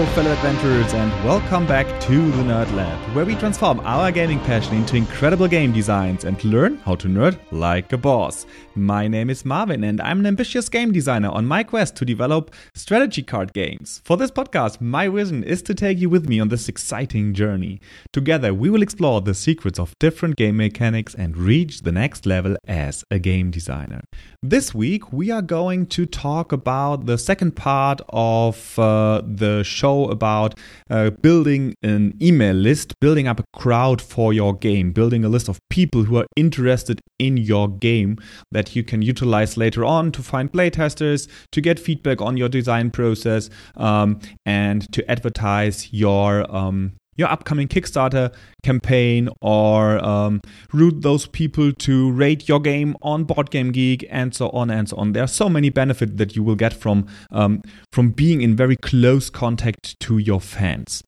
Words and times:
Hello, 0.00 0.12
fellow 0.12 0.32
adventurers, 0.32 0.94
and 0.94 1.12
welcome 1.26 1.66
back 1.66 2.00
to 2.00 2.30
the 2.30 2.42
Nerd 2.42 2.74
Lab, 2.74 3.14
where 3.14 3.26
we 3.26 3.34
transform 3.34 3.80
our 3.80 4.10
gaming 4.10 4.40
passion 4.40 4.76
into 4.76 4.96
incredible 4.96 5.46
game 5.46 5.74
designs 5.74 6.24
and 6.24 6.42
learn 6.42 6.78
how 6.78 6.94
to 6.94 7.06
nerd 7.06 7.38
like 7.50 7.92
a 7.92 7.98
boss. 7.98 8.46
My 8.74 9.06
name 9.06 9.28
is 9.28 9.44
Marvin, 9.44 9.84
and 9.84 10.00
I'm 10.00 10.20
an 10.20 10.26
ambitious 10.26 10.70
game 10.70 10.90
designer 10.90 11.28
on 11.28 11.44
my 11.44 11.62
quest 11.62 11.96
to 11.96 12.06
develop 12.06 12.54
strategy 12.74 13.22
card 13.22 13.52
games. 13.52 14.00
For 14.06 14.16
this 14.16 14.30
podcast, 14.30 14.80
my 14.80 15.06
vision 15.06 15.44
is 15.44 15.60
to 15.64 15.74
take 15.74 15.98
you 15.98 16.08
with 16.08 16.26
me 16.26 16.40
on 16.40 16.48
this 16.48 16.66
exciting 16.66 17.34
journey. 17.34 17.78
Together, 18.10 18.54
we 18.54 18.70
will 18.70 18.80
explore 18.80 19.20
the 19.20 19.34
secrets 19.34 19.78
of 19.78 19.98
different 19.98 20.36
game 20.36 20.56
mechanics 20.56 21.14
and 21.14 21.36
reach 21.36 21.82
the 21.82 21.92
next 21.92 22.24
level 22.24 22.56
as 22.66 23.04
a 23.10 23.18
game 23.18 23.50
designer. 23.50 24.00
This 24.42 24.74
week, 24.74 25.12
we 25.12 25.30
are 25.30 25.42
going 25.42 25.84
to 25.88 26.06
talk 26.06 26.52
about 26.52 27.04
the 27.04 27.18
second 27.18 27.54
part 27.54 28.00
of 28.08 28.78
uh, 28.78 29.20
the 29.26 29.62
show 29.62 29.89
about 30.10 30.58
uh, 30.88 31.10
building 31.10 31.74
an 31.82 32.16
email 32.22 32.54
list, 32.54 32.94
building 33.00 33.26
up 33.28 33.40
a 33.40 33.44
crowd 33.52 34.00
for 34.00 34.32
your 34.32 34.54
game, 34.54 34.92
building 34.92 35.24
a 35.24 35.28
list 35.28 35.48
of 35.48 35.58
people 35.70 36.04
who 36.04 36.16
are 36.16 36.26
interested 36.36 37.00
in 37.18 37.36
your 37.36 37.68
game 37.68 38.18
that 38.52 38.74
you 38.74 38.82
can 38.82 39.02
utilize 39.02 39.56
later 39.56 39.84
on 39.84 40.12
to 40.12 40.22
find 40.22 40.52
playtesters, 40.52 41.28
to 41.52 41.60
get 41.60 41.78
feedback 41.78 42.20
on 42.20 42.36
your 42.36 42.48
design 42.48 42.90
process, 42.90 43.50
um, 43.76 44.18
and 44.46 44.90
to 44.92 45.08
advertise 45.10 45.92
your 45.92 46.50
um, 46.54 46.92
your 47.16 47.28
upcoming 47.28 47.68
Kickstarter 47.68 48.34
campaign 48.62 49.28
or 49.40 50.02
um, 50.04 50.40
route 50.72 51.02
those 51.02 51.26
people 51.26 51.72
to 51.72 52.10
rate 52.12 52.48
your 52.48 52.60
game 52.60 52.96
on 53.02 53.24
BoardGameGeek 53.24 54.06
and 54.10 54.34
so 54.34 54.48
on 54.50 54.70
and 54.70 54.88
so 54.88 54.96
on. 54.96 55.12
There 55.12 55.22
are 55.22 55.28
so 55.28 55.48
many 55.48 55.70
benefits 55.70 56.12
that 56.16 56.36
you 56.36 56.42
will 56.42 56.56
get 56.56 56.72
from 56.72 57.06
um, 57.30 57.62
from 57.92 58.10
being 58.10 58.42
in 58.42 58.56
very 58.56 58.76
close 58.76 59.30
contact 59.30 59.98
to 60.00 60.18
your 60.18 60.40
fans. 60.40 61.02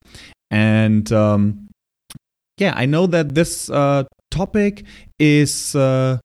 And 0.51 1.11
um, 1.13 1.69
yeah, 2.59 2.75
I 2.77 2.87
know 2.87 3.07
that 3.07 3.35
this 3.35 3.71
uh, 3.71 4.05
topic 4.31 4.85
is. 5.19 5.75
Uh, 5.75 6.19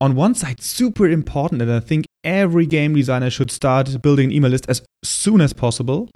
on 0.00 0.16
one 0.16 0.34
side, 0.34 0.60
super 0.60 1.08
important, 1.08 1.62
and 1.62 1.72
I 1.72 1.80
think 1.80 2.04
every 2.24 2.66
game 2.66 2.94
designer 2.94 3.30
should 3.30 3.50
start 3.50 4.02
building 4.02 4.26
an 4.26 4.32
email 4.32 4.50
list 4.50 4.66
as 4.68 4.82
soon 5.02 5.40
as 5.40 5.54
possible 5.54 6.10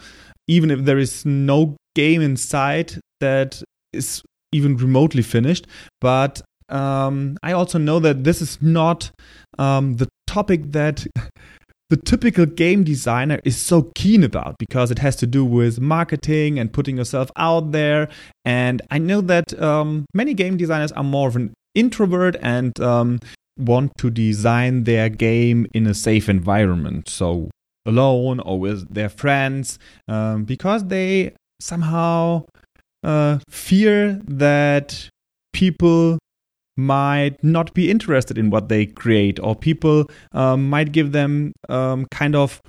even 0.48 0.70
if 0.70 0.84
there 0.84 0.98
is 0.98 1.24
no 1.24 1.76
game 1.98 2.22
inside 2.22 2.88
that 3.20 3.60
is 3.92 4.22
even 4.52 4.76
remotely 4.76 5.22
finished. 5.22 5.66
But 6.00 6.40
um, 6.68 7.36
I 7.42 7.52
also 7.52 7.78
know 7.78 7.98
that 7.98 8.22
this 8.22 8.40
is 8.40 8.62
not 8.62 9.10
um, 9.58 9.96
the 9.96 10.08
topic 10.26 10.60
that 10.72 11.06
the 11.90 11.96
typical 11.96 12.46
game 12.46 12.84
designer 12.84 13.40
is 13.44 13.56
so 13.56 13.90
keen 13.94 14.22
about 14.22 14.54
because 14.58 14.90
it 14.90 15.00
has 15.00 15.16
to 15.16 15.26
do 15.26 15.44
with 15.44 15.80
marketing 15.80 16.58
and 16.58 16.72
putting 16.72 16.98
yourself 16.98 17.30
out 17.36 17.72
there. 17.72 18.08
And 18.44 18.80
I 18.90 18.98
know 18.98 19.20
that 19.22 19.60
um, 19.60 20.04
many 20.14 20.34
game 20.34 20.56
designers 20.56 20.92
are 20.92 21.04
more 21.04 21.28
of 21.28 21.36
an 21.36 21.52
introvert 21.74 22.36
and 22.42 22.78
um, 22.80 23.18
want 23.56 23.90
to 23.98 24.10
design 24.10 24.84
their 24.84 25.08
game 25.08 25.66
in 25.74 25.86
a 25.86 25.94
safe 25.94 26.28
environment. 26.28 27.08
So 27.08 27.50
alone 27.86 28.38
or 28.40 28.60
with 28.60 28.92
their 28.92 29.08
friends 29.08 29.78
um, 30.06 30.44
because 30.44 30.84
they 30.84 31.32
somehow 31.60 32.44
uh, 33.02 33.38
fear 33.48 34.20
that 34.26 35.08
people 35.52 36.18
might 36.76 37.42
not 37.42 37.74
be 37.74 37.90
interested 37.90 38.38
in 38.38 38.50
what 38.50 38.68
they 38.68 38.86
create 38.86 39.40
or 39.40 39.54
people 39.54 40.08
um, 40.32 40.68
might 40.70 40.92
give 40.92 41.12
them 41.12 41.52
um, 41.68 42.06
kind 42.10 42.36
of 42.36 42.60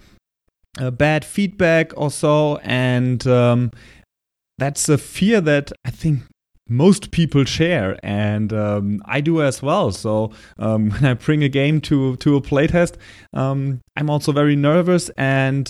bad 0.94 1.25
feedback 1.25 1.91
or 1.97 2.09
so 2.09 2.58
and 2.58 3.28
um, 3.28 3.69
that's 4.58 4.90
a 4.90 4.97
fear 4.97 5.42
that 5.42 5.72
i 5.86 5.92
think 5.92 6.22
most 6.72 7.09
people 7.09 7.44
share, 7.46 7.97
and 8.03 8.53
um, 8.53 9.02
I 9.06 9.22
do 9.22 9.42
as 9.42 9.59
well. 9.59 9.92
So 9.92 10.31
um, 10.59 10.90
when 10.92 11.03
I 11.03 11.16
bring 11.16 11.44
a 11.44 11.50
game 11.50 11.81
to 11.81 12.16
to 12.18 12.36
a 12.36 12.42
playtest, 12.42 12.94
um, 13.34 13.81
I'm 13.96 14.09
also 14.09 14.31
very 14.31 14.56
nervous 14.56 15.09
and 15.18 15.68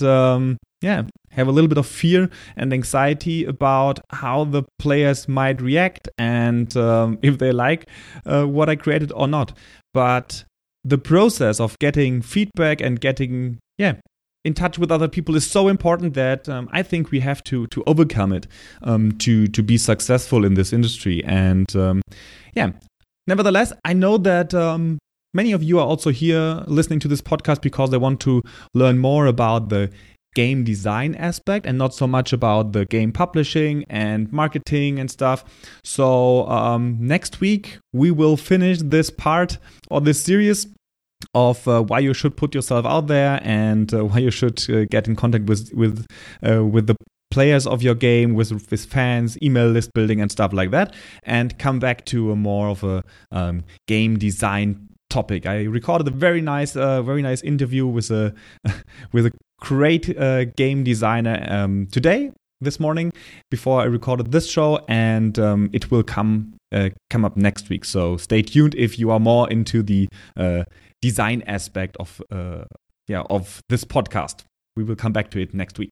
yeah, 0.82 1.04
have 1.40 1.48
a 1.48 1.52
little 1.52 1.68
bit 1.68 1.78
of 1.78 1.88
fear 1.88 2.30
and 2.56 2.74
anxiety 2.74 3.46
about 3.46 4.00
how 4.12 4.44
the 4.44 4.64
players 4.78 5.28
might 5.28 5.62
react 5.62 6.08
and 6.18 6.76
um, 6.78 7.18
if 7.22 7.38
they 7.38 7.52
like 7.52 7.88
uh, 8.26 8.46
what 8.46 8.70
I 8.70 8.76
created 8.76 9.12
or 9.14 9.28
not. 9.28 9.54
But 9.94 10.44
the 10.84 10.98
process 10.98 11.60
of 11.60 11.78
getting 11.80 12.22
feedback 12.22 12.82
and 12.82 13.00
getting 13.02 13.60
yeah 13.78 13.96
in 14.46 14.54
touch 14.54 14.80
with 14.80 14.92
other 14.92 15.08
people 15.08 15.36
is 15.36 15.50
so 15.50 15.68
important 15.68 16.14
that 16.14 16.48
um, 16.48 16.70
I 16.72 16.84
think 16.84 17.12
we 17.12 17.20
have 17.20 17.44
to 17.46 17.68
to 17.68 17.84
overcome 17.86 18.32
it 18.32 18.48
um, 18.84 19.12
to 19.20 19.48
to 19.48 19.64
be 19.64 19.78
successful 19.78 20.46
in 20.46 20.54
this 20.54 20.72
industry. 20.72 21.24
And 21.26 21.74
um, 21.76 22.02
yeah, 22.54 22.72
nevertheless, 23.28 23.74
I 23.84 23.94
know 23.94 24.18
that. 24.18 24.54
Um, 24.54 25.00
many 25.32 25.52
of 25.52 25.62
you 25.62 25.78
are 25.78 25.86
also 25.86 26.10
here 26.10 26.64
listening 26.66 27.00
to 27.00 27.08
this 27.08 27.22
podcast 27.22 27.62
because 27.62 27.92
they 27.92 27.98
want 27.98 28.20
to 28.20 28.42
learn 28.74 28.98
more 28.98 29.28
about 29.28 29.70
the 29.70 29.92
game 30.36 30.64
design 30.64 31.16
aspect 31.16 31.66
and 31.66 31.78
not 31.78 31.94
so 31.94 32.08
much 32.08 32.34
about 32.34 32.72
the 32.74 32.86
game 32.86 33.12
publishing 33.12 33.84
and 33.90 34.32
marketing 34.32 35.00
and 35.00 35.10
stuff. 35.10 35.44
So, 35.84 36.48
um, 36.48 36.98
next 37.00 37.42
week 37.42 37.80
we 37.94 38.12
will 38.12 38.38
finish 38.38 38.80
this 38.80 39.10
part 39.10 39.58
of 39.90 40.06
this 40.06 40.22
series 40.22 40.68
of 41.34 41.68
uh, 41.68 41.82
why 41.84 42.00
you 42.00 42.14
should 42.14 42.38
put 42.38 42.56
yourself 42.56 42.86
out 42.86 43.08
there 43.08 43.40
and 43.44 43.94
uh, 43.94 44.06
why 44.06 44.20
you 44.20 44.32
should 44.32 44.70
uh, 44.70 44.86
get 44.86 45.08
in 45.08 45.16
contact 45.16 45.46
with 45.46 45.72
with 45.74 46.06
uh, 46.48 46.64
with 46.64 46.88
the 46.88 46.96
players 47.32 47.68
of 47.68 47.84
your 47.84 47.96
game 47.96 48.34
with 48.34 48.52
with 48.52 48.86
fans 48.86 49.38
email 49.44 49.68
list 49.68 49.94
building 49.94 50.20
and 50.22 50.32
stuff 50.32 50.52
like 50.52 50.72
that 50.72 50.96
and 51.24 51.60
come 51.60 51.78
back 51.78 52.06
to 52.06 52.32
a 52.32 52.36
more 52.36 52.70
of 52.70 52.84
a 52.84 53.04
um, 53.32 53.64
game 53.88 54.18
design 54.18 54.88
topic 55.10 55.46
i 55.46 55.64
recorded 55.64 56.08
a 56.08 56.12
very 56.12 56.42
nice 56.42 56.76
uh, 56.76 57.02
very 57.04 57.22
nice 57.22 57.42
interview 57.42 57.86
with 57.86 58.10
a 58.10 58.34
with 59.12 59.28
a 59.28 59.32
great 59.60 60.18
uh, 60.18 60.46
game 60.46 60.84
designer 60.84 61.46
um, 61.50 61.88
today 61.92 62.32
this 62.62 62.80
morning 62.80 63.12
before 63.50 63.82
i 63.82 63.86
recorded 63.86 64.32
this 64.32 64.50
show 64.50 64.84
and 64.88 65.40
um, 65.40 65.70
it 65.74 65.90
will 65.92 66.04
come 66.04 66.54
come 67.10 67.26
up 67.26 67.36
next 67.36 67.70
week 67.70 67.84
so 67.84 68.16
stay 68.18 68.42
tuned 68.42 68.76
if 68.76 69.00
you 69.00 69.10
are 69.10 69.20
more 69.20 69.50
into 69.50 69.82
the 69.82 70.08
design 71.02 71.44
aspect 71.48 71.96
of 71.98 72.22
uh, 72.32 72.66
yeah 73.08 73.24
of 73.30 73.62
this 73.70 73.84
podcast. 73.84 74.44
We 74.76 74.84
will 74.84 74.96
come 74.96 75.14
back 75.14 75.32
to 75.32 75.42
it 75.42 75.54
next 75.54 75.78
week. 75.80 75.90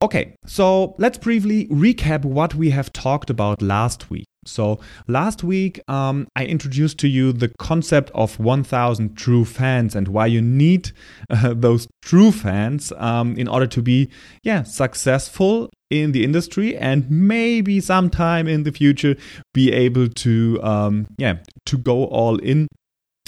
Okay, 0.00 0.36
so 0.46 0.94
let's 0.98 1.18
briefly 1.18 1.66
recap 1.66 2.24
what 2.24 2.54
we 2.54 2.70
have 2.70 2.92
talked 2.92 3.30
about 3.30 3.60
last 3.60 4.10
week. 4.10 4.26
So, 4.48 4.80
last 5.06 5.44
week 5.44 5.80
um, 5.88 6.26
I 6.34 6.44
introduced 6.44 6.98
to 6.98 7.08
you 7.08 7.32
the 7.32 7.52
concept 7.58 8.10
of 8.14 8.38
1000 8.38 9.16
true 9.16 9.44
fans 9.44 9.94
and 9.94 10.08
why 10.08 10.26
you 10.26 10.40
need 10.42 10.92
uh, 11.30 11.54
those 11.54 11.86
true 12.02 12.32
fans 12.32 12.92
um, 12.96 13.36
in 13.36 13.48
order 13.48 13.66
to 13.66 13.82
be 13.82 14.08
yeah, 14.42 14.62
successful 14.62 15.70
in 15.90 16.12
the 16.12 16.22
industry 16.22 16.76
and 16.76 17.10
maybe 17.10 17.80
sometime 17.80 18.46
in 18.46 18.62
the 18.64 18.72
future 18.72 19.16
be 19.54 19.72
able 19.72 20.08
to 20.08 20.60
um, 20.62 21.06
yeah, 21.16 21.38
to 21.64 21.78
go 21.78 22.04
all 22.06 22.36
in 22.38 22.68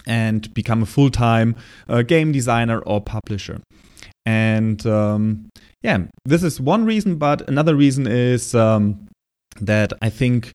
and 0.07 0.53
become 0.55 0.83
a 0.83 0.87
full 0.87 1.11
time 1.11 1.55
uh, 1.89 2.03
game 2.03 2.33
designer 2.33 2.81
or 2.81 3.01
publisher. 3.01 3.61
And 4.27 4.85
um, 4.87 5.51
yeah, 5.83 6.05
this 6.25 6.43
is 6.43 6.61
one 6.61 6.85
reason, 6.85 7.17
but 7.17 7.49
another 7.49 7.75
reason 7.75 8.07
is 8.07 8.55
um, 8.55 9.09
that 9.61 9.93
I 10.03 10.11
think 10.11 10.53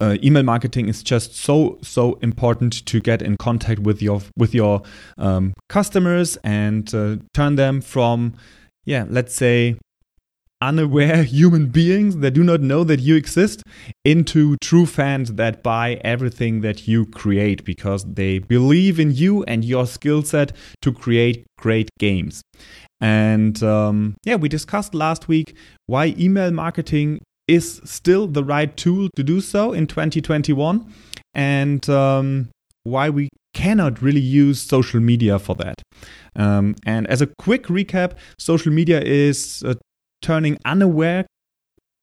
uh, 0.00 0.16
email 0.22 0.42
marketing 0.42 0.88
is 0.88 1.02
just 1.02 1.34
so 1.34 1.78
so 1.82 2.14
important 2.22 2.84
to 2.86 3.00
get 3.00 3.20
in 3.22 3.36
contact 3.36 3.80
with 3.80 4.00
your 4.00 4.22
with 4.36 4.54
your 4.54 4.82
um, 5.16 5.54
customers 5.68 6.36
and 6.44 6.94
uh, 6.94 7.16
turn 7.34 7.56
them 7.56 7.80
from 7.80 8.34
yeah 8.84 9.04
let's 9.08 9.34
say 9.34 9.76
unaware 10.60 11.22
human 11.38 11.66
beings 11.66 12.16
that 12.18 12.32
do 12.32 12.42
not 12.42 12.60
know 12.60 12.84
that 12.84 13.00
you 13.00 13.16
exist 13.16 13.62
into 14.04 14.56
true 14.60 14.86
fans 14.86 15.34
that 15.34 15.62
buy 15.62 16.00
everything 16.02 16.60
that 16.60 16.88
you 16.88 17.06
create 17.06 17.64
because 17.64 18.04
they 18.04 18.38
believe 18.38 18.98
in 18.98 19.12
you 19.12 19.44
and 19.44 19.64
your 19.64 19.86
skill 19.86 20.22
set 20.22 20.52
to 20.82 20.92
create 20.92 21.46
great 21.58 21.88
games. 21.98 22.42
And 23.00 23.62
um, 23.62 24.16
yeah, 24.24 24.34
we 24.34 24.48
discussed 24.48 24.94
last 24.94 25.28
week 25.28 25.56
why 25.86 26.14
email 26.18 26.50
marketing 26.50 27.20
is 27.48 27.80
still 27.84 28.26
the 28.26 28.44
right 28.44 28.76
tool 28.76 29.08
to 29.16 29.24
do 29.24 29.40
so 29.40 29.72
in 29.72 29.86
2021 29.86 30.92
and 31.34 31.88
um, 31.88 32.48
why 32.84 33.10
we 33.10 33.28
cannot 33.54 34.00
really 34.02 34.20
use 34.20 34.60
social 34.60 35.00
media 35.00 35.38
for 35.38 35.54
that. 35.56 35.82
Um, 36.36 36.76
and 36.86 37.06
as 37.08 37.20
a 37.20 37.26
quick 37.38 37.64
recap, 37.66 38.12
social 38.38 38.72
media 38.72 39.00
is 39.00 39.62
uh, 39.66 39.74
turning 40.22 40.58
unaware 40.64 41.26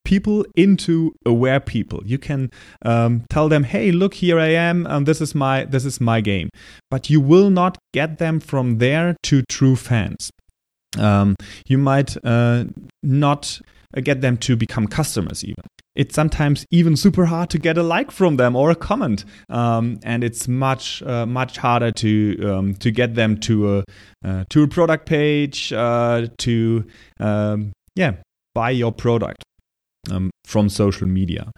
people 0.06 0.46
into 0.56 1.14
aware 1.26 1.60
people. 1.60 2.02
You 2.06 2.18
can 2.18 2.52
um, 2.84 3.24
tell 3.30 3.50
them, 3.50 3.64
"Hey, 3.64 3.92
look, 3.92 4.14
here 4.14 4.40
I 4.40 4.50
am. 4.50 4.86
Um, 4.88 5.06
this 5.06 5.20
is 5.20 5.36
my 5.36 5.66
this 5.66 5.84
is 5.84 6.00
my 6.00 6.22
game," 6.22 6.50
but 6.92 7.10
you 7.10 7.20
will 7.20 7.50
not 7.50 7.78
get 7.94 8.20
them 8.20 8.40
from 8.40 8.78
there 8.78 9.16
to 9.24 9.44
true 9.50 9.76
fans. 9.76 10.30
Um, 10.98 11.36
you 11.68 11.78
might 11.78 12.16
uh, 12.24 12.66
not 13.04 13.60
get 14.02 14.22
them 14.22 14.38
to 14.38 14.56
become 14.56 14.88
customers 14.88 15.44
even 15.44 15.64
it's 15.96 16.14
sometimes 16.14 16.66
even 16.72 16.96
super 16.98 17.26
hard 17.26 17.50
to 17.50 17.58
get 17.58 17.78
a 17.78 17.84
like 17.84 18.12
from 18.12 18.36
them 18.36 18.56
or 18.56 18.70
a 18.70 18.76
comment, 18.76 19.24
um, 19.50 20.00
and 20.04 20.24
it's 20.24 20.48
much 20.48 21.02
uh, 21.04 21.26
much 21.26 21.58
harder 21.58 21.92
to 21.92 22.52
um, 22.52 22.76
to 22.76 22.92
get 22.92 23.16
them 23.16 23.40
to 23.40 23.78
a 23.78 23.84
uh, 24.24 24.44
to 24.50 24.64
a 24.64 24.68
product 24.68 25.06
page 25.06 25.72
uh, 25.72 26.28
to 26.40 26.86
um, 27.20 27.72
yeah 27.96 28.14
buy 28.54 28.72
your 28.72 28.92
product 28.92 29.44
um, 30.12 30.30
from 30.44 30.70
social 30.70 31.08
media. 31.08 31.52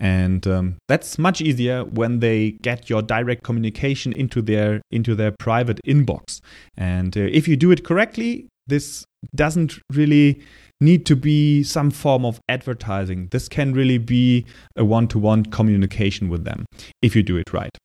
And 0.00 0.44
um, 0.48 0.78
that's 0.88 1.16
much 1.16 1.40
easier 1.40 1.84
when 1.84 2.18
they 2.18 2.52
get 2.62 2.90
your 2.90 3.02
direct 3.02 3.44
communication 3.44 4.12
into 4.12 4.42
their 4.42 4.80
into 4.90 5.14
their 5.14 5.32
private 5.38 5.80
inbox. 5.86 6.40
And 6.76 7.16
uh, 7.16 7.20
if 7.20 7.46
you 7.46 7.56
do 7.56 7.70
it 7.70 7.84
correctly, 7.84 8.48
this 8.66 9.04
doesn't 9.34 9.78
really 9.90 10.40
need 10.82 11.06
to 11.06 11.16
be 11.16 11.62
some 11.62 11.90
form 11.90 12.24
of 12.24 12.40
advertising. 12.48 13.28
This 13.30 13.48
can 13.48 13.72
really 13.72 13.98
be 13.98 14.44
a 14.76 14.84
one 14.84 15.08
to 15.08 15.18
one 15.18 15.44
communication 15.46 16.28
with 16.28 16.44
them 16.44 16.66
if 17.00 17.16
you 17.16 17.22
do 17.22 17.36
it 17.36 17.52
right. 17.52 17.76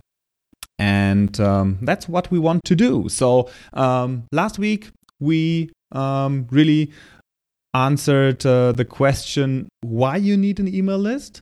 And 0.79 1.39
um, 1.39 1.79
that's 1.81 2.07
what 2.09 2.29
we 2.29 2.39
want 2.39 2.63
to 2.65 2.75
do. 2.75 3.09
So 3.09 3.49
um, 3.73 4.23
last 4.31 4.59
week, 4.59 4.89
we 5.19 5.71
um, 5.91 6.47
really 6.51 6.91
answered 7.73 8.45
uh, 8.45 8.71
the 8.71 8.85
question 8.85 9.69
why 9.81 10.17
you 10.17 10.37
need 10.37 10.59
an 10.59 10.67
email 10.67 10.97
list. 10.97 11.41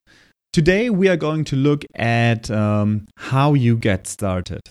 Today, 0.53 0.89
we 0.89 1.09
are 1.09 1.17
going 1.17 1.43
to 1.45 1.55
look 1.55 1.83
at 1.95 2.49
um, 2.49 3.07
how 3.17 3.53
you 3.53 3.75
get 3.75 4.07
started. 4.07 4.61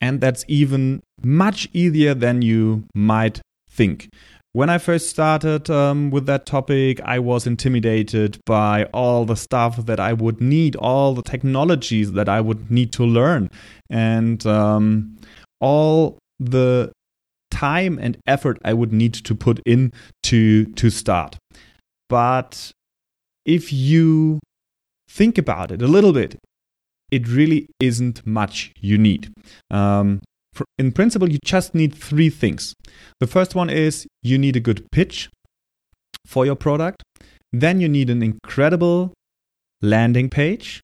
And 0.00 0.20
that's 0.20 0.44
even 0.48 1.02
much 1.22 1.68
easier 1.74 2.14
than 2.14 2.40
you 2.40 2.84
might 2.94 3.42
think. 3.70 4.08
When 4.52 4.68
I 4.68 4.78
first 4.78 5.08
started 5.08 5.70
um, 5.70 6.10
with 6.10 6.26
that 6.26 6.44
topic, 6.44 7.00
I 7.04 7.20
was 7.20 7.46
intimidated 7.46 8.40
by 8.46 8.84
all 8.92 9.24
the 9.24 9.36
stuff 9.36 9.86
that 9.86 10.00
I 10.00 10.12
would 10.12 10.40
need, 10.40 10.74
all 10.74 11.14
the 11.14 11.22
technologies 11.22 12.12
that 12.12 12.28
I 12.28 12.40
would 12.40 12.68
need 12.68 12.92
to 12.94 13.04
learn, 13.04 13.48
and 13.88 14.44
um, 14.46 15.16
all 15.60 16.18
the 16.40 16.90
time 17.52 17.98
and 18.00 18.18
effort 18.26 18.58
I 18.64 18.72
would 18.72 18.92
need 18.92 19.14
to 19.14 19.34
put 19.36 19.60
in 19.64 19.92
to 20.24 20.64
to 20.64 20.90
start. 20.90 21.36
But 22.08 22.72
if 23.44 23.72
you 23.72 24.40
think 25.08 25.38
about 25.38 25.70
it 25.70 25.80
a 25.80 25.86
little 25.86 26.12
bit, 26.12 26.36
it 27.12 27.28
really 27.28 27.68
isn't 27.78 28.26
much 28.26 28.72
you 28.80 28.98
need. 28.98 29.32
Um, 29.70 30.20
in 30.78 30.92
principle, 30.92 31.30
you 31.30 31.38
just 31.44 31.74
need 31.74 31.94
three 31.94 32.30
things. 32.30 32.74
The 33.20 33.26
first 33.26 33.54
one 33.54 33.70
is 33.70 34.06
you 34.22 34.38
need 34.38 34.56
a 34.56 34.60
good 34.60 34.86
pitch 34.92 35.28
for 36.26 36.44
your 36.46 36.56
product. 36.56 37.02
Then 37.52 37.80
you 37.80 37.88
need 37.88 38.10
an 38.10 38.22
incredible 38.22 39.12
landing 39.82 40.30
page. 40.30 40.80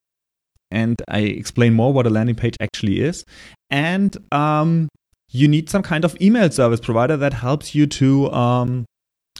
And 0.69 1.01
I 1.07 1.19
explain 1.19 1.73
more 1.73 1.93
what 1.93 2.05
a 2.05 2.09
landing 2.09 2.35
page 2.35 2.55
actually 2.59 2.99
is. 3.01 3.23
And 3.69 4.17
um, 4.31 4.89
you 5.31 5.47
need 5.47 5.69
some 5.69 5.81
kind 5.81 6.03
of 6.03 6.19
email 6.21 6.49
service 6.49 6.79
provider 6.79 7.15
that 7.17 7.33
helps 7.33 7.73
you 7.73 7.87
to 7.87 8.31
um, 8.31 8.85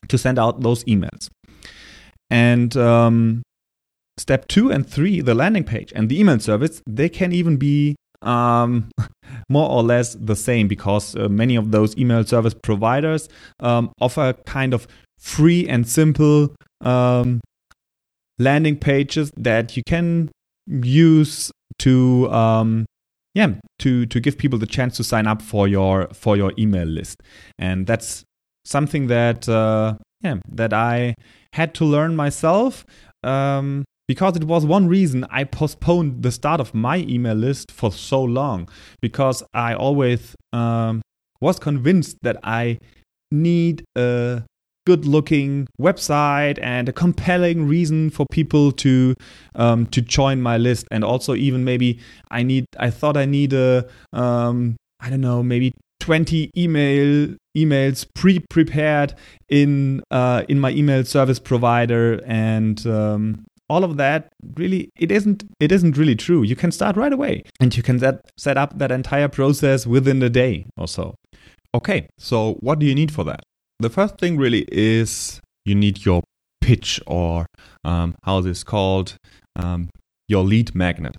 to 0.07 0.17
send 0.17 0.39
out 0.39 0.61
those 0.61 0.83
emails. 0.85 1.29
And 2.29 2.75
um, 2.77 3.41
step 4.17 4.47
two 4.47 4.71
and 4.71 4.87
three, 4.87 5.21
the 5.21 5.33
landing 5.33 5.63
page 5.63 5.91
and 5.95 6.09
the 6.09 6.19
email 6.19 6.39
service, 6.39 6.81
they 6.87 7.09
can 7.09 7.31
even 7.31 7.57
be 7.57 7.95
um, 8.27 8.89
more 9.49 9.69
or 9.69 9.81
less 9.81 10.15
the 10.19 10.35
same 10.35 10.67
because 10.67 11.15
uh, 11.15 11.29
many 11.29 11.55
of 11.55 11.71
those 11.71 11.97
email 11.97 12.23
service 12.23 12.53
providers 12.53 13.29
um, 13.59 13.91
offer 13.99 14.33
kind 14.45 14.73
of 14.73 14.87
free 15.17 15.67
and 15.67 15.87
simple 15.87 16.53
um, 16.81 17.39
landing 18.37 18.77
pages 18.77 19.31
that 19.37 19.75
you 19.75 19.83
can 19.87 20.29
use 20.67 21.51
to 21.79 22.29
um, 22.31 22.85
yeah 23.33 23.53
to 23.79 24.05
to 24.05 24.19
give 24.19 24.37
people 24.37 24.59
the 24.59 24.67
chance 24.67 24.97
to 24.97 25.03
sign 25.03 25.27
up 25.27 25.41
for 25.41 25.67
your 25.67 26.07
for 26.13 26.37
your 26.37 26.51
email 26.59 26.85
list. 26.85 27.21
And 27.57 27.87
that's 27.87 28.23
something 28.65 29.07
that 29.07 29.47
uh, 29.47 29.95
yeah 30.21 30.37
that 30.51 30.73
I 30.73 31.15
had 31.53 31.73
to 31.75 31.85
learn 31.85 32.15
myself. 32.15 32.85
Um, 33.23 33.85
because 34.07 34.37
it 34.37 34.45
was 34.45 34.65
one 34.65 34.87
reason 34.87 35.25
I 35.29 35.43
postponed 35.43 36.23
the 36.23 36.31
start 36.31 36.61
of 36.61 36.73
my 36.73 36.97
email 36.99 37.35
list 37.35 37.71
for 37.71 37.91
so 37.91 38.23
long. 38.23 38.69
Because 39.01 39.43
I 39.53 39.73
always 39.73 40.35
um, 40.53 41.01
was 41.41 41.59
convinced 41.59 42.17
that 42.21 42.37
I 42.43 42.79
need 43.31 43.83
a 43.95 44.43
good 44.85 45.05
looking 45.05 45.67
website 45.79 46.57
and 46.61 46.87
a 46.87 46.93
compelling 46.93 47.67
reason 47.67 48.09
for 48.09 48.25
people 48.31 48.71
to 48.71 49.13
um, 49.55 49.85
to 49.87 50.01
join 50.01 50.41
my 50.41 50.57
list. 50.57 50.87
And 50.91 51.03
also 51.03 51.35
even 51.35 51.65
maybe 51.65 51.99
I 52.31 52.43
need 52.43 52.65
I 52.79 52.89
thought 52.89 53.17
I 53.17 53.25
need 53.25 53.51
a 53.51 53.85
um, 54.13 54.77
I 55.01 55.09
don't 55.09 55.21
know 55.21 55.43
maybe 55.43 55.73
20 55.99 56.51
email 56.55 57.35
emails 57.57 58.05
pre-prepared 58.15 59.13
in 59.49 60.01
uh, 60.11 60.43
in 60.47 60.61
my 60.61 60.71
email 60.71 61.03
service 61.03 61.39
provider. 61.39 62.21
And 62.25 62.87
um, 62.87 63.45
all 63.69 63.83
of 63.83 63.97
that 63.97 64.29
really 64.55 64.89
it 64.97 65.11
isn't 65.11 65.43
it 65.59 65.71
isn't 65.71 65.97
really 65.97 66.15
true. 66.15 66.43
You 66.43 66.55
can 66.55 66.71
start 66.71 66.95
right 66.95 67.13
away 67.13 67.43
and 67.59 67.75
you 67.75 67.83
can 67.83 67.99
set, 67.99 68.21
set 68.37 68.57
up 68.57 68.77
that 68.77 68.91
entire 68.91 69.27
process 69.27 69.85
within 69.85 70.21
a 70.23 70.29
day 70.29 70.65
or 70.77 70.87
so. 70.87 71.15
Okay 71.75 72.07
so 72.17 72.53
what 72.59 72.79
do 72.79 72.85
you 72.85 72.95
need 72.95 73.11
for 73.11 73.23
that? 73.25 73.43
The 73.79 73.89
first 73.89 74.17
thing 74.17 74.37
really 74.37 74.65
is 74.71 75.39
you 75.65 75.75
need 75.75 76.05
your 76.05 76.23
pitch 76.61 76.99
or 77.05 77.45
um, 77.83 78.15
how 78.23 78.41
this 78.41 78.57
is 78.57 78.63
called 78.63 79.15
um, 79.55 79.89
your 80.27 80.43
lead 80.43 80.73
magnet. 80.73 81.15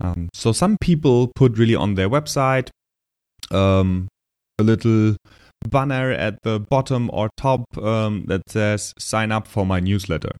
Um, 0.00 0.28
so 0.34 0.52
some 0.52 0.76
people 0.80 1.30
put 1.34 1.56
really 1.56 1.74
on 1.74 1.94
their 1.94 2.10
website 2.10 2.70
um, 3.50 4.08
a 4.58 4.62
little 4.62 5.16
banner 5.68 6.10
at 6.10 6.42
the 6.42 6.58
bottom 6.58 7.10
or 7.12 7.30
top 7.36 7.64
um, 7.78 8.24
that 8.26 8.42
says 8.48 8.94
sign 8.98 9.30
up 9.30 9.46
for 9.46 9.66
my 9.66 9.80
newsletter 9.80 10.32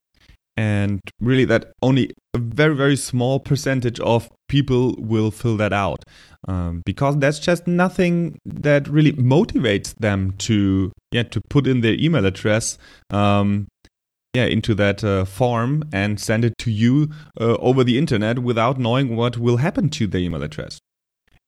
and 0.60 1.00
really 1.20 1.46
that 1.46 1.72
only 1.80 2.10
a 2.34 2.38
very 2.38 2.76
very 2.76 2.96
small 2.96 3.40
percentage 3.40 3.98
of 4.00 4.28
people 4.46 4.94
will 4.98 5.30
fill 5.30 5.56
that 5.56 5.72
out. 5.72 6.04
Um, 6.48 6.82
because 6.84 7.18
that's 7.18 7.38
just 7.38 7.66
nothing 7.66 8.38
that 8.44 8.88
really 8.88 9.12
motivates 9.12 9.94
them 9.94 10.34
to 10.48 10.92
yeah 11.12 11.22
to 11.34 11.40
put 11.48 11.66
in 11.66 11.80
their 11.80 11.94
email 11.94 12.26
address 12.26 12.76
um, 13.10 13.68
yeah 14.34 14.44
into 14.44 14.74
that 14.74 15.02
uh, 15.02 15.24
form 15.24 15.82
and 15.92 16.20
send 16.20 16.44
it 16.44 16.54
to 16.58 16.70
you 16.70 17.08
uh, 17.40 17.56
over 17.68 17.82
the 17.82 17.96
internet 17.96 18.40
without 18.40 18.78
knowing 18.78 19.16
what 19.16 19.38
will 19.38 19.58
happen 19.58 19.88
to 19.90 20.06
the 20.06 20.18
email 20.18 20.42
address. 20.42 20.78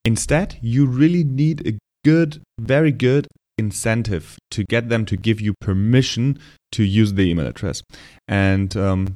Instead 0.07 0.59
you 0.63 0.87
really 0.87 1.25
need 1.25 1.67
a 1.67 1.79
good 2.05 2.43
very 2.59 2.93
good 2.93 3.29
incentive 3.59 4.37
to 4.51 4.65
get 4.65 4.89
them 4.89 5.05
to 5.07 5.17
give 5.17 5.41
you 5.41 5.55
permission 5.61 6.39
to 6.73 6.85
use 6.85 7.15
the 7.15 7.31
email 7.31 7.47
address. 7.47 7.83
And 8.27 8.77
um, 8.77 9.15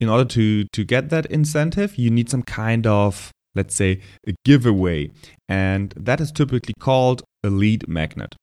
in 0.00 0.08
order 0.08 0.24
to 0.24 0.64
to 0.72 0.84
get 0.84 1.10
that 1.10 1.26
incentive, 1.26 1.96
you 1.96 2.10
need 2.10 2.28
some 2.28 2.42
kind 2.42 2.86
of 2.86 3.30
let's 3.54 3.74
say 3.74 4.00
a 4.26 4.34
giveaway, 4.44 5.10
and 5.48 5.94
that 5.96 6.20
is 6.20 6.32
typically 6.32 6.74
called 6.80 7.22
a 7.44 7.50
lead 7.50 7.88
magnet. 7.88 8.34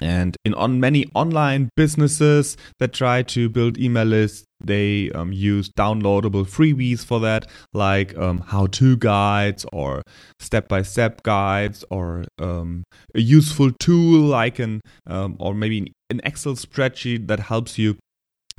And 0.00 0.36
in 0.44 0.54
on 0.54 0.80
many 0.80 1.06
online 1.14 1.70
businesses 1.76 2.56
that 2.78 2.92
try 2.92 3.22
to 3.22 3.48
build 3.48 3.78
email 3.78 4.04
lists, 4.04 4.44
they 4.62 5.10
um, 5.12 5.32
use 5.32 5.70
downloadable 5.70 6.44
freebies 6.44 7.04
for 7.04 7.20
that, 7.20 7.46
like 7.72 8.16
um, 8.16 8.38
how-to 8.38 8.96
guides 8.96 9.66
or 9.72 10.02
step-by-step 10.40 11.22
guides, 11.22 11.84
or 11.90 12.24
um, 12.38 12.82
a 13.14 13.20
useful 13.20 13.70
tool 13.78 14.20
like 14.20 14.58
an 14.58 14.80
um, 15.06 15.36
or 15.38 15.54
maybe 15.54 15.92
an 16.10 16.20
Excel 16.24 16.54
spreadsheet 16.54 17.26
that 17.28 17.40
helps 17.40 17.78
you 17.78 17.96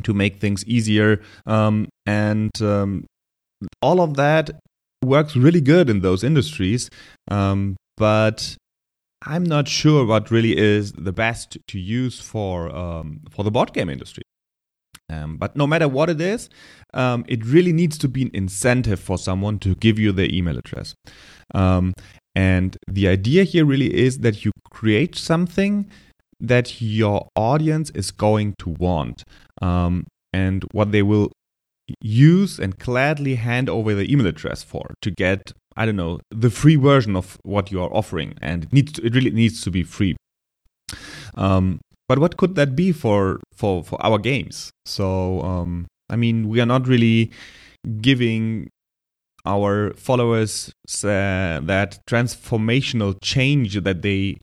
to 0.04 0.14
make 0.14 0.40
things 0.40 0.64
easier. 0.66 1.22
Um, 1.46 1.88
and 2.06 2.52
um, 2.62 3.06
all 3.82 4.02
of 4.02 4.16
that 4.16 4.52
works 5.04 5.36
really 5.36 5.62
good 5.62 5.90
in 5.90 6.02
those 6.02 6.24
industries, 6.24 6.90
but 7.28 8.56
I'm 9.26 9.44
not 9.44 9.68
sure 9.68 10.06
what 10.06 10.30
really 10.32 10.58
is 10.58 10.92
the 10.94 11.12
best 11.12 11.58
to 11.68 11.80
use 11.80 12.20
for 12.20 12.74
um, 12.76 13.22
for 13.30 13.44
the 13.44 13.52
board 13.52 13.74
game 13.74 13.90
industry. 13.90 14.24
Um, 15.10 15.38
but 15.38 15.56
no 15.56 15.66
matter 15.66 15.88
what 15.88 16.10
it 16.10 16.20
is, 16.20 16.50
um, 16.94 17.24
it 17.28 17.46
really 17.46 17.72
needs 17.72 17.98
to 18.00 18.10
be 18.10 18.24
an 18.24 18.32
incentive 18.34 19.00
for 19.00 19.18
someone 19.18 19.58
to 19.60 19.76
give 19.76 19.98
you 19.98 20.12
their 20.12 20.30
email 20.30 20.58
address. 20.58 20.96
Um, 21.56 21.94
and 22.36 22.78
the 22.88 23.08
idea 23.08 23.44
here 23.44 23.66
really 23.66 23.94
is 23.94 24.20
that 24.20 24.44
you 24.44 24.52
create 24.70 25.16
something 25.16 25.90
that 26.40 26.82
your 26.82 27.30
audience 27.36 27.90
is 27.92 28.12
going 28.12 28.54
to 28.60 28.70
want 28.72 29.24
um, 29.62 30.06
and 30.34 30.64
what 30.72 30.92
they 30.92 31.02
will 31.02 31.32
use 32.02 32.60
and 32.60 32.78
gladly 32.78 33.36
hand 33.36 33.70
over 33.70 33.96
the 33.96 34.12
email 34.12 34.28
address 34.28 34.62
for 34.62 34.94
to 35.02 35.10
get 35.10 35.54
I 35.78 35.86
don't 35.86 35.96
know, 35.96 36.20
the 36.32 36.50
free 36.50 36.76
version 36.76 37.16
of 37.16 37.38
what 37.44 37.72
you 37.72 37.82
are 37.82 37.94
offering, 37.94 38.34
and 38.42 38.66
it 38.66 38.74
needs 38.74 38.92
to, 38.94 39.06
it 39.06 39.16
really 39.16 39.32
needs 39.32 39.62
to 39.62 39.72
be 39.72 39.84
free. 39.84 40.18
Um, 41.36 41.80
but 42.10 42.20
what 42.20 42.38
could 42.38 42.56
that 42.56 42.76
be 42.76 42.92
for 42.92 43.40
for 43.54 43.84
for 43.84 44.04
our 44.04 44.18
games? 44.18 44.72
So 44.86 45.42
um, 45.42 45.88
I 46.10 46.16
mean, 46.16 46.50
we 46.50 46.60
are 46.62 46.66
not 46.66 46.88
really 46.88 47.32
giving 48.02 48.70
our 49.46 49.94
followers 49.94 50.72
uh, 51.04 51.62
that 51.64 52.00
transformational 52.10 53.16
change 53.22 53.82
that 53.82 54.02
they 54.02 54.38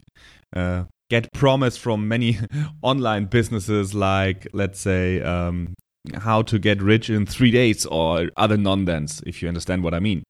uh, 0.57 0.85
get 1.11 1.33
promised 1.33 1.81
from 1.81 2.09
many 2.09 2.39
online 2.83 3.27
businesses, 3.27 3.95
like 3.95 4.47
let's 4.53 4.81
say 4.81 5.21
um, 5.21 5.75
how 6.15 6.43
to 6.43 6.59
get 6.59 6.81
rich 6.83 7.11
in 7.11 7.27
three 7.27 7.51
days 7.51 7.87
or 7.87 8.31
other 8.37 8.57
nonsense, 8.57 9.23
if 9.27 9.43
you 9.43 9.49
understand 9.49 9.83
what 9.83 9.95
I 9.95 10.01
mean. 10.01 10.23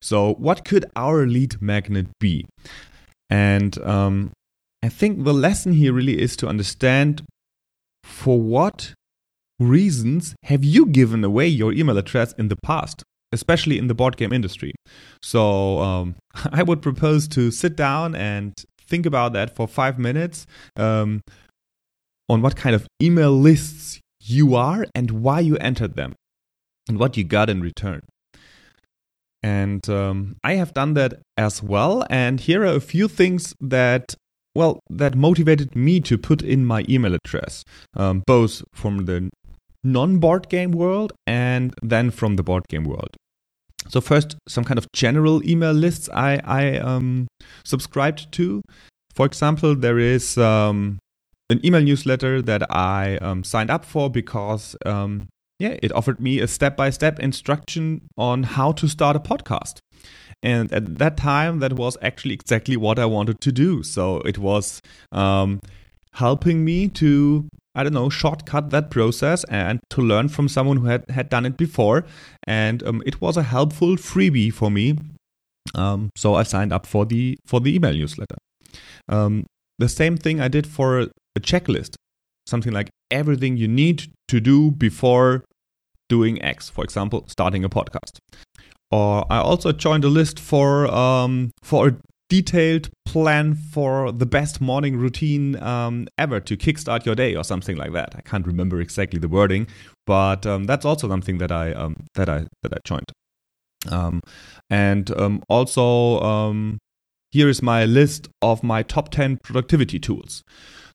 So, 0.00 0.34
what 0.34 0.64
could 0.64 0.84
our 0.94 1.26
lead 1.26 1.60
magnet 1.60 2.06
be? 2.20 2.46
And 3.28 3.78
um, 3.82 4.32
I 4.82 4.88
think 4.88 5.24
the 5.24 5.34
lesson 5.34 5.72
here 5.72 5.92
really 5.92 6.20
is 6.20 6.36
to 6.36 6.48
understand 6.48 7.22
for 8.04 8.40
what 8.40 8.92
reasons 9.58 10.34
have 10.44 10.64
you 10.64 10.86
given 10.86 11.24
away 11.24 11.48
your 11.48 11.72
email 11.72 11.98
address 11.98 12.32
in 12.34 12.48
the 12.48 12.56
past, 12.62 13.02
especially 13.32 13.78
in 13.78 13.88
the 13.88 13.94
board 13.94 14.16
game 14.16 14.32
industry. 14.32 14.72
So 15.22 15.80
um, 15.80 16.16
I 16.52 16.62
would 16.62 16.82
propose 16.82 17.26
to 17.28 17.50
sit 17.50 17.76
down 17.76 18.14
and 18.14 18.54
think 18.86 19.06
about 19.06 19.32
that 19.32 19.54
for 19.56 19.66
five 19.66 19.98
minutes 19.98 20.46
um, 20.76 21.20
on 22.28 22.42
what 22.42 22.56
kind 22.56 22.74
of 22.74 22.86
email 23.02 23.32
lists 23.32 24.00
you 24.20 24.54
are 24.54 24.86
and 24.94 25.10
why 25.10 25.40
you 25.40 25.56
entered 25.56 25.94
them 25.96 26.14
and 26.88 26.98
what 26.98 27.16
you 27.16 27.24
got 27.24 27.50
in 27.50 27.60
return. 27.60 28.02
And 29.46 29.88
um, 29.88 30.38
I 30.42 30.54
have 30.54 30.74
done 30.74 30.94
that 30.94 31.20
as 31.36 31.62
well. 31.62 32.04
And 32.10 32.40
here 32.40 32.62
are 32.62 32.74
a 32.74 32.80
few 32.80 33.06
things 33.06 33.54
that, 33.60 34.16
well, 34.56 34.80
that 34.90 35.14
motivated 35.14 35.76
me 35.76 36.00
to 36.00 36.18
put 36.18 36.42
in 36.42 36.66
my 36.66 36.84
email 36.88 37.14
address, 37.14 37.62
um, 37.94 38.24
both 38.26 38.64
from 38.74 39.04
the 39.04 39.30
non 39.84 40.18
board 40.18 40.48
game 40.48 40.72
world 40.72 41.12
and 41.28 41.72
then 41.80 42.10
from 42.10 42.34
the 42.34 42.42
board 42.42 42.64
game 42.68 42.82
world. 42.82 43.16
So 43.88 44.00
first, 44.00 44.34
some 44.48 44.64
kind 44.64 44.78
of 44.78 44.90
general 44.92 45.48
email 45.48 45.72
lists 45.72 46.08
I, 46.12 46.40
I 46.42 46.78
um, 46.78 47.28
subscribed 47.64 48.32
to. 48.32 48.62
For 49.14 49.26
example, 49.26 49.76
there 49.76 50.00
is 50.00 50.36
um, 50.38 50.98
an 51.50 51.64
email 51.64 51.82
newsletter 51.82 52.42
that 52.42 52.68
I 52.68 53.18
um, 53.18 53.44
signed 53.44 53.70
up 53.70 53.84
for 53.84 54.10
because 54.10 54.74
um, 54.84 55.28
yeah, 55.58 55.76
it 55.82 55.92
offered 55.92 56.20
me 56.20 56.40
a 56.40 56.48
step 56.48 56.76
by 56.76 56.90
step 56.90 57.18
instruction 57.18 58.02
on 58.16 58.42
how 58.42 58.72
to 58.72 58.88
start 58.88 59.16
a 59.16 59.20
podcast. 59.20 59.78
And 60.42 60.70
at 60.72 60.98
that 60.98 61.16
time, 61.16 61.60
that 61.60 61.72
was 61.72 61.96
actually 62.02 62.34
exactly 62.34 62.76
what 62.76 62.98
I 62.98 63.06
wanted 63.06 63.40
to 63.40 63.52
do. 63.52 63.82
So 63.82 64.18
it 64.20 64.38
was 64.38 64.80
um, 65.12 65.60
helping 66.12 66.64
me 66.64 66.88
to, 66.88 67.48
I 67.74 67.82
don't 67.82 67.94
know, 67.94 68.10
shortcut 68.10 68.70
that 68.70 68.90
process 68.90 69.44
and 69.44 69.80
to 69.90 70.02
learn 70.02 70.28
from 70.28 70.48
someone 70.48 70.76
who 70.76 70.86
had, 70.86 71.08
had 71.10 71.30
done 71.30 71.46
it 71.46 71.56
before. 71.56 72.04
And 72.46 72.82
um, 72.82 73.02
it 73.06 73.20
was 73.20 73.36
a 73.36 73.42
helpful 73.42 73.96
freebie 73.96 74.52
for 74.52 74.70
me. 74.70 74.98
Um, 75.74 76.10
so 76.16 76.34
I 76.34 76.42
signed 76.42 76.72
up 76.72 76.86
for 76.86 77.04
the 77.06 77.36
for 77.44 77.60
the 77.60 77.74
email 77.74 77.92
newsletter. 77.92 78.36
Um, 79.08 79.46
the 79.78 79.88
same 79.88 80.16
thing 80.16 80.40
I 80.40 80.48
did 80.48 80.66
for 80.66 81.00
a 81.00 81.40
checklist, 81.40 81.96
something 82.46 82.72
like 82.72 82.88
everything 83.10 83.56
you 83.56 83.68
need 83.68 84.12
to 84.28 84.40
do 84.40 84.70
before 84.70 85.44
doing 86.08 86.42
X, 86.42 86.68
for 86.68 86.84
example, 86.84 87.24
starting 87.26 87.64
a 87.64 87.68
podcast. 87.68 88.18
Or 88.90 89.26
I 89.30 89.38
also 89.38 89.72
joined 89.72 90.04
a 90.04 90.08
list 90.08 90.38
for 90.38 90.86
um, 90.86 91.50
for 91.62 91.88
a 91.88 91.96
detailed 92.28 92.90
plan 93.04 93.54
for 93.54 94.10
the 94.12 94.26
best 94.26 94.60
morning 94.60 94.96
routine 94.96 95.60
um, 95.62 96.08
ever 96.18 96.40
to 96.40 96.56
kickstart 96.56 97.04
your 97.04 97.14
day 97.14 97.34
or 97.34 97.44
something 97.44 97.76
like 97.76 97.92
that. 97.92 98.14
I 98.16 98.20
can't 98.20 98.46
remember 98.46 98.80
exactly 98.80 99.18
the 99.18 99.28
wording, 99.28 99.66
but 100.06 100.46
um, 100.46 100.64
that's 100.64 100.84
also 100.84 101.08
something 101.08 101.38
that 101.38 101.52
I 101.52 101.72
um, 101.72 101.96
that 102.14 102.28
I 102.28 102.46
that 102.62 102.72
I 102.72 102.78
joined. 102.84 103.12
Um, 103.90 104.20
and 104.70 105.10
um, 105.18 105.42
also 105.48 106.20
um, 106.20 106.78
here 107.30 107.48
is 107.48 107.62
my 107.62 107.84
list 107.84 108.28
of 108.42 108.62
my 108.62 108.82
top 108.82 109.10
10 109.10 109.38
productivity 109.42 109.98
tools. 109.98 110.42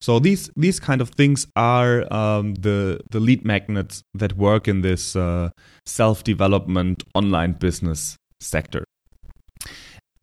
So 0.01 0.17
these 0.19 0.49
these 0.55 0.79
kind 0.79 0.99
of 0.99 1.09
things 1.09 1.47
are 1.55 2.11
um, 2.11 2.55
the 2.55 3.01
the 3.11 3.19
lead 3.19 3.45
magnets 3.45 4.01
that 4.15 4.35
work 4.35 4.67
in 4.67 4.81
this 4.81 5.15
uh, 5.15 5.49
self 5.85 6.23
development 6.23 7.03
online 7.13 7.53
business 7.53 8.17
sector 8.39 8.83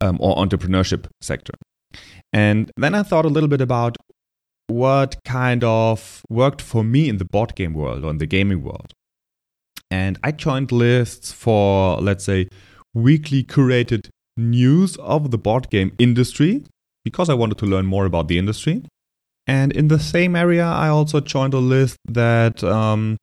um, 0.01 0.17
or 0.19 0.35
entrepreneurship 0.35 1.07
sector. 1.21 1.53
And 2.33 2.71
then 2.75 2.93
I 2.93 3.03
thought 3.03 3.25
a 3.25 3.29
little 3.29 3.49
bit 3.49 3.61
about 3.61 3.95
what 4.67 5.15
kind 5.25 5.63
of 5.63 6.21
worked 6.29 6.61
for 6.61 6.83
me 6.83 7.09
in 7.09 7.17
the 7.17 7.25
board 7.25 7.55
game 7.55 7.73
world 7.73 8.03
or 8.03 8.11
in 8.11 8.17
the 8.19 8.27
gaming 8.27 8.61
world. 8.61 8.93
And 9.89 10.19
I 10.23 10.31
joined 10.31 10.71
lists 10.71 11.31
for, 11.31 11.99
let's 11.99 12.23
say, 12.23 12.49
weekly 12.93 13.43
curated 13.43 14.09
news 14.37 14.95
of 14.97 15.31
the 15.31 15.37
board 15.37 15.69
game 15.69 15.93
industry 15.97 16.63
because 17.03 17.29
I 17.29 17.33
wanted 17.33 17.57
to 17.59 17.65
learn 17.65 17.87
more 17.87 18.05
about 18.05 18.27
the 18.27 18.37
industry. 18.37 18.83
And 19.49 19.71
in 19.71 19.87
the 19.87 19.97
same 19.97 20.35
area, 20.35 20.63
I 20.63 20.89
also 20.89 21.19
joined 21.19 21.55
a 21.55 21.59
list 21.59 21.97
that 22.07 22.63
um, 22.63 23.17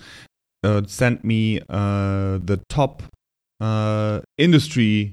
uh, 0.65 0.83
sent 0.89 1.23
me 1.23 1.61
uh, 1.69 2.39
the 2.43 2.61
top 2.69 3.05
uh, 3.61 4.23
industry 4.37 5.13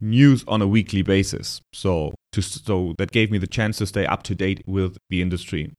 news 0.00 0.42
on 0.48 0.62
a 0.62 0.66
weekly 0.66 1.02
basis. 1.02 1.60
So 1.74 2.14
to 2.32 2.40
so 2.40 2.94
that 2.96 3.12
gave 3.12 3.30
me 3.30 3.36
the 3.36 3.46
chance 3.46 3.76
to 3.76 3.86
stay 3.86 4.06
up 4.06 4.22
to 4.22 4.34
date 4.34 4.62
with 4.66 4.96
the 5.10 5.20
industry. 5.20 5.70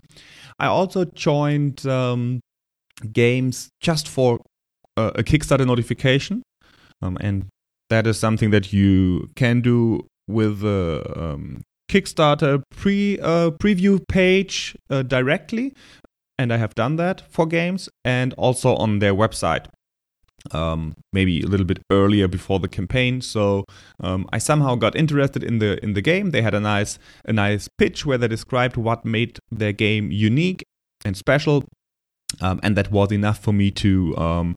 I 0.59 0.67
also 0.67 1.05
joined 1.05 1.87
um, 1.87 2.41
games 3.11 3.69
just 3.81 4.07
for 4.07 4.39
uh, 4.97 5.13
a 5.15 5.23
Kickstarter 5.23 5.65
notification, 5.65 6.43
um, 7.01 7.17
and 7.21 7.47
that 7.89 8.05
is 8.05 8.19
something 8.19 8.51
that 8.51 8.71
you 8.71 9.31
can 9.35 9.61
do 9.61 10.05
with 10.27 10.63
uh, 10.63 11.01
um, 11.15 11.63
Kickstarter 11.89 12.61
pre 12.71 13.19
uh, 13.19 13.51
preview 13.51 13.99
page 14.07 14.75
uh, 14.89 15.03
directly, 15.03 15.73
and 16.37 16.51
I 16.51 16.57
have 16.57 16.75
done 16.75 16.95
that 16.97 17.21
for 17.29 17.45
games, 17.45 17.89
and 18.03 18.33
also 18.33 18.75
on 18.75 18.99
their 18.99 19.13
website. 19.13 19.67
Um, 20.51 20.93
maybe 21.11 21.41
a 21.41 21.47
little 21.47 21.65
bit 21.65 21.79
earlier 21.91 22.27
before 22.27 22.59
the 22.59 22.67
campaign. 22.67 23.19
So 23.21 23.65
um, 23.99 24.27
I 24.31 24.37
somehow 24.37 24.75
got 24.75 24.95
interested 24.95 25.43
in 25.43 25.57
the 25.57 25.83
in 25.83 25.93
the 25.93 26.01
game. 26.01 26.31
They 26.31 26.41
had 26.41 26.53
a 26.53 26.59
nice 26.59 26.99
a 27.25 27.33
nice 27.33 27.67
pitch 27.77 28.05
where 28.05 28.17
they 28.17 28.27
described 28.27 28.77
what 28.77 29.05
made 29.05 29.39
their 29.51 29.73
game 29.73 30.11
unique 30.11 30.63
and 31.03 31.17
special, 31.17 31.63
um, 32.41 32.59
and 32.61 32.75
that 32.77 32.91
was 32.91 33.11
enough 33.11 33.39
for 33.39 33.53
me 33.53 33.71
to 33.71 34.15
um, 34.17 34.55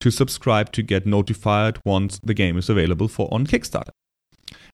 to 0.00 0.10
subscribe 0.10 0.72
to 0.72 0.82
get 0.82 1.06
notified 1.06 1.78
once 1.86 2.18
the 2.22 2.34
game 2.34 2.58
is 2.58 2.68
available 2.68 3.08
for 3.08 3.28
on 3.32 3.46
Kickstarter. 3.46 3.90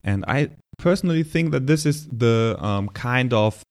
And 0.02 0.24
I 0.26 0.50
personally 0.78 1.22
think 1.22 1.52
that 1.52 1.66
this 1.66 1.86
is 1.86 2.06
the 2.06 2.56
um, 2.60 2.88
kind 2.90 3.32
of 3.32 3.62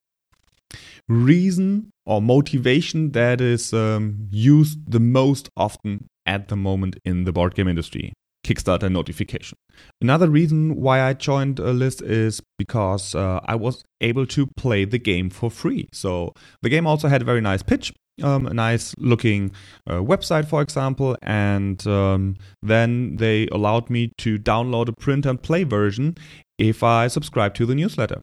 reason 1.08 1.92
or 2.06 2.22
motivation 2.22 3.12
that 3.12 3.42
is 3.42 3.74
um, 3.74 4.28
used 4.32 4.80
the 4.92 5.00
most 5.00 5.50
often 5.56 6.08
at 6.26 6.48
the 6.48 6.56
moment 6.56 6.98
in 7.06 7.24
the 7.24 7.32
board 7.32 7.56
game 7.56 7.68
industry. 7.68 8.14
Kickstarter 8.46 8.92
notification. 8.92 9.58
Another 10.02 10.30
reason 10.30 10.76
why 10.76 11.02
I 11.02 11.14
joined 11.14 11.60
a 11.60 11.74
list 11.74 12.04
is 12.04 12.42
because 12.60 13.16
uh, 13.16 13.40
I 13.46 13.56
was 13.56 13.84
able 14.02 14.28
to 14.28 14.48
play 14.56 14.86
the 14.86 15.00
game 15.00 15.32
for 15.32 15.50
free. 15.50 15.90
So 15.94 16.34
the 16.62 16.70
game 16.70 16.86
also 16.86 17.08
had 17.08 17.24
a 17.24 17.26
very 17.26 17.42
nice 17.42 17.64
pitch, 17.64 17.92
um, 18.22 18.46
a 18.46 18.54
nice 18.54 18.94
looking 19.00 19.52
uh, 19.90 19.96
website, 19.96 20.48
for 20.48 20.62
example, 20.62 21.18
and 21.24 21.86
um, 21.88 22.38
then 22.62 23.16
they 23.16 23.48
allowed 23.52 23.90
me 23.90 24.12
to 24.20 24.38
download 24.38 24.90
a 24.90 24.94
print 24.94 25.26
and 25.26 25.42
play 25.42 25.64
version 25.64 26.16
if 26.58 26.84
I 26.84 27.08
subscribe 27.08 27.54
to 27.56 27.66
the 27.66 27.76
newsletter. 27.76 28.22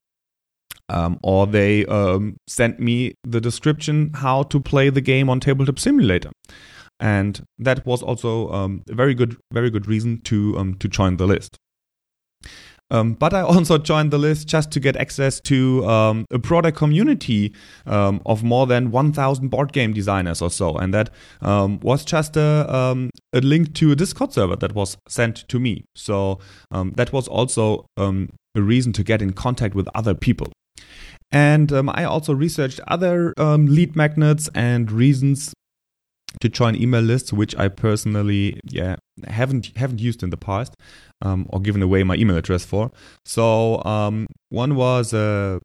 Um, 0.88 1.18
or 1.22 1.46
they 1.46 1.86
um, 1.86 2.36
sent 2.48 2.78
me 2.78 3.14
the 3.24 3.40
description 3.40 4.10
how 4.14 4.42
to 4.44 4.60
play 4.60 4.90
the 4.90 5.00
game 5.00 5.30
on 5.30 5.40
Tabletop 5.40 5.78
Simulator, 5.78 6.30
and 7.00 7.44
that 7.58 7.86
was 7.86 8.02
also 8.02 8.50
um, 8.50 8.82
a 8.90 8.94
very 8.94 9.14
good, 9.14 9.36
very 9.52 9.70
good 9.70 9.86
reason 9.86 10.20
to 10.22 10.58
um, 10.58 10.74
to 10.74 10.88
join 10.88 11.16
the 11.16 11.26
list. 11.26 11.56
Um, 12.90 13.14
but 13.14 13.32
I 13.32 13.40
also 13.40 13.78
joined 13.92 14.10
the 14.10 14.18
list 14.18 14.48
just 14.48 14.70
to 14.72 14.80
get 14.80 14.96
access 14.96 15.40
to 15.42 15.86
um, 15.88 16.26
a 16.30 16.38
broader 16.38 16.72
community 16.72 17.54
of 17.86 18.42
more 18.42 18.66
than 18.66 18.90
1,000 18.90 19.48
board 19.48 19.72
game 19.72 19.94
designers 19.94 20.42
or 20.42 20.50
so. 20.50 20.76
And 20.76 20.92
that 20.92 21.08
was 21.40 22.04
just 22.04 22.36
a, 22.36 23.10
a, 23.32 23.40
link 23.40 23.74
to 23.74 23.92
a 23.92 23.96
Discord 23.96 24.32
server 24.32 24.56
that 24.56 24.74
was 24.74 24.96
sent 25.08 25.48
to 25.48 25.58
me. 25.58 25.84
So 25.94 26.38
um, 26.70 26.92
that 26.96 27.12
was 27.12 27.28
also 27.28 27.86
a 27.96 28.26
reason 28.54 28.92
to 28.94 29.02
get 29.02 29.22
in 29.22 29.32
contact 29.32 29.74
with 29.74 29.88
other 29.94 30.14
people. 30.14 30.48
And 31.30 31.72
I 31.72 32.04
also 32.04 32.34
researched 32.34 32.80
other 32.88 33.32
lead 33.38 33.96
magnets 33.96 34.50
and 34.54 34.90
reasons 34.90 35.54
to 36.40 36.48
join 36.48 36.74
email 36.74 37.00
lists, 37.00 37.32
which 37.32 37.56
I 37.56 37.68
personally 37.68 38.60
yeah 38.64 38.96
haven't 39.26 39.76
haven't 39.76 40.00
used 40.00 40.22
in 40.22 40.30
the 40.30 40.36
past 40.36 40.74
um, 41.20 41.46
or 41.50 41.60
given 41.60 41.82
away 41.82 42.02
my 42.04 42.16
email 42.16 42.36
address 42.36 42.64
for. 42.64 42.90
So 43.24 43.82
um, 43.84 44.26
one 44.48 44.74
was 44.74 45.12
uh, 45.12 45.58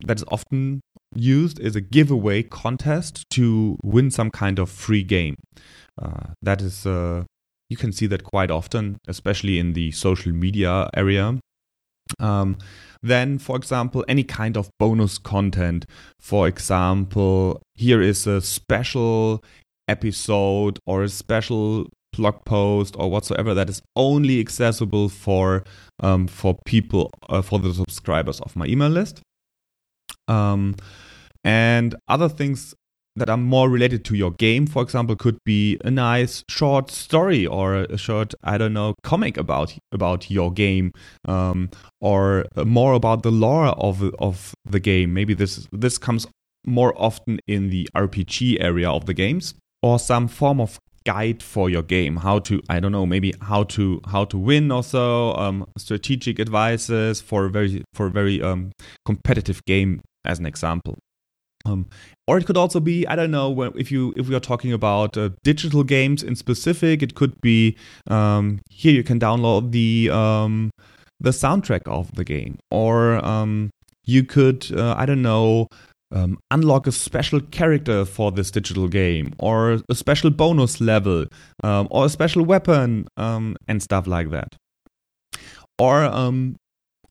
that 0.00 0.18
is 0.18 0.24
often 0.28 0.80
used 1.14 1.58
is 1.58 1.76
a 1.76 1.80
giveaway 1.80 2.42
contest 2.42 3.24
to 3.30 3.76
win 3.82 4.10
some 4.10 4.30
kind 4.30 4.58
of 4.58 4.70
free 4.70 5.02
game. 5.02 5.36
Uh, 6.00 6.32
that 6.42 6.62
is, 6.62 6.86
uh, 6.86 7.24
you 7.68 7.76
can 7.76 7.92
see 7.92 8.06
that 8.06 8.24
quite 8.24 8.50
often, 8.50 8.96
especially 9.06 9.58
in 9.58 9.74
the 9.74 9.90
social 9.90 10.32
media 10.32 10.88
area. 10.94 11.38
Um, 12.18 12.56
then, 13.02 13.38
for 13.38 13.56
example, 13.56 14.04
any 14.08 14.24
kind 14.24 14.56
of 14.56 14.70
bonus 14.78 15.18
content. 15.18 15.86
For 16.18 16.48
example, 16.48 17.62
here 17.74 18.02
is 18.02 18.26
a 18.26 18.40
special 18.40 19.42
episode 19.88 20.78
or 20.86 21.04
a 21.04 21.08
special 21.08 21.86
blog 22.12 22.44
post 22.44 22.96
or 22.98 23.10
whatsoever 23.10 23.54
that 23.54 23.68
is 23.68 23.80
only 23.94 24.40
accessible 24.40 25.08
for 25.08 25.62
um, 26.00 26.26
for 26.26 26.58
people 26.66 27.10
uh, 27.28 27.42
for 27.42 27.58
the 27.58 27.72
subscribers 27.72 28.40
of 28.40 28.56
my 28.56 28.66
email 28.66 28.88
list. 28.88 29.20
Um, 30.28 30.76
and 31.44 31.94
other 32.08 32.28
things 32.28 32.74
that 33.20 33.28
are 33.28 33.36
more 33.36 33.68
related 33.68 34.02
to 34.06 34.16
your 34.16 34.30
game, 34.32 34.66
for 34.66 34.82
example, 34.82 35.14
could 35.14 35.38
be 35.44 35.78
a 35.84 35.90
nice 35.90 36.42
short 36.48 36.90
story 36.90 37.46
or 37.46 37.74
a 37.74 37.98
short, 37.98 38.34
I 38.42 38.56
don't 38.56 38.72
know, 38.72 38.94
comic 39.04 39.36
about 39.36 39.76
about 39.92 40.30
your 40.30 40.50
game, 40.50 40.92
um, 41.28 41.68
or 42.00 42.46
more 42.64 42.94
about 42.94 43.22
the 43.22 43.30
lore 43.30 43.66
of 43.66 44.02
of 44.18 44.54
the 44.64 44.80
game. 44.80 45.12
Maybe 45.12 45.34
this 45.34 45.68
this 45.70 45.98
comes 45.98 46.26
more 46.66 46.94
often 46.96 47.38
in 47.46 47.68
the 47.68 47.88
RPG 47.94 48.56
area 48.58 48.90
of 48.90 49.04
the 49.04 49.14
games, 49.14 49.54
or 49.82 49.98
some 49.98 50.26
form 50.26 50.60
of 50.60 50.78
guide 51.06 51.42
for 51.42 51.70
your 51.70 51.82
game 51.82 52.16
how 52.16 52.38
to 52.38 52.60
i 52.68 52.78
don't 52.78 52.92
know 52.92 53.06
maybe 53.06 53.32
how 53.40 53.62
to 53.62 54.02
how 54.08 54.22
to 54.22 54.36
win 54.36 54.70
also 54.70 55.32
um, 55.36 55.66
strategic 55.78 56.38
advices 56.38 57.22
for 57.22 57.46
a 57.46 57.50
very 57.50 57.82
for 57.94 58.10
very 58.10 58.42
um, 58.42 58.70
competitive 59.06 59.64
game 59.64 60.02
as 60.26 60.38
an 60.38 60.44
example 60.44 60.98
um, 61.64 61.86
or 62.26 62.38
it 62.38 62.46
could 62.46 62.56
also 62.56 62.80
be 62.80 63.06
I 63.06 63.16
don't 63.16 63.30
know 63.30 63.72
if 63.74 63.90
you 63.90 64.14
if 64.16 64.28
we 64.28 64.34
are 64.34 64.40
talking 64.40 64.72
about 64.72 65.16
uh, 65.16 65.30
digital 65.44 65.84
games 65.84 66.22
in 66.22 66.36
specific, 66.36 67.02
it 67.02 67.14
could 67.14 67.40
be 67.40 67.76
um, 68.08 68.60
here 68.70 68.92
you 68.92 69.02
can 69.02 69.20
download 69.20 69.72
the 69.72 70.10
um, 70.10 70.70
the 71.18 71.30
soundtrack 71.30 71.86
of 71.86 72.14
the 72.14 72.24
game, 72.24 72.58
or 72.70 73.24
um, 73.24 73.70
you 74.04 74.24
could 74.24 74.70
uh, 74.74 74.94
I 74.96 75.06
don't 75.06 75.22
know 75.22 75.68
um, 76.12 76.38
unlock 76.50 76.86
a 76.86 76.92
special 76.92 77.40
character 77.40 78.04
for 78.04 78.32
this 78.32 78.50
digital 78.50 78.88
game, 78.88 79.34
or 79.38 79.78
a 79.88 79.94
special 79.94 80.30
bonus 80.30 80.80
level, 80.80 81.26
um, 81.62 81.88
or 81.90 82.06
a 82.06 82.08
special 82.08 82.44
weapon, 82.44 83.06
and 83.16 83.82
stuff 83.82 84.06
like 84.06 84.30
that. 84.30 84.56
Or 85.78 86.04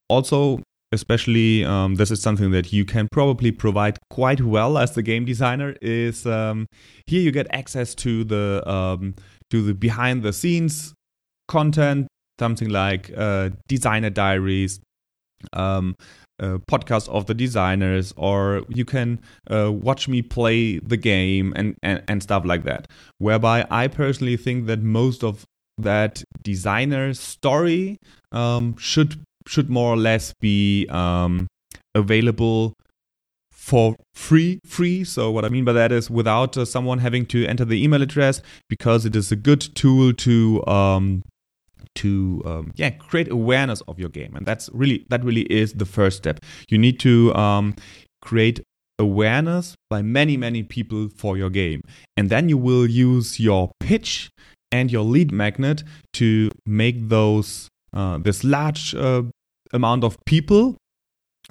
also 0.09 0.61
especially 0.91 1.63
um, 1.63 1.95
this 1.95 2.11
is 2.11 2.21
something 2.21 2.51
that 2.51 2.73
you 2.73 2.85
can 2.85 3.07
probably 3.11 3.51
provide 3.51 3.97
quite 4.09 4.41
well 4.41 4.77
as 4.77 4.93
the 4.93 5.03
game 5.03 5.25
designer 5.25 5.75
is 5.81 6.25
um, 6.25 6.65
here 7.05 7.21
you 7.21 7.31
get 7.31 7.47
access 7.51 7.93
to 7.95 8.23
the 8.23 8.63
um, 8.69 9.15
to 9.49 9.61
the 9.61 9.73
behind 9.73 10.23
the 10.23 10.33
scenes 10.33 10.93
content 11.47 12.07
something 12.39 12.69
like 12.69 13.11
uh, 13.17 13.49
designer 13.67 14.09
diaries 14.09 14.79
um, 15.53 15.95
uh, 16.41 16.57
podcasts 16.71 17.09
of 17.09 17.25
the 17.25 17.33
designers 17.33 18.13
or 18.15 18.63
you 18.69 18.85
can 18.85 19.19
uh, 19.51 19.71
watch 19.71 20.07
me 20.07 20.21
play 20.21 20.79
the 20.79 20.97
game 20.97 21.53
and, 21.55 21.75
and, 21.83 22.01
and 22.07 22.23
stuff 22.23 22.45
like 22.45 22.63
that. 22.63 22.87
Whereby 23.17 23.65
i 23.69 23.87
personally 23.87 24.37
think 24.37 24.65
that 24.67 24.81
most 24.81 25.23
of 25.23 25.45
that 25.77 26.23
designer 26.43 27.13
story 27.13 27.97
um, 28.31 28.75
should 28.77 29.21
should 29.47 29.69
more 29.69 29.93
or 29.93 29.97
less 29.97 30.33
be 30.39 30.87
um, 30.89 31.47
available 31.95 32.73
for 33.51 33.95
free 34.15 34.59
free. 34.65 35.03
So 35.03 35.29
what 35.31 35.45
i 35.45 35.49
mean 35.49 35.65
by 35.65 35.73
that 35.73 35.91
is 35.91 36.09
without 36.09 36.57
uh, 36.57 36.65
someone 36.65 36.99
having 36.99 37.25
to 37.27 37.45
enter 37.45 37.65
the 37.65 37.83
email 37.83 38.01
address 38.01 38.41
because 38.67 39.05
it 39.05 39.15
is 39.15 39.31
a 39.31 39.35
good 39.35 39.61
tool 39.75 40.13
to 40.13 40.65
um, 40.65 41.23
to 41.95 42.41
um, 42.45 42.71
yeah 42.75 42.89
create 42.89 43.29
awareness 43.29 43.81
of 43.87 43.99
your 43.99 44.09
game. 44.09 44.35
And 44.35 44.45
that's 44.45 44.69
really 44.73 45.05
that 45.09 45.23
really 45.23 45.41
is 45.43 45.73
the 45.73 45.85
first 45.85 46.17
step. 46.17 46.39
You 46.69 46.77
need 46.77 46.99
to 47.01 47.33
um, 47.35 47.75
create 48.21 48.61
awareness 48.97 49.75
by 49.89 50.01
many 50.01 50.37
many 50.37 50.63
people 50.63 51.09
for 51.09 51.37
your 51.37 51.49
game. 51.49 51.81
And 52.17 52.29
then 52.29 52.49
you 52.49 52.57
will 52.57 52.87
use 52.89 53.39
your 53.39 53.71
pitch 53.79 54.29
and 54.71 54.91
your 54.91 55.03
lead 55.03 55.31
magnet 55.31 55.83
to 56.13 56.49
make 56.65 57.09
those 57.09 57.69
this 57.93 58.43
large 58.43 58.95
uh, 58.95 59.23
amount 59.73 60.03
of 60.03 60.17
people 60.25 60.77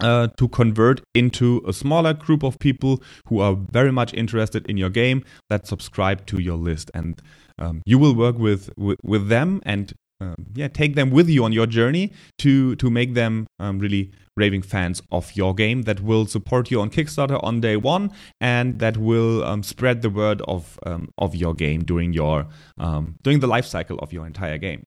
uh, 0.01 0.29
to 0.37 0.49
convert 0.49 1.01
into 1.15 1.63
a 1.67 1.73
smaller 1.73 2.15
group 2.15 2.43
of 2.43 2.59
people 2.59 3.03
who 3.27 3.41
are 3.41 3.55
very 3.55 3.93
much 3.93 4.15
interested 4.15 4.67
in 4.67 4.77
your 4.77 4.91
game 4.91 5.25
that 5.51 5.67
subscribe 5.67 6.27
to 6.27 6.41
your 6.41 6.57
list 6.57 6.91
and 6.95 7.21
um, 7.59 7.83
you 7.85 7.99
will 7.99 8.15
work 8.15 8.39
with, 8.39 8.71
with, 8.77 8.99
with 9.03 9.29
them 9.29 9.61
and 9.65 9.95
um, 10.21 10.35
yeah 10.55 10.67
take 10.67 10.97
them 10.97 11.11
with 11.11 11.29
you 11.29 11.45
on 11.45 11.53
your 11.53 11.67
journey 11.67 12.13
to 12.39 12.75
to 12.77 12.91
make 12.91 13.15
them 13.15 13.47
um, 13.61 13.79
really 13.79 14.11
raving 14.37 14.63
fans 14.63 15.01
of 15.13 15.37
your 15.37 15.55
game 15.55 15.83
that 15.83 16.01
will 16.01 16.27
support 16.27 16.73
you 16.73 16.81
on 16.81 16.91
Kickstarter 16.91 17.43
on 17.45 17.61
day 17.61 17.77
one 17.77 18.11
and 18.41 18.81
that 18.81 18.97
will 18.97 19.45
um, 19.45 19.63
spread 19.63 20.03
the 20.03 20.11
word 20.11 20.43
of 20.49 20.79
um, 20.85 21.09
of 21.19 21.37
your 21.37 21.55
game 21.55 21.85
during 21.85 22.13
your 22.13 22.47
um, 22.79 23.15
during 23.23 23.39
the 23.39 23.47
life 23.47 23.65
cycle 23.67 23.97
of 24.01 24.13
your 24.13 24.27
entire 24.27 24.59
game. 24.59 24.83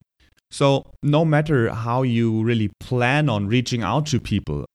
So, 0.52 0.84
no 1.02 1.24
matter 1.24 1.74
how 1.74 2.04
you 2.04 2.44
really 2.44 2.70
plan 2.80 3.30
on 3.30 3.48
reaching 3.48 3.84
out 3.84 4.06
to 4.08 4.20
people, 4.20 4.66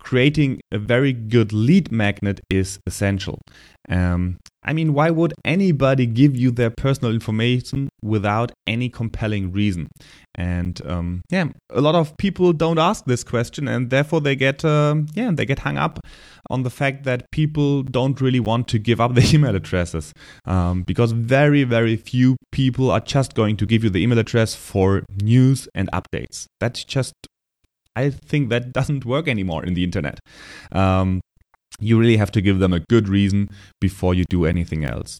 creating 0.00 0.60
a 0.70 0.78
very 0.78 1.12
good 1.12 1.52
lead 1.52 1.90
magnet 1.90 2.40
is 2.50 2.78
essential. 2.86 3.40
Um, 3.88 4.38
I 4.64 4.72
mean, 4.72 4.94
why 4.94 5.10
would 5.10 5.34
anybody 5.44 6.06
give 6.06 6.36
you 6.36 6.50
their 6.50 6.70
personal 6.70 7.12
information 7.12 7.88
without 8.02 8.52
any 8.66 8.88
compelling 8.88 9.52
reason? 9.52 9.88
And 10.34 10.80
um, 10.86 11.22
yeah, 11.30 11.46
a 11.70 11.80
lot 11.80 11.94
of 11.94 12.16
people 12.16 12.52
don't 12.52 12.78
ask 12.78 13.04
this 13.04 13.22
question, 13.22 13.68
and 13.68 13.90
therefore 13.90 14.20
they 14.20 14.34
get 14.36 14.64
uh, 14.64 14.96
yeah 15.14 15.30
they 15.32 15.44
get 15.46 15.60
hung 15.60 15.76
up 15.76 16.00
on 16.50 16.62
the 16.62 16.70
fact 16.70 17.04
that 17.04 17.30
people 17.30 17.82
don't 17.82 18.20
really 18.20 18.40
want 18.40 18.68
to 18.68 18.78
give 18.78 19.00
up 19.00 19.14
their 19.14 19.24
email 19.34 19.54
addresses 19.54 20.12
um, 20.44 20.82
because 20.82 21.12
very 21.12 21.64
very 21.64 21.96
few 21.96 22.36
people 22.50 22.90
are 22.90 23.00
just 23.00 23.34
going 23.34 23.56
to 23.58 23.66
give 23.66 23.84
you 23.84 23.90
the 23.90 24.02
email 24.02 24.18
address 24.18 24.54
for 24.54 25.04
news 25.22 25.68
and 25.74 25.88
updates. 25.92 26.46
That's 26.58 26.84
just 26.84 27.14
I 27.96 28.10
think 28.10 28.48
that 28.48 28.72
doesn't 28.72 29.04
work 29.04 29.28
anymore 29.28 29.64
in 29.64 29.74
the 29.74 29.84
internet. 29.84 30.18
Um, 30.72 31.20
you 31.80 31.98
really 31.98 32.16
have 32.16 32.30
to 32.32 32.40
give 32.40 32.58
them 32.58 32.72
a 32.72 32.80
good 32.80 33.08
reason 33.08 33.48
before 33.80 34.14
you 34.14 34.24
do 34.28 34.44
anything 34.44 34.84
else. 34.84 35.18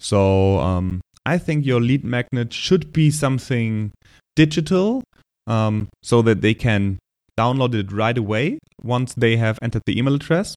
So 0.00 0.58
um, 0.58 1.00
I 1.24 1.38
think 1.38 1.64
your 1.64 1.80
lead 1.80 2.04
magnet 2.04 2.52
should 2.52 2.92
be 2.92 3.10
something 3.10 3.92
digital 4.34 5.02
um, 5.46 5.88
so 6.02 6.22
that 6.22 6.40
they 6.40 6.54
can 6.54 6.98
download 7.38 7.74
it 7.74 7.92
right 7.92 8.16
away 8.18 8.58
once 8.82 9.14
they 9.14 9.36
have 9.36 9.58
entered 9.62 9.82
the 9.86 9.98
email 9.98 10.14
address. 10.14 10.54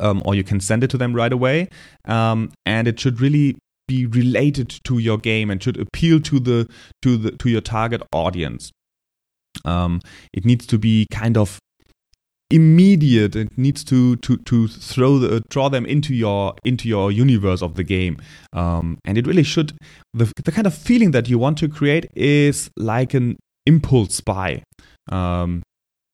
Um, 0.00 0.22
or 0.24 0.34
you 0.34 0.42
can 0.42 0.58
send 0.58 0.82
it 0.82 0.90
to 0.90 0.98
them 0.98 1.14
right 1.14 1.32
away. 1.32 1.68
Um, 2.06 2.50
and 2.64 2.88
it 2.88 2.98
should 2.98 3.20
really 3.20 3.56
be 3.86 4.06
related 4.06 4.80
to 4.84 4.98
your 4.98 5.18
game 5.18 5.50
and 5.50 5.62
should 5.62 5.78
appeal 5.78 6.20
to 6.20 6.40
the 6.40 6.68
to 7.02 7.16
the 7.16 7.30
to 7.32 7.48
your 7.48 7.60
target 7.60 8.02
audience. 8.12 8.72
Um, 9.64 10.00
it 10.32 10.44
needs 10.44 10.66
to 10.66 10.78
be 10.78 11.06
kind 11.10 11.36
of 11.36 11.58
immediate 12.50 13.34
it 13.34 13.58
needs 13.58 13.82
to 13.82 14.16
to 14.16 14.36
to 14.38 14.68
throw 14.68 15.18
the, 15.18 15.42
draw 15.48 15.68
them 15.68 15.84
into 15.84 16.14
your 16.14 16.54
into 16.64 16.88
your 16.88 17.10
universe 17.10 17.60
of 17.60 17.74
the 17.74 17.82
game 17.82 18.16
um, 18.52 18.98
and 19.04 19.18
it 19.18 19.26
really 19.26 19.42
should 19.42 19.76
the, 20.14 20.30
the 20.44 20.52
kind 20.52 20.66
of 20.66 20.74
feeling 20.74 21.10
that 21.10 21.28
you 21.28 21.38
want 21.38 21.58
to 21.58 21.68
create 21.68 22.06
is 22.14 22.70
like 22.76 23.14
an 23.14 23.36
impulse 23.66 24.20
buy 24.20 24.62
um, 25.10 25.60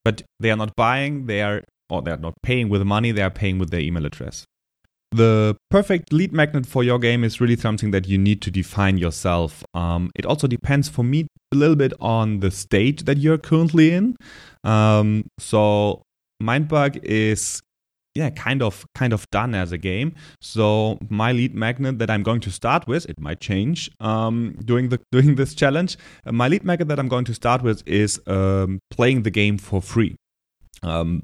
but 0.05 0.23
they 0.41 0.51
are 0.51 0.57
not 0.57 0.75
buying 0.75 1.27
they 1.27 1.43
are 1.43 1.63
or 1.91 2.01
they 2.01 2.11
are 2.11 2.17
not 2.17 2.33
paying 2.43 2.71
with 2.71 2.83
money 2.83 3.13
they 3.13 3.23
are 3.23 3.31
paying 3.31 3.59
with 3.59 3.69
their 3.71 3.81
email 3.81 4.07
address 4.07 4.47
the 5.11 5.55
perfect 5.71 6.15
lead 6.15 6.33
magnet 6.33 6.65
for 6.65 6.83
your 6.83 6.99
game 6.99 7.23
is 7.23 7.39
really 7.39 7.57
something 7.57 7.91
that 7.91 8.09
you 8.09 8.17
need 8.17 8.41
to 8.41 8.51
define 8.51 8.97
yourself. 8.97 9.63
Um, 9.75 10.11
it 10.17 10.25
also 10.25 10.47
depends 10.47 10.89
for 10.89 11.03
me 11.03 11.27
a 11.53 11.57
little 11.57 11.77
bit 11.77 11.93
on 12.01 12.41
the 12.41 12.51
stage 12.51 13.05
that 13.05 13.19
you're 13.19 13.37
currently 13.37 13.93
in. 13.93 14.17
Um, 14.65 15.27
so 15.39 16.03
Mindbug 16.43 17.03
is 17.03 17.63
yeah 18.15 18.31
kind 18.31 18.63
of 18.63 18.85
kind 18.95 19.13
of 19.13 19.29
done 19.31 19.55
as 19.55 19.73
a 19.73 19.79
game. 19.79 20.15
So 20.41 20.99
my 21.09 21.33
lead 21.33 21.55
magnet 21.55 21.99
that 21.99 22.11
i'm 22.11 22.23
going 22.23 22.41
to 22.41 22.51
start 22.51 22.87
with 22.87 23.09
it 23.09 23.19
might 23.21 23.41
change 23.41 23.91
um, 24.01 24.57
during 24.65 24.89
the 24.89 25.01
during 25.13 25.37
this 25.37 25.55
challenge. 25.55 25.97
Uh, 26.27 26.33
my 26.33 26.49
lead 26.49 26.65
magnet 26.65 26.89
that 26.89 26.99
i'm 26.99 27.09
going 27.09 27.25
to 27.27 27.35
start 27.35 27.63
with 27.63 27.83
is 27.87 28.21
um, 28.27 28.81
playing 28.91 29.23
the 29.23 29.31
game 29.31 29.59
for 29.59 29.81
free. 29.81 30.17
Um, 30.83 31.23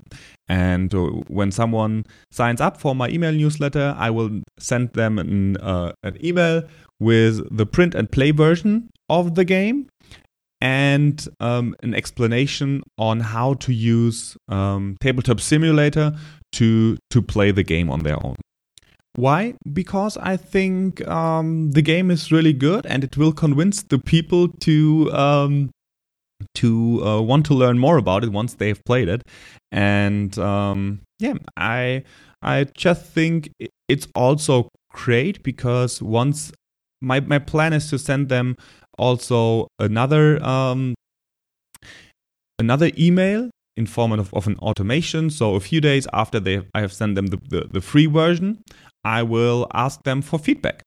and 0.48 0.94
uh, 0.94 1.00
when 1.28 1.50
someone 1.50 2.04
signs 2.30 2.60
up 2.60 2.80
for 2.80 2.94
my 2.94 3.08
email 3.08 3.32
newsletter, 3.32 3.94
I 3.98 4.10
will 4.10 4.42
send 4.58 4.92
them 4.92 5.18
an, 5.18 5.56
uh, 5.56 5.92
an 6.04 6.16
email 6.24 6.62
with 7.00 7.56
the 7.56 7.66
print 7.66 7.94
and 7.94 8.10
play 8.10 8.30
version 8.30 8.88
of 9.08 9.34
the 9.34 9.44
game 9.44 9.88
and 10.60 11.28
um, 11.40 11.74
an 11.82 11.94
explanation 11.94 12.82
on 12.98 13.20
how 13.20 13.54
to 13.54 13.72
use 13.72 14.36
um, 14.48 14.96
Tabletop 15.00 15.40
Simulator 15.40 16.16
to 16.52 16.96
to 17.10 17.22
play 17.22 17.50
the 17.50 17.62
game 17.62 17.90
on 17.90 18.00
their 18.00 18.24
own. 18.24 18.36
Why? 19.14 19.54
Because 19.72 20.16
I 20.16 20.36
think 20.36 21.06
um, 21.08 21.72
the 21.72 21.82
game 21.82 22.10
is 22.10 22.30
really 22.30 22.52
good 22.52 22.86
and 22.86 23.02
it 23.02 23.16
will 23.16 23.32
convince 23.32 23.82
the 23.82 23.98
people 23.98 24.48
to 24.60 25.12
um, 25.12 25.70
to 26.54 27.04
uh, 27.04 27.20
want 27.20 27.46
to 27.46 27.54
learn 27.54 27.78
more 27.78 27.96
about 27.96 28.24
it 28.24 28.30
once 28.30 28.54
they've 28.54 28.82
played 28.84 29.08
it. 29.08 29.22
And 29.72 30.38
um, 30.38 31.00
yeah, 31.18 31.34
I 31.56 32.04
I 32.42 32.64
just 32.74 33.06
think 33.06 33.50
it's 33.88 34.06
also 34.14 34.68
great 34.92 35.42
because 35.42 36.00
once 36.00 36.52
my 37.00 37.20
my 37.20 37.38
plan 37.38 37.72
is 37.72 37.90
to 37.90 37.98
send 37.98 38.28
them 38.28 38.56
also 38.98 39.68
another 39.78 40.42
um, 40.44 40.94
another 42.58 42.90
email 42.98 43.50
in 43.76 43.86
form 43.86 44.12
of, 44.12 44.34
of 44.34 44.46
an 44.46 44.56
automation. 44.56 45.30
So 45.30 45.54
a 45.54 45.60
few 45.60 45.80
days 45.80 46.06
after 46.12 46.40
they 46.40 46.62
I 46.74 46.80
have 46.80 46.92
sent 46.92 47.14
them 47.14 47.28
the, 47.28 47.38
the, 47.48 47.68
the 47.72 47.80
free 47.80 48.06
version, 48.06 48.62
I 49.04 49.22
will 49.22 49.68
ask 49.72 50.02
them 50.02 50.22
for 50.22 50.38
feedback. 50.38 50.82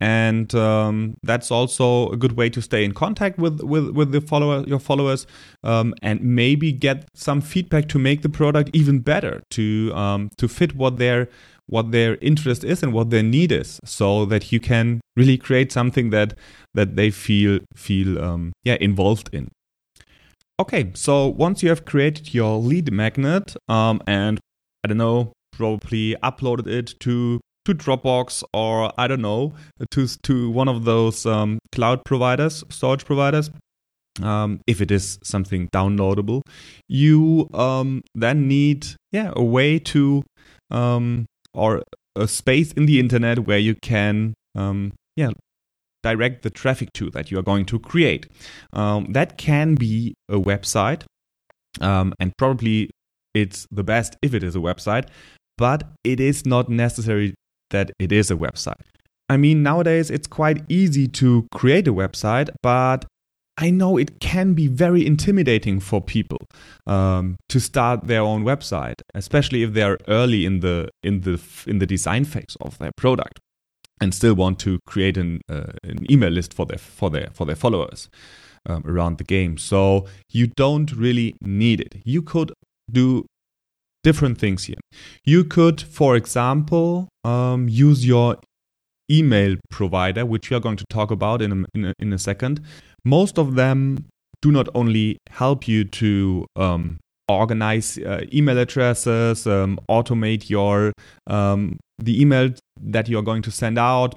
And 0.00 0.54
um, 0.54 1.14
that's 1.24 1.50
also 1.50 2.08
a 2.10 2.16
good 2.16 2.36
way 2.36 2.50
to 2.50 2.62
stay 2.62 2.84
in 2.84 2.92
contact 2.92 3.36
with 3.36 3.60
with, 3.62 3.90
with 3.90 4.12
the 4.12 4.20
follower 4.20 4.62
your 4.64 4.78
followers, 4.78 5.26
um, 5.64 5.92
and 6.02 6.22
maybe 6.22 6.70
get 6.70 7.08
some 7.14 7.40
feedback 7.40 7.88
to 7.88 7.98
make 7.98 8.22
the 8.22 8.28
product 8.28 8.70
even 8.72 9.00
better 9.00 9.42
to 9.50 9.92
um, 9.94 10.30
to 10.36 10.46
fit 10.46 10.76
what 10.76 10.98
their 10.98 11.28
what 11.68 11.92
their 11.92 12.16
interest 12.20 12.64
is 12.64 12.82
and 12.82 12.92
what 12.92 13.10
their 13.10 13.22
need 13.22 13.52
is, 13.52 13.78
so 13.84 14.24
that 14.26 14.50
you 14.52 14.60
can 14.60 15.00
really 15.16 15.36
create 15.36 15.70
something 15.72 16.10
that 16.10 16.34
that 16.74 16.96
they 16.96 17.10
feel 17.10 17.60
feel 17.76 18.22
um, 18.22 18.52
yeah 18.64 18.76
involved 18.80 19.30
in. 19.32 19.48
Okay, 20.60 20.90
so 20.94 21.28
once 21.28 21.62
you 21.62 21.68
have 21.68 21.84
created 21.84 22.34
your 22.34 22.58
lead 22.58 22.92
magnet 22.92 23.56
um, 23.68 24.02
and 24.08 24.40
I 24.84 24.88
don't 24.88 24.98
know, 24.98 25.32
probably 25.52 26.16
uploaded 26.22 26.66
it 26.66 26.94
to 27.00 27.40
to 27.64 27.74
Dropbox 27.74 28.42
or 28.54 28.92
I 28.98 29.06
don't 29.06 29.20
know 29.20 29.52
to 29.90 30.06
to 30.22 30.50
one 30.50 30.68
of 30.68 30.84
those 30.84 31.26
um, 31.26 31.58
cloud 31.70 32.04
providers, 32.04 32.64
storage 32.70 33.04
providers. 33.04 33.50
Um, 34.22 34.60
if 34.66 34.80
it 34.80 34.90
is 34.90 35.18
something 35.22 35.68
downloadable, 35.68 36.40
you 36.88 37.48
um, 37.54 38.02
then 38.14 38.48
need 38.48 38.86
yeah 39.12 39.32
a 39.36 39.44
way 39.44 39.78
to 39.78 40.24
um, 40.70 41.26
or 41.58 41.82
a 42.16 42.28
space 42.28 42.72
in 42.72 42.86
the 42.86 42.98
internet 42.98 43.40
where 43.40 43.58
you 43.58 43.74
can 43.74 44.34
um, 44.54 44.92
yeah 45.16 45.30
direct 46.02 46.42
the 46.42 46.50
traffic 46.50 46.92
to 46.94 47.10
that 47.10 47.30
you 47.30 47.38
are 47.38 47.42
going 47.42 47.64
to 47.66 47.78
create. 47.78 48.26
Um, 48.72 49.12
that 49.12 49.36
can 49.36 49.74
be 49.74 50.14
a 50.28 50.36
website, 50.36 51.02
um, 51.80 52.14
and 52.20 52.32
probably 52.38 52.90
it's 53.34 53.66
the 53.70 53.84
best 53.84 54.16
if 54.22 54.34
it 54.34 54.42
is 54.42 54.56
a 54.56 54.60
website, 54.60 55.08
but 55.56 55.84
it 56.04 56.20
is 56.20 56.46
not 56.46 56.68
necessary 56.68 57.34
that 57.70 57.90
it 57.98 58.12
is 58.12 58.30
a 58.30 58.36
website. 58.36 58.80
I 59.28 59.36
mean, 59.36 59.62
nowadays 59.62 60.10
it's 60.10 60.26
quite 60.26 60.64
easy 60.68 61.06
to 61.08 61.46
create 61.52 61.86
a 61.86 61.92
website, 61.92 62.48
but 62.62 63.04
I 63.60 63.70
know 63.70 63.96
it 63.98 64.20
can 64.20 64.54
be 64.54 64.68
very 64.68 65.04
intimidating 65.04 65.80
for 65.80 66.00
people 66.00 66.38
um, 66.86 67.36
to 67.48 67.58
start 67.58 68.06
their 68.06 68.22
own 68.22 68.44
website, 68.44 69.02
especially 69.14 69.64
if 69.64 69.72
they're 69.72 69.98
early 70.06 70.46
in 70.46 70.60
the 70.60 70.88
in 71.02 71.22
the 71.22 71.40
in 71.66 71.78
the 71.78 71.86
design 71.86 72.24
phase 72.24 72.56
of 72.60 72.78
their 72.78 72.92
product 72.96 73.40
and 74.00 74.14
still 74.14 74.34
want 74.34 74.60
to 74.60 74.78
create 74.86 75.16
an, 75.16 75.40
uh, 75.48 75.72
an 75.82 76.10
email 76.10 76.30
list 76.30 76.54
for 76.54 76.66
their 76.66 76.78
for 76.78 77.10
their 77.10 77.30
for 77.32 77.44
their 77.46 77.56
followers 77.56 78.08
um, 78.66 78.84
around 78.86 79.18
the 79.18 79.24
game. 79.24 79.58
So 79.58 80.06
you 80.30 80.46
don't 80.46 80.92
really 80.92 81.34
need 81.42 81.80
it. 81.80 81.96
You 82.04 82.22
could 82.22 82.52
do 82.90 83.26
different 84.04 84.38
things 84.38 84.64
here. 84.64 84.78
You 85.24 85.42
could, 85.42 85.80
for 85.80 86.14
example, 86.14 87.08
um, 87.24 87.68
use 87.68 88.06
your 88.06 88.36
email 89.10 89.56
provider, 89.70 90.24
which 90.24 90.50
we 90.50 90.56
are 90.56 90.60
going 90.60 90.76
to 90.76 90.84
talk 90.90 91.10
about 91.10 91.42
in 91.42 91.52
a, 91.52 91.64
in 91.74 91.84
a, 91.86 91.94
in 91.98 92.12
a 92.12 92.18
second. 92.18 92.60
Most 93.08 93.38
of 93.38 93.54
them 93.54 94.04
do 94.42 94.52
not 94.52 94.68
only 94.74 95.16
help 95.30 95.66
you 95.66 95.84
to 95.84 96.46
um, 96.56 96.98
organize 97.26 97.96
uh, 97.96 98.26
email 98.34 98.58
addresses, 98.58 99.46
um, 99.46 99.80
automate 99.88 100.50
your 100.50 100.92
um, 101.26 101.78
the 101.98 102.20
email 102.20 102.50
that 102.78 103.08
you 103.08 103.18
are 103.18 103.22
going 103.22 103.40
to 103.42 103.50
send 103.50 103.78
out. 103.78 104.14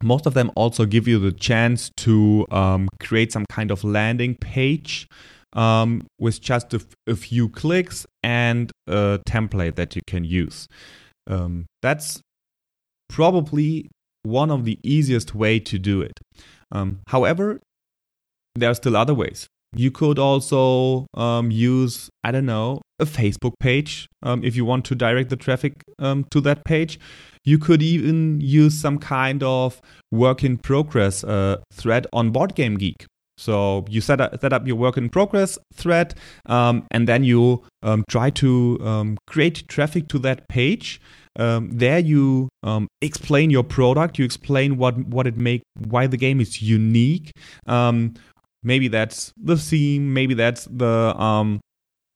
Most 0.00 0.26
of 0.26 0.34
them 0.34 0.52
also 0.54 0.86
give 0.86 1.08
you 1.08 1.18
the 1.18 1.32
chance 1.32 1.90
to 2.04 2.46
um, 2.52 2.88
create 3.00 3.32
some 3.32 3.46
kind 3.50 3.72
of 3.72 3.82
landing 3.82 4.36
page 4.36 5.08
um, 5.54 6.06
with 6.20 6.40
just 6.40 6.72
a, 6.72 6.80
a, 7.08 7.16
few 7.16 7.48
clicks 7.48 8.06
and 8.22 8.70
a 8.86 9.18
template 9.28 9.74
that 9.74 9.96
you 9.96 10.02
can 10.06 10.22
use. 10.22 10.68
Um, 11.26 11.66
that's 11.82 12.20
probably 13.08 13.90
one 14.22 14.52
of 14.52 14.64
the 14.64 14.78
easiest 14.84 15.34
way 15.34 15.58
to 15.58 15.78
do 15.80 16.00
it. 16.00 16.12
Um, 16.70 17.00
however, 17.08 17.58
there 18.60 18.70
are 18.70 18.74
still 18.74 18.96
other 18.96 19.14
ways. 19.14 19.48
You 19.74 19.90
could 19.92 20.18
also 20.18 21.06
um, 21.14 21.50
use, 21.50 22.10
I 22.24 22.32
don't 22.32 22.46
know, 22.46 22.80
a 22.98 23.04
Facebook 23.04 23.52
page 23.60 24.08
um, 24.22 24.42
if 24.42 24.56
you 24.56 24.64
want 24.64 24.84
to 24.86 24.94
direct 24.94 25.30
the 25.30 25.36
traffic 25.36 25.84
um, 25.98 26.24
to 26.32 26.40
that 26.40 26.64
page. 26.64 26.98
You 27.44 27.56
could 27.58 27.80
even 27.80 28.40
use 28.40 28.78
some 28.78 28.98
kind 28.98 29.42
of 29.42 29.80
work 30.10 30.42
in 30.44 30.58
progress 30.58 31.22
uh, 31.24 31.58
thread 31.72 32.06
on 32.12 32.30
Board 32.30 32.54
Game 32.54 32.76
Geek. 32.76 33.06
So 33.38 33.86
you 33.88 34.02
set 34.02 34.20
up, 34.20 34.38
set 34.40 34.52
up 34.52 34.66
your 34.66 34.76
work 34.76 34.98
in 34.98 35.08
progress 35.08 35.56
thread, 35.72 36.14
um, 36.46 36.86
and 36.90 37.08
then 37.08 37.24
you 37.24 37.62
um, 37.82 38.04
try 38.10 38.28
to 38.30 38.78
um, 38.82 39.16
create 39.26 39.66
traffic 39.68 40.08
to 40.08 40.18
that 40.18 40.46
page. 40.48 41.00
There 41.36 41.98
you 42.00 42.50
explain 43.00 43.48
your 43.48 43.62
product. 43.62 44.18
You 44.18 44.26
explain 44.26 44.76
what 44.76 44.98
what 45.06 45.26
it 45.26 45.38
make, 45.38 45.62
why 45.88 46.06
the 46.06 46.18
game 46.18 46.38
is 46.38 46.60
unique. 46.60 47.30
Um, 48.62 48.68
maybe 48.68 48.88
that's 48.88 49.32
the 49.36 49.56
theme. 49.56 50.12
Maybe 50.12 50.34
that's 50.34 50.64
the 50.64 51.60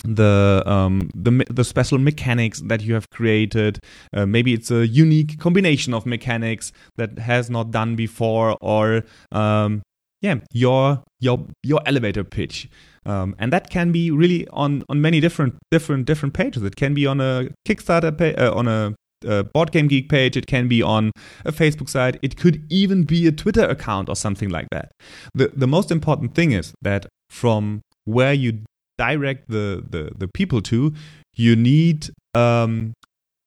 the 0.04 0.62
um 0.66 1.11
the 1.14 1.44
the 1.50 1.64
special 1.64 1.98
mechanics 1.98 2.61
that 2.66 2.83
you 2.83 2.92
have 2.92 3.09
created 3.09 3.78
uh, 4.12 4.26
maybe 4.26 4.52
it's 4.52 4.70
a 4.70 4.87
unique 4.87 5.38
combination 5.38 5.94
of 5.94 6.04
mechanics 6.04 6.72
that 6.96 7.18
has 7.18 7.48
not 7.48 7.70
done 7.70 7.96
before 7.96 8.54
or 8.61 9.02
um 9.33 9.80
yeah 10.20 10.37
your 10.52 11.02
your 11.20 11.46
your 11.62 11.80
elevator 11.87 12.22
pitch 12.22 12.68
um, 13.07 13.35
and 13.38 13.50
that 13.50 13.70
can 13.70 13.92
be 13.92 14.11
really 14.11 14.46
on 14.48 14.83
on 14.90 15.00
many 15.00 15.20
different 15.20 15.54
different 15.70 16.04
different 16.04 16.35
pages 16.35 16.62
it 16.62 16.76
can 16.76 16.92
be 16.92 17.07
on 17.07 17.20
a 17.20 17.48
kickstarter 17.66 18.16
page 18.16 18.37
uh, 18.37 18.52
on 18.54 18.68
a 18.68 18.94
uh, 19.26 19.42
board 19.42 19.72
game 19.72 19.88
geek 19.88 20.08
page 20.08 20.37
it 20.37 20.46
can 20.46 20.68
be 20.68 20.82
on 20.82 21.10
a 21.44 21.52
facebook 21.52 21.88
site 21.88 22.18
it 22.22 22.37
could 22.37 22.64
even 22.70 23.04
be 23.04 23.26
a 23.26 23.32
twitter 23.32 23.64
account 23.64 24.08
or 24.08 24.16
something 24.16 24.48
like 24.48 24.66
that 24.70 24.90
the 25.34 25.52
the 25.54 25.66
most 25.66 25.90
important 25.90 26.34
thing 26.34 26.52
is 26.52 26.72
that 26.82 27.06
from 27.30 27.80
where 28.04 28.32
you 28.32 28.60
direct 28.98 29.48
the 29.48 29.84
the, 29.88 30.10
the 30.16 30.28
people 30.28 30.60
to 30.60 30.92
you 31.37 31.56
need 31.56 32.10
um, 32.34 32.92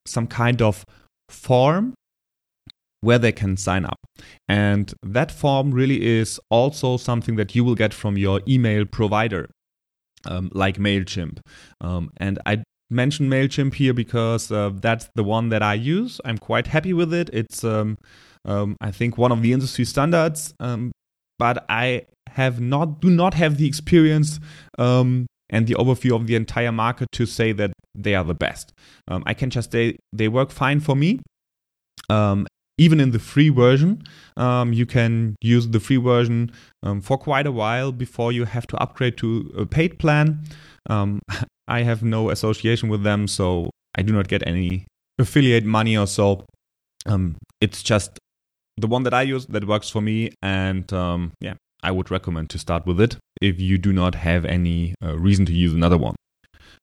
some 0.06 0.26
kind 0.26 0.60
of 0.62 0.84
form 1.28 1.94
where 3.00 3.18
they 3.18 3.32
can 3.32 3.56
sign 3.56 3.84
up. 3.84 3.98
And 4.48 4.92
that 5.02 5.30
form 5.30 5.70
really 5.70 6.04
is 6.04 6.40
also 6.50 6.96
something 6.96 7.36
that 7.36 7.54
you 7.54 7.64
will 7.64 7.74
get 7.74 7.94
from 7.94 8.18
your 8.18 8.40
email 8.48 8.84
provider, 8.84 9.48
um, 10.24 10.50
like 10.52 10.78
MailChimp. 10.78 11.38
Um, 11.80 12.10
and 12.16 12.38
I 12.44 12.64
mention 12.90 13.28
MailChimp 13.28 13.74
here 13.74 13.94
because 13.94 14.50
uh, 14.50 14.70
that's 14.74 15.08
the 15.14 15.24
one 15.24 15.48
that 15.50 15.62
I 15.62 15.74
use. 15.74 16.20
I'm 16.24 16.38
quite 16.38 16.68
happy 16.68 16.92
with 16.92 17.12
it. 17.12 17.30
It's, 17.32 17.64
um, 17.64 17.98
um 18.44 18.76
I 18.80 18.90
think, 18.90 19.18
one 19.18 19.32
of 19.32 19.42
the 19.42 19.52
industry 19.52 19.84
standards. 19.84 20.54
Um, 20.60 20.92
but 21.38 21.64
I 21.68 22.06
have 22.30 22.60
not 22.60 23.00
do 23.00 23.10
not 23.10 23.34
have 23.34 23.56
the 23.56 23.66
experience 23.66 24.38
um, 24.78 25.26
and 25.50 25.66
the 25.66 25.74
overview 25.74 26.14
of 26.14 26.26
the 26.26 26.34
entire 26.34 26.72
market 26.72 27.08
to 27.12 27.26
say 27.26 27.52
that 27.52 27.72
they 27.94 28.14
are 28.14 28.24
the 28.24 28.34
best. 28.34 28.72
I 29.08 29.34
can 29.34 29.50
just 29.50 29.72
say 29.72 29.96
they 30.12 30.28
work 30.28 30.50
fine 30.50 30.80
for 30.80 30.94
me. 30.94 31.20
Um, 32.10 32.46
even 32.78 33.00
in 33.00 33.10
the 33.10 33.18
free 33.18 33.50
version. 33.50 34.02
Um, 34.36 34.72
you 34.72 34.86
can 34.86 35.36
use 35.42 35.68
the 35.68 35.80
free 35.80 35.96
version 35.96 36.52
um, 36.82 37.00
for 37.00 37.18
quite 37.18 37.46
a 37.46 37.52
while 37.52 37.92
before 37.92 38.32
you 38.32 38.44
have 38.44 38.66
to 38.68 38.76
upgrade 38.76 39.18
to 39.18 39.52
a 39.58 39.66
paid 39.66 39.98
plan. 39.98 40.44
Um, 40.88 41.20
I 41.68 41.82
have 41.82 42.02
no 42.02 42.30
association 42.30 42.88
with 42.88 43.02
them, 43.02 43.28
so 43.28 43.70
I 43.94 44.02
do 44.02 44.12
not 44.12 44.26
get 44.26 44.42
any 44.46 44.86
affiliate 45.18 45.64
money 45.64 45.96
or 45.96 46.06
so. 46.06 46.46
Um, 47.06 47.36
it's 47.60 47.82
just 47.82 48.18
the 48.76 48.86
one 48.86 49.02
that 49.02 49.14
I 49.14 49.22
use 49.22 49.46
that 49.46 49.66
works 49.66 49.90
for 49.90 50.00
me, 50.00 50.30
and 50.42 50.90
um, 50.92 51.32
yeah, 51.40 51.54
I 51.82 51.90
would 51.90 52.10
recommend 52.10 52.50
to 52.50 52.58
start 52.58 52.86
with 52.86 53.00
it 53.00 53.16
if 53.40 53.60
you 53.60 53.78
do 53.78 53.92
not 53.92 54.14
have 54.14 54.44
any 54.44 54.94
uh, 55.04 55.18
reason 55.18 55.44
to 55.46 55.52
use 55.52 55.74
another 55.74 55.98
one. 55.98 56.16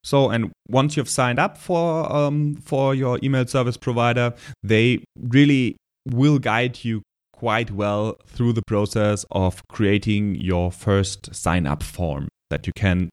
So, 0.04 0.30
and 0.30 0.52
once 0.68 0.96
you've 0.96 1.08
signed 1.08 1.38
up 1.38 1.58
for 1.58 2.10
um, 2.12 2.54
for 2.54 2.94
your 2.94 3.18
email 3.22 3.46
service 3.46 3.76
provider, 3.76 4.34
they 4.62 5.04
really 5.18 5.76
will 6.06 6.38
guide 6.38 6.84
you 6.84 7.02
quite 7.32 7.70
well 7.70 8.16
through 8.26 8.52
the 8.52 8.62
process 8.66 9.26
of 9.30 9.62
creating 9.68 10.36
your 10.36 10.70
first 10.70 11.34
sign 11.34 11.66
up 11.66 11.82
form 11.82 12.28
that 12.50 12.66
you 12.66 12.72
can 12.76 13.10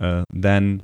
uh, 0.00 0.24
then 0.32 0.82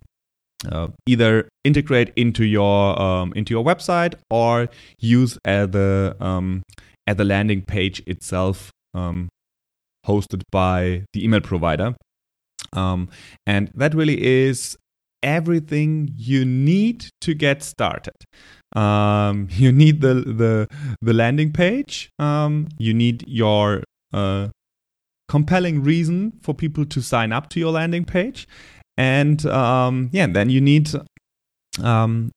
uh, 0.70 0.88
either 1.06 1.48
integrate 1.64 2.12
into 2.16 2.44
your 2.44 3.00
um, 3.00 3.32
into 3.34 3.52
your 3.52 3.64
website 3.64 4.14
or 4.30 4.68
use 4.98 5.38
at 5.44 5.72
the 5.72 6.16
um, 6.20 6.62
at 7.06 7.16
the 7.16 7.24
landing 7.24 7.62
page 7.62 8.02
itself 8.06 8.70
um, 8.94 9.28
hosted 10.06 10.42
by 10.50 11.04
the 11.12 11.24
email 11.24 11.40
provider. 11.40 11.94
Um, 12.72 13.08
and 13.46 13.70
that 13.74 13.94
really 13.94 14.24
is 14.24 14.76
everything 15.22 16.10
you 16.16 16.44
need 16.44 17.06
to 17.20 17.34
get 17.34 17.62
started. 17.62 18.14
Um, 18.74 19.48
you 19.50 19.72
need 19.72 20.00
the 20.00 20.14
the 20.14 20.68
the 21.00 21.12
landing 21.12 21.52
page. 21.52 22.10
Um, 22.18 22.68
you 22.78 22.94
need 22.94 23.24
your 23.26 23.84
uh, 24.12 24.48
compelling 25.28 25.82
reason 25.82 26.32
for 26.42 26.54
people 26.54 26.84
to 26.86 27.02
sign 27.02 27.32
up 27.32 27.50
to 27.50 27.60
your 27.60 27.72
landing 27.72 28.04
page 28.04 28.46
and 28.96 29.44
um, 29.46 30.10
yeah, 30.12 30.26
then 30.26 30.50
you 30.50 30.60
need 30.60 30.90
um, 31.82 32.32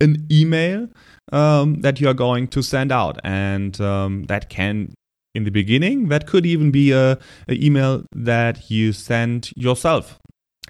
an 0.00 0.26
email 0.30 0.88
um, 1.32 1.80
that 1.80 2.00
you 2.00 2.08
are 2.08 2.14
going 2.14 2.48
to 2.48 2.62
send 2.62 2.92
out, 2.92 3.18
and 3.24 3.80
um, 3.80 4.24
that 4.24 4.48
can, 4.48 4.94
in 5.34 5.44
the 5.44 5.50
beginning, 5.50 6.08
that 6.08 6.26
could 6.26 6.46
even 6.46 6.70
be 6.70 6.92
a, 6.92 7.18
a 7.48 7.52
email 7.52 8.04
that 8.14 8.70
you 8.70 8.92
send 8.92 9.50
yourself 9.56 10.18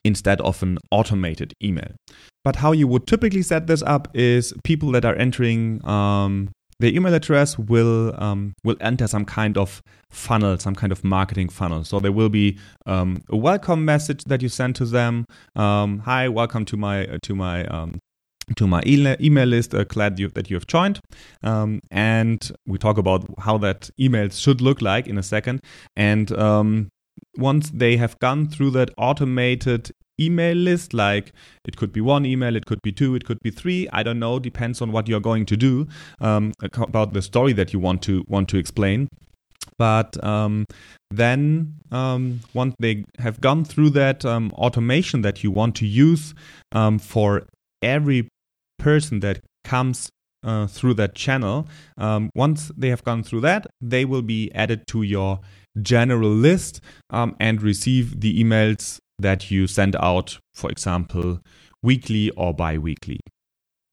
instead 0.04 0.40
of 0.40 0.62
an 0.62 0.78
automated 0.90 1.52
email. 1.62 1.92
But 2.44 2.56
how 2.56 2.72
you 2.72 2.88
would 2.88 3.06
typically 3.06 3.42
set 3.42 3.66
this 3.66 3.82
up 3.82 4.08
is 4.14 4.54
people 4.64 4.92
that 4.92 5.04
are 5.04 5.16
entering 5.16 5.84
um, 5.86 6.50
their 6.80 6.92
email 6.92 7.12
address 7.14 7.58
will 7.58 8.14
um, 8.22 8.54
will 8.64 8.76
enter 8.80 9.06
some 9.06 9.24
kind 9.24 9.58
of 9.58 9.82
funnel, 10.10 10.58
some 10.58 10.74
kind 10.74 10.92
of 10.92 11.02
marketing 11.02 11.48
funnel. 11.48 11.84
So 11.84 11.98
there 11.98 12.12
will 12.12 12.28
be 12.28 12.58
um, 12.86 13.22
a 13.28 13.36
welcome 13.36 13.84
message 13.84 14.24
that 14.24 14.42
you 14.42 14.48
send 14.48 14.76
to 14.76 14.84
them. 14.84 15.24
Um, 15.56 16.00
Hi, 16.00 16.28
welcome 16.28 16.64
to 16.66 16.76
my 16.76 17.06
uh, 17.06 17.18
to 17.22 17.34
my 17.34 17.64
um, 17.66 17.98
to 18.56 18.66
my 18.66 18.82
email 18.86 19.46
list. 19.46 19.74
Uh, 19.74 19.84
glad 19.84 20.18
you, 20.18 20.28
that 20.28 20.50
you 20.50 20.56
have 20.56 20.66
joined. 20.66 21.00
Um, 21.42 21.80
and 21.90 22.50
we 22.66 22.78
talk 22.78 22.96
about 22.96 23.26
how 23.40 23.58
that 23.58 23.90
email 23.98 24.28
should 24.28 24.60
look 24.60 24.80
like 24.80 25.06
in 25.06 25.18
a 25.18 25.22
second. 25.22 25.60
And 25.96 26.30
um, 26.32 26.88
once 27.36 27.70
they 27.70 27.96
have 27.96 28.18
gone 28.20 28.48
through 28.48 28.70
that 28.70 28.90
automated 28.96 29.90
email 30.20 30.56
list 30.56 30.92
like 30.94 31.32
it 31.66 31.76
could 31.76 31.92
be 31.92 32.00
one 32.00 32.26
email 32.26 32.56
it 32.56 32.66
could 32.66 32.80
be 32.82 32.92
two 32.92 33.14
it 33.14 33.24
could 33.24 33.38
be 33.42 33.50
three 33.50 33.88
i 33.92 34.02
don't 34.02 34.18
know 34.18 34.38
depends 34.38 34.80
on 34.80 34.92
what 34.92 35.08
you're 35.08 35.20
going 35.20 35.46
to 35.46 35.56
do 35.56 35.86
um, 36.20 36.52
about 36.74 37.12
the 37.12 37.22
story 37.22 37.52
that 37.52 37.72
you 37.72 37.78
want 37.78 38.02
to 38.02 38.24
want 38.28 38.48
to 38.50 38.58
explain. 38.58 39.08
But 39.76 40.22
um, 40.24 40.64
then 41.10 41.74
um, 41.92 42.40
once 42.54 42.74
they 42.78 43.04
have 43.18 43.40
gone 43.40 43.64
through 43.64 43.90
that 43.90 44.24
um, 44.24 44.52
automation 44.52 45.22
that 45.22 45.44
you 45.44 45.50
want 45.50 45.76
to 45.76 45.86
use 45.86 46.34
um, 46.72 46.98
for 46.98 47.46
every 47.82 48.28
person 48.78 49.20
that 49.20 49.40
comes 49.64 50.08
uh, 50.44 50.66
through 50.66 50.94
that 50.94 51.14
channel 51.14 51.66
um, 51.96 52.30
once 52.34 52.70
they 52.76 52.88
have 52.88 53.02
gone 53.02 53.24
through 53.24 53.40
that 53.40 53.66
they 53.80 54.04
will 54.04 54.22
be 54.22 54.50
added 54.54 54.86
to 54.86 55.02
your 55.02 55.40
general 55.82 56.30
list 56.30 56.80
um, 57.10 57.34
and 57.40 57.60
receive 57.60 58.20
the 58.20 58.42
emails 58.42 58.98
that 59.18 59.50
you 59.50 59.66
send 59.66 59.96
out, 59.96 60.38
for 60.54 60.70
example, 60.70 61.40
weekly 61.82 62.30
or 62.30 62.54
bi 62.54 62.78
weekly. 62.78 63.20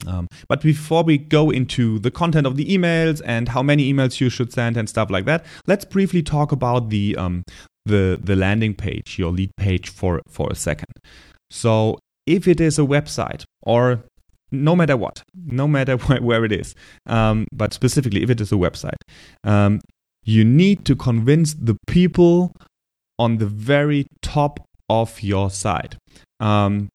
Um, 0.05 0.27
but 0.47 0.61
before 0.61 1.03
we 1.03 1.17
go 1.17 1.49
into 1.49 1.99
the 1.99 2.11
content 2.11 2.45
of 2.45 2.57
the 2.57 2.65
emails 2.65 3.21
and 3.25 3.49
how 3.49 3.63
many 3.63 3.91
emails 3.91 4.19
you 4.19 4.29
should 4.29 4.51
send 4.51 4.77
and 4.77 4.89
stuff 4.89 5.09
like 5.09 5.25
that, 5.25 5.45
let's 5.67 5.85
briefly 5.85 6.21
talk 6.21 6.51
about 6.51 6.89
the 6.89 7.15
um, 7.15 7.43
the 7.85 8.19
the 8.21 8.35
landing 8.35 8.73
page, 8.73 9.17
your 9.17 9.31
lead 9.31 9.51
page 9.57 9.89
for 9.89 10.21
for 10.27 10.49
a 10.51 10.55
second. 10.55 10.91
So 11.49 11.97
if 12.25 12.47
it 12.47 12.59
is 12.59 12.77
a 12.77 12.83
website 12.83 13.43
or 13.63 14.03
no 14.51 14.75
matter 14.75 14.97
what, 14.97 15.23
no 15.33 15.67
matter 15.67 15.97
where, 16.07 16.21
where 16.21 16.45
it 16.45 16.51
is, 16.51 16.75
um, 17.05 17.47
but 17.51 17.73
specifically 17.73 18.21
if 18.21 18.29
it 18.29 18.41
is 18.41 18.51
a 18.51 18.55
website, 18.55 19.01
um, 19.43 19.79
you 20.23 20.43
need 20.43 20.85
to 20.85 20.95
convince 20.95 21.53
the 21.53 21.77
people 21.87 22.51
on 23.17 23.37
the 23.37 23.45
very 23.45 24.07
top 24.21 24.59
of 24.89 25.21
your 25.21 25.49
site. 25.49 25.95
Um, 26.39 26.89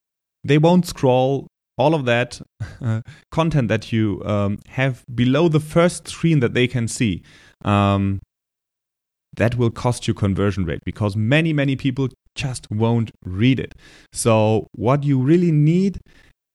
they 0.45 0.59
won't 0.59 0.87
scroll 0.87 1.47
all 1.77 1.95
of 1.95 2.05
that 2.05 2.41
uh, 2.81 3.01
content 3.31 3.69
that 3.69 3.93
you 3.93 4.23
um, 4.25 4.59
have 4.69 5.05
below 5.15 5.49
the 5.49 5.61
first 5.61 6.09
screen 6.09 6.41
that 6.41 6.55
they 6.55 6.67
can 6.67 6.89
see. 6.89 7.23
Um, 7.65 8.21
that 9.37 9.57
will 9.57 9.71
cost 9.71 10.09
you 10.09 10.15
conversion 10.15 10.65
rate 10.65 10.81
because 10.85 11.15
many, 11.15 11.53
many 11.53 11.77
people 11.77 12.09
just 12.35 12.67
won't 12.71 13.13
read 13.25 13.61
it. 13.61 13.75
So, 14.13 14.67
what 14.75 15.05
you 15.05 15.21
really 15.21 15.53
need 15.53 16.01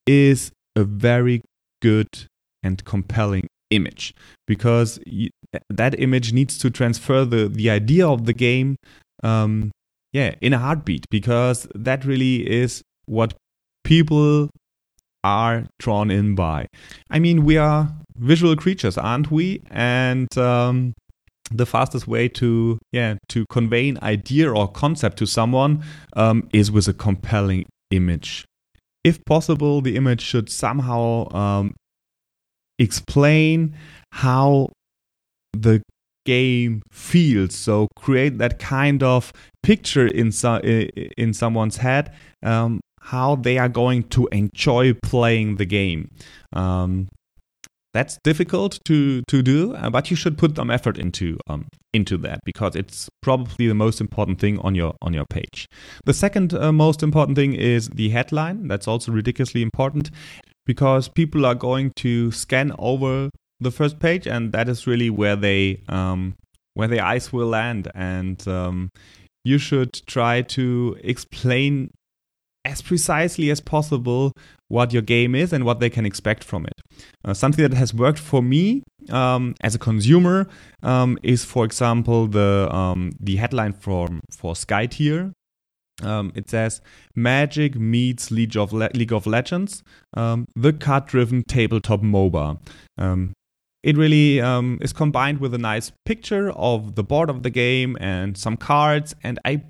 is 0.05 0.51
a 0.75 0.83
very 0.83 1.41
good 1.81 2.07
and 2.63 2.83
compelling 2.83 3.47
image 3.69 4.13
because 4.47 4.99
that 5.69 5.99
image 5.99 6.33
needs 6.33 6.57
to 6.57 6.69
transfer 6.69 7.25
the, 7.25 7.47
the 7.47 7.69
idea 7.69 8.07
of 8.07 8.25
the 8.25 8.33
game 8.33 8.75
um, 9.23 9.71
yeah, 10.15 10.33
in 10.39 10.53
a 10.53 10.57
heartbeat, 10.57 11.05
because 11.09 11.67
that 11.75 12.05
really 12.05 12.49
is 12.49 12.81
what 13.05 13.33
people 13.83 14.49
are 15.25 15.65
drawn 15.77 16.09
in 16.09 16.35
by. 16.35 16.67
I 17.09 17.19
mean, 17.19 17.43
we 17.43 17.57
are 17.57 17.93
visual 18.15 18.55
creatures, 18.55 18.97
aren't 18.97 19.29
we? 19.29 19.61
And 19.69 20.29
um, 20.37 20.93
the 21.51 21.65
fastest 21.65 22.07
way 22.07 22.29
to 22.29 22.79
yeah 22.93 23.15
to 23.27 23.45
convey 23.49 23.89
an 23.89 23.99
idea 24.01 24.49
or 24.49 24.71
concept 24.71 25.17
to 25.17 25.25
someone 25.25 25.83
um, 26.13 26.47
is 26.53 26.71
with 26.71 26.87
a 26.87 26.93
compelling 26.93 27.65
image. 27.91 28.45
If 29.03 29.19
possible, 29.25 29.81
the 29.81 29.97
image 29.97 30.21
should 30.21 30.49
somehow 30.49 31.29
um, 31.35 31.75
explain 32.79 33.75
how 34.13 34.69
the 35.51 35.81
game 36.25 36.81
feels. 36.91 37.55
So 37.55 37.87
create 37.95 38.37
that 38.39 38.59
kind 38.59 39.03
of 39.03 39.31
picture 39.63 40.07
in 40.07 40.31
so, 40.31 40.57
in 40.57 41.33
someone's 41.33 41.77
head 41.77 42.13
um, 42.43 42.81
how 43.01 43.35
they 43.35 43.57
are 43.57 43.69
going 43.69 44.03
to 44.03 44.27
enjoy 44.31 44.93
playing 44.93 45.57
the 45.57 45.65
game. 45.65 46.09
Um, 46.53 47.07
that's 47.93 48.17
difficult 48.25 48.79
to 48.85 49.21
to 49.29 49.41
do, 49.41 49.73
uh, 49.73 49.89
but 49.89 50.11
you 50.11 50.17
should 50.17 50.37
put 50.37 50.57
some 50.57 50.69
effort 50.69 50.97
into 50.97 51.37
um, 51.47 51.65
into 51.93 52.17
that 52.17 52.41
because 52.43 52.75
it's 52.75 53.07
probably 53.21 53.67
the 53.69 53.73
most 53.73 54.01
important 54.01 54.37
thing 54.37 54.59
on 54.59 54.75
your 54.75 54.95
on 55.01 55.13
your 55.13 55.25
page. 55.29 55.65
The 56.03 56.13
second 56.13 56.53
uh, 56.53 56.73
most 56.73 57.01
important 57.01 57.37
thing 57.37 57.53
is 57.53 57.87
the 57.87 58.09
headline. 58.09 58.67
That's 58.67 58.87
also 58.87 59.13
ridiculously 59.13 59.61
important 59.61 60.11
because 60.65 61.07
people 61.07 61.45
are 61.45 61.55
going 61.55 61.93
to 61.97 62.31
scan 62.31 62.73
over 62.77 63.29
the 63.59 63.71
first 63.71 63.99
page, 63.99 64.27
and 64.27 64.51
that 64.51 64.67
is 64.69 64.87
really 64.87 65.09
where 65.09 65.35
they 65.35 65.81
um, 65.89 66.35
where 66.73 66.87
their 66.87 67.03
eyes 67.03 67.31
will 67.31 67.47
land. 67.47 67.91
And 67.95 68.45
um, 68.47 68.89
you 69.43 69.57
should 69.57 69.93
try 70.07 70.41
to 70.41 70.97
explain 71.03 71.91
as 72.65 72.81
precisely 72.81 73.51
as 73.51 73.61
possible 73.61 74.33
what 74.67 74.91
your 74.91 75.03
game 75.03 75.35
is 75.35 75.53
and 75.53 75.63
what 75.63 75.79
they 75.79 75.89
can 75.89 76.05
expect 76.05 76.43
from 76.43 76.65
it. 76.65 76.81
Uh, 77.23 77.33
something 77.33 77.61
that 77.61 77.77
has 77.77 77.93
worked 77.93 78.17
for 78.17 78.41
me 78.41 78.81
um, 79.11 79.53
as 79.61 79.75
a 79.75 79.79
consumer 79.79 80.47
um, 80.81 81.19
is, 81.21 81.45
for 81.45 81.63
example, 81.63 82.27
the 82.27 82.67
um, 82.71 83.11
the 83.19 83.35
headline 83.35 83.73
from 83.73 84.21
for 84.31 84.53
Skytear. 84.53 85.31
Um, 86.03 86.33
it 86.35 86.49
says 86.49 86.81
Magic 87.15 87.75
meets 87.75 88.29
League 88.29 88.57
of 88.57 88.73
Le- 88.73 88.89
League 88.93 89.13
of 89.13 89.25
Legends, 89.25 89.81
um, 90.13 90.45
the 90.53 90.73
card-driven 90.73 91.43
tabletop 91.43 92.01
MOBA. 92.01 92.57
It 93.85 93.97
really 93.97 94.41
um, 94.41 94.79
is 94.81 94.93
combined 94.93 95.39
with 95.39 95.53
a 95.53 95.59
nice 95.59 95.91
picture 96.05 96.49
of 96.51 96.95
the 96.95 97.03
board 97.03 97.29
of 97.29 97.43
the 97.43 97.51
game 97.51 97.95
and 97.99 98.35
some 98.35 98.57
cards 98.57 99.13
and 99.23 99.39
i 99.45 99.61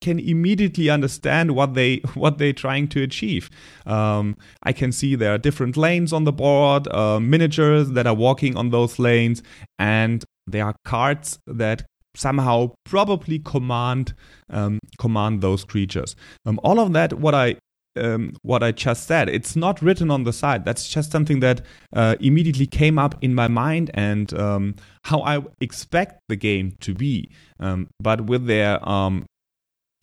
can 0.00 0.18
immediately 0.18 0.90
understand 0.90 1.52
what 1.52 1.74
they 1.74 1.96
what 2.14 2.36
they're 2.38 2.52
trying 2.52 2.88
to 2.88 3.02
achieve. 3.02 3.48
Um, 3.86 4.36
I 4.62 4.72
can 4.72 4.90
see 4.90 5.14
there 5.14 5.32
are 5.32 5.38
different 5.38 5.76
lanes 5.76 6.12
on 6.12 6.24
the 6.24 6.32
board, 6.32 6.88
uh, 6.88 7.20
miniatures 7.20 7.90
that 7.92 8.06
are 8.06 8.14
walking 8.14 8.56
on 8.56 8.70
those 8.70 8.98
lanes, 8.98 9.42
and 9.78 10.24
there 10.46 10.66
are 10.66 10.74
cards 10.84 11.38
that 11.46 11.84
somehow 12.14 12.72
probably 12.84 13.38
command 13.38 14.14
um, 14.50 14.78
command 14.98 15.40
those 15.40 15.64
creatures. 15.64 16.16
Um, 16.44 16.58
all 16.64 16.80
of 16.80 16.92
that, 16.92 17.14
what 17.14 17.34
I 17.34 17.56
um, 17.96 18.32
what 18.42 18.62
I 18.62 18.72
just 18.72 19.06
said. 19.06 19.28
It's 19.28 19.56
not 19.56 19.82
written 19.82 20.10
on 20.10 20.24
the 20.24 20.32
side. 20.32 20.64
That's 20.64 20.88
just 20.88 21.10
something 21.10 21.40
that 21.40 21.62
uh, 21.92 22.16
immediately 22.20 22.66
came 22.66 22.98
up 22.98 23.16
in 23.20 23.34
my 23.34 23.48
mind 23.48 23.90
and 23.94 24.32
um, 24.38 24.74
how 25.04 25.22
I 25.22 25.42
expect 25.60 26.20
the 26.28 26.36
game 26.36 26.76
to 26.80 26.94
be. 26.94 27.30
Um, 27.60 27.88
but 28.00 28.22
with 28.22 28.46
their 28.46 28.86
um, 28.88 29.26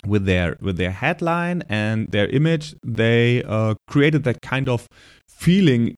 with 0.06 0.26
their 0.26 0.58
with 0.62 0.78
their 0.78 0.92
headline 0.92 1.64
and 1.70 2.08
their 2.12 2.28
image, 2.28 2.76
they 2.86 3.44
uh, 3.44 3.76
created 3.88 4.24
that 4.24 4.42
kind 4.42 4.70
of 4.70 4.88
feeling 5.28 5.96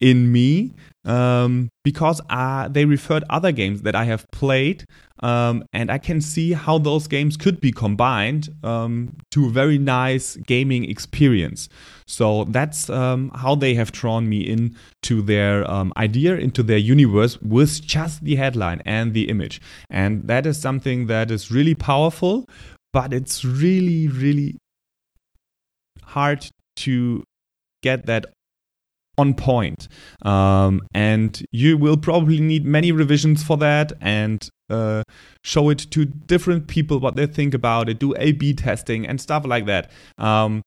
in 0.00 0.30
me 0.30 0.74
um, 1.04 1.68
because 1.82 2.20
uh, 2.28 2.68
they 2.68 2.84
referred 2.84 3.24
other 3.30 3.52
games 3.52 3.82
that 3.82 3.94
I 3.94 4.04
have 4.04 4.26
played 4.32 4.84
um, 5.24 5.64
and 5.72 5.90
I 5.90 5.96
can 5.96 6.20
see 6.20 6.52
how 6.52 6.76
those 6.76 7.06
games 7.06 7.38
could 7.38 7.58
be 7.58 7.72
combined 7.72 8.50
um, 8.62 9.16
to 9.30 9.46
a 9.46 9.50
very 9.50 9.78
nice 9.78 10.36
gaming 10.36 10.84
experience. 10.84 11.70
So 12.06 12.44
that's 12.44 12.90
um, 12.90 13.30
how 13.34 13.54
they 13.54 13.72
have 13.72 13.90
drawn 13.90 14.28
me 14.28 14.40
in 14.42 14.76
to 15.04 15.22
their 15.22 15.68
um, 15.68 15.94
idea, 15.96 16.36
into 16.36 16.62
their 16.62 16.76
universe 16.76 17.40
with 17.40 17.80
just 17.80 18.22
the 18.22 18.36
headline 18.36 18.82
and 18.84 19.14
the 19.14 19.30
image. 19.30 19.62
And 19.88 20.28
that 20.28 20.44
is 20.44 20.60
something 20.60 21.06
that 21.06 21.30
is 21.30 21.50
really 21.50 21.74
powerful, 21.74 22.46
but 22.92 23.14
it's 23.14 23.46
really, 23.46 24.08
really 24.08 24.58
hard 26.02 26.46
to 26.76 27.24
get 27.82 28.04
that 28.04 28.26
on 29.18 29.34
point. 29.34 29.88
Um, 30.22 30.82
and 30.94 31.44
you 31.52 31.78
will 31.78 31.96
probably 31.96 32.40
need 32.40 32.64
many 32.64 32.92
revisions 32.92 33.42
for 33.42 33.56
that 33.58 33.92
and 34.00 34.48
uh, 34.70 35.02
show 35.42 35.68
it 35.70 35.78
to 35.90 36.04
different 36.04 36.66
people 36.66 36.98
what 36.98 37.16
they 37.16 37.26
think 37.26 37.54
about 37.54 37.88
it, 37.88 37.98
do 37.98 38.14
A 38.16 38.32
B 38.32 38.54
testing 38.54 39.06
and 39.06 39.20
stuff 39.20 39.46
like 39.46 39.66
that. 39.66 39.90
Um, 40.18 40.62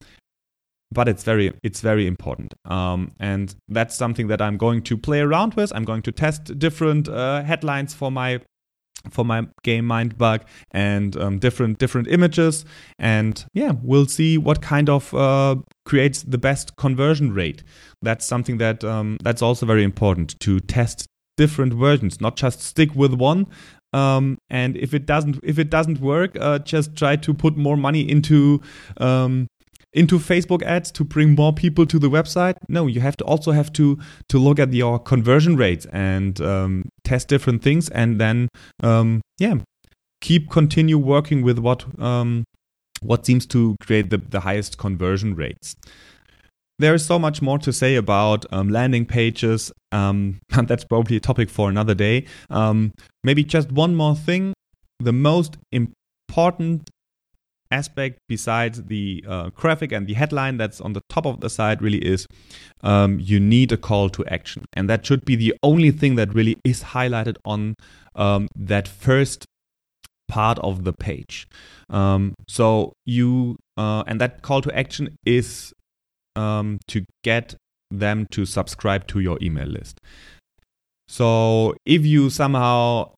but 0.91 1.07
it's 1.07 1.23
very 1.23 1.53
it's 1.63 1.81
very 1.81 2.07
important 2.07 2.53
um, 2.65 3.12
and 3.19 3.55
that's 3.67 3.95
something 3.95 4.27
that 4.27 4.41
i'm 4.41 4.57
going 4.57 4.81
to 4.81 4.97
play 4.97 5.19
around 5.19 5.53
with 5.55 5.71
i'm 5.75 5.83
going 5.83 6.01
to 6.01 6.12
test 6.12 6.57
different 6.57 7.10
uh, 7.10 7.43
headlines 7.43 7.93
for 7.93 8.10
my 8.10 8.39
for 9.10 9.23
my 9.23 9.47
game 9.63 9.86
Mindbug 9.86 10.41
and 10.71 11.15
um, 11.17 11.39
different 11.39 11.79
different 11.79 12.07
images. 12.07 12.65
And 12.99 13.43
yeah 13.53 13.73
we'll 13.81 14.05
see 14.05 14.38
what 14.38 14.62
kind 14.62 14.89
of 14.89 15.13
uh, 15.13 15.55
creates 15.86 16.23
the 16.23 16.38
best 16.38 16.75
conversion 16.77 17.33
rate. 17.33 17.63
That's 18.01 18.25
something 18.25 18.57
that 18.57 18.83
um, 18.83 19.17
that's 19.21 19.41
also 19.41 19.65
very 19.65 19.83
important 19.83 20.39
to 20.41 20.60
test 20.60 21.07
different 21.38 21.73
versions 21.73 22.19
not 22.19 22.36
just 22.36 22.62
stick 22.62 22.95
with 22.95 23.13
one. 23.13 23.47
Um, 23.93 24.38
and 24.49 24.75
if 24.75 24.93
it 24.93 25.05
doesn't 25.05 25.39
if 25.43 25.57
it 25.60 25.69
doesn't 25.69 26.01
work 26.01 26.38
uh, 26.39 26.60
just 26.60 26.95
try 26.95 27.15
to 27.15 27.33
put 27.33 27.55
more 27.55 27.77
money 27.77 28.10
into 28.10 28.62
um, 28.97 29.47
into 29.93 30.19
Facebook 30.19 30.62
ads 30.63 30.91
to 30.91 31.04
bring 31.04 31.36
more 31.36 31.54
people 31.54 31.86
to 31.86 32.00
the 32.00 32.10
website. 32.10 32.56
No, 32.67 32.88
you 32.88 33.02
have 33.02 33.17
to 33.17 33.26
also 33.26 33.52
have 33.52 33.71
to 33.73 33.97
to 34.30 34.38
look 34.38 34.60
at 34.60 34.73
your 34.73 35.00
conversion 35.00 35.56
rates 35.56 35.86
and 35.91 36.39
um, 36.41 36.89
test 37.04 37.28
different 37.28 37.63
things, 37.63 37.89
and 37.89 38.19
then 38.19 38.50
um, 38.84 39.21
yeah, 39.38 39.56
keep 40.21 40.50
continue 40.50 40.97
working 40.97 41.41
with 41.41 41.60
what 41.60 41.86
um, 42.02 42.43
what 43.02 43.26
seems 43.26 43.45
to 43.47 43.76
create 43.82 44.10
the, 44.10 44.17
the 44.17 44.41
highest 44.41 44.78
conversion 44.78 45.36
rates. 45.36 45.76
There 46.80 46.93
is 46.93 47.06
so 47.06 47.17
much 47.17 47.41
more 47.41 47.58
to 47.60 47.73
say 47.73 47.95
about 47.95 48.45
um, 48.52 48.69
landing 48.69 49.06
pages. 49.06 49.71
Um, 49.91 50.39
that's 50.50 50.84
probably 50.84 51.17
a 51.17 51.19
topic 51.19 51.50
for 51.50 51.69
another 51.69 51.95
day. 51.95 52.26
Um, 52.50 52.93
maybe 53.23 53.43
just 53.43 53.71
one 53.71 53.95
more 53.95 54.15
thing. 54.15 54.54
The 55.00 55.13
most 55.13 55.58
important 55.71 56.89
aspect 57.71 58.19
besides 58.27 58.84
the 58.84 59.23
uh, 59.27 59.49
graphic 59.49 59.91
and 59.91 60.08
the 60.08 60.13
headline 60.13 60.58
that's 60.58 60.80
on 60.82 60.93
the 60.93 61.01
top 61.10 61.25
of 61.25 61.41
the 61.41 61.49
site 61.49 61.82
really 61.82 61.99
is 61.99 62.27
um, 62.82 63.19
you 63.19 63.39
need 63.39 63.71
a 63.71 63.77
call 63.77 64.10
to 64.10 64.25
action. 64.25 64.65
And 64.73 64.89
that 64.89 65.06
should 65.06 65.25
be 65.25 65.36
the 65.36 65.53
only 65.63 65.91
thing 65.91 66.15
that 66.15 66.34
really 66.34 66.58
is 66.63 66.84
highlighted 66.84 67.38
on 67.45 67.75
um, 68.15 68.47
that 68.56 68.88
first 68.88 69.45
part 70.27 70.60
of 70.60 70.84
the 70.84 70.93
page. 70.93 71.47
Um, 71.89 72.34
so 72.47 72.93
you 73.06 73.58
uh, 73.77 74.03
and 74.08 74.19
that 74.19 74.41
call 74.41 74.62
to 74.62 74.77
action 74.77 75.15
is 75.25 75.73
um, 76.36 76.80
to 76.88 77.06
get 77.23 77.56
them 77.89 78.27
to 78.32 78.45
subscribe 78.45 79.08
to 79.08 79.19
your 79.19 79.38
email 79.41 79.67
list. 79.67 79.99
So 81.08 81.75
if 81.86 82.06
you 82.06 82.30
somehow 82.30 83.13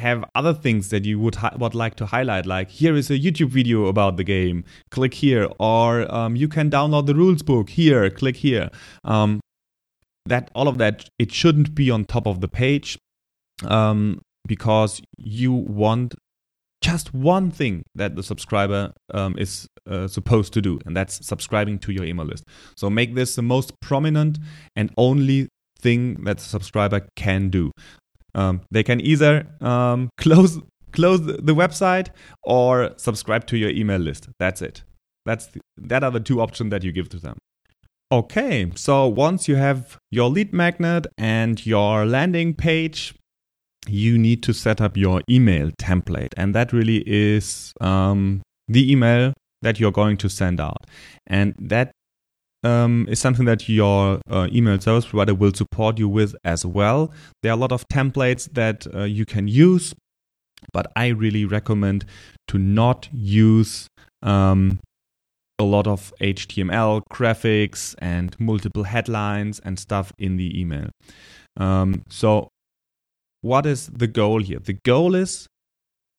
have 0.00 0.24
other 0.34 0.54
things 0.54 0.90
that 0.90 1.04
you 1.04 1.18
would 1.20 1.36
hi- 1.36 1.56
would 1.56 1.74
like 1.74 1.94
to 1.96 2.06
highlight, 2.06 2.46
like 2.46 2.70
here 2.70 2.96
is 2.96 3.10
a 3.10 3.18
YouTube 3.18 3.50
video 3.50 3.86
about 3.86 4.16
the 4.16 4.24
game, 4.24 4.64
click 4.90 5.14
here, 5.14 5.48
or 5.58 6.12
um, 6.12 6.36
you 6.36 6.48
can 6.48 6.70
download 6.70 7.06
the 7.06 7.14
rules 7.14 7.42
book 7.42 7.70
here, 7.70 8.10
click 8.10 8.36
here. 8.36 8.70
Um, 9.04 9.40
that 10.26 10.50
all 10.54 10.68
of 10.68 10.78
that 10.78 11.08
it 11.18 11.32
shouldn't 11.32 11.74
be 11.74 11.90
on 11.90 12.04
top 12.04 12.26
of 12.26 12.40
the 12.40 12.48
page 12.48 12.98
um, 13.64 14.20
because 14.46 15.00
you 15.16 15.52
want 15.52 16.14
just 16.82 17.12
one 17.12 17.50
thing 17.50 17.82
that 17.94 18.16
the 18.16 18.22
subscriber 18.22 18.92
um, 19.12 19.34
is 19.38 19.66
uh, 19.88 20.08
supposed 20.08 20.52
to 20.54 20.62
do, 20.62 20.78
and 20.86 20.96
that's 20.96 21.24
subscribing 21.26 21.78
to 21.78 21.92
your 21.92 22.04
email 22.04 22.26
list. 22.26 22.44
So 22.76 22.88
make 22.88 23.14
this 23.14 23.34
the 23.34 23.42
most 23.42 23.78
prominent 23.80 24.38
and 24.74 24.90
only 24.96 25.48
thing 25.78 26.24
that 26.24 26.38
the 26.38 26.44
subscriber 26.44 27.06
can 27.16 27.50
do. 27.50 27.72
Um, 28.34 28.62
they 28.70 28.82
can 28.82 29.00
either 29.00 29.46
um, 29.60 30.10
close 30.16 30.58
close 30.92 31.24
the 31.24 31.54
website 31.54 32.08
or 32.42 32.90
subscribe 32.96 33.46
to 33.46 33.56
your 33.56 33.70
email 33.70 34.00
list. 34.00 34.28
That's 34.38 34.60
it. 34.60 34.82
That's 35.24 35.46
the, 35.46 35.60
that 35.76 36.02
are 36.02 36.10
the 36.10 36.20
two 36.20 36.40
options 36.40 36.70
that 36.70 36.82
you 36.82 36.92
give 36.92 37.08
to 37.10 37.18
them. 37.18 37.38
Okay, 38.12 38.72
so 38.74 39.06
once 39.06 39.46
you 39.46 39.54
have 39.54 39.96
your 40.10 40.28
lead 40.28 40.52
magnet 40.52 41.06
and 41.16 41.64
your 41.64 42.04
landing 42.04 42.54
page, 42.54 43.14
you 43.86 44.18
need 44.18 44.42
to 44.42 44.52
set 44.52 44.80
up 44.80 44.96
your 44.96 45.22
email 45.30 45.70
template, 45.80 46.32
and 46.36 46.52
that 46.54 46.72
really 46.72 47.04
is 47.06 47.72
um, 47.80 48.42
the 48.66 48.90
email 48.90 49.32
that 49.62 49.78
you're 49.78 49.92
going 49.92 50.16
to 50.16 50.28
send 50.28 50.60
out. 50.60 50.86
And 51.26 51.54
that 51.60 51.92
um, 52.62 53.06
is 53.08 53.18
something 53.18 53.46
that 53.46 53.68
your 53.68 54.20
uh, 54.28 54.48
email 54.52 54.78
service 54.80 55.06
provider 55.06 55.34
will 55.34 55.52
support 55.54 55.98
you 55.98 56.08
with 56.08 56.34
as 56.44 56.64
well. 56.64 57.12
There 57.42 57.52
are 57.52 57.56
a 57.56 57.60
lot 57.60 57.72
of 57.72 57.88
templates 57.88 58.52
that 58.52 58.86
uh, 58.94 59.04
you 59.04 59.24
can 59.24 59.48
use, 59.48 59.94
but 60.72 60.86
I 60.96 61.08
really 61.08 61.44
recommend 61.44 62.04
to 62.48 62.58
not 62.58 63.08
use 63.12 63.88
um, 64.22 64.80
a 65.58 65.64
lot 65.64 65.86
of 65.86 66.12
HTML 66.20 67.02
graphics 67.12 67.94
and 67.98 68.38
multiple 68.40 68.84
headlines 68.84 69.60
and 69.60 69.78
stuff 69.78 70.12
in 70.18 70.36
the 70.36 70.58
email. 70.58 70.88
Um, 71.56 72.02
so, 72.08 72.48
what 73.42 73.66
is 73.66 73.86
the 73.86 74.06
goal 74.06 74.42
here? 74.42 74.58
The 74.58 74.78
goal 74.84 75.14
is 75.14 75.46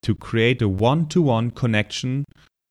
to 0.03 0.15
create 0.15 0.61
a 0.61 0.67
one 0.67 1.07
to 1.07 1.21
one 1.21 1.51
connection 1.51 2.25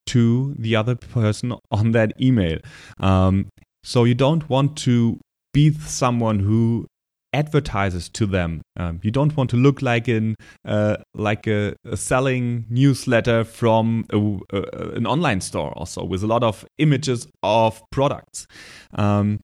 to 0.06 0.54
the 0.58 0.74
other 0.74 0.96
person 0.96 1.54
on 1.70 1.92
that 1.92 2.12
email. 2.20 2.58
Um, 2.98 3.46
so 3.82 4.04
you 4.04 4.14
don't 4.14 4.48
want 4.48 4.76
to 4.78 5.18
be 5.52 5.72
someone 5.72 6.40
who 6.40 6.86
advertises 7.32 8.08
to 8.08 8.26
them. 8.26 8.62
Um, 8.76 9.00
you 9.02 9.10
don't 9.10 9.36
want 9.36 9.50
to 9.50 9.56
look 9.56 9.82
like 9.82 10.08
an 10.08 10.34
uh, 10.64 10.96
like 11.14 11.46
a, 11.46 11.74
a, 11.84 11.96
selling 11.96 12.66
newsletter 12.68 13.44
from 13.44 14.04
a, 14.10 14.18
a, 14.56 14.90
an 14.96 15.06
online 15.06 15.40
store, 15.40 15.72
also 15.76 16.04
with 16.04 16.22
a 16.22 16.26
lot 16.26 16.42
of 16.42 16.64
images 16.78 17.28
of 17.42 17.82
products. 17.90 18.46
Um, 18.94 19.40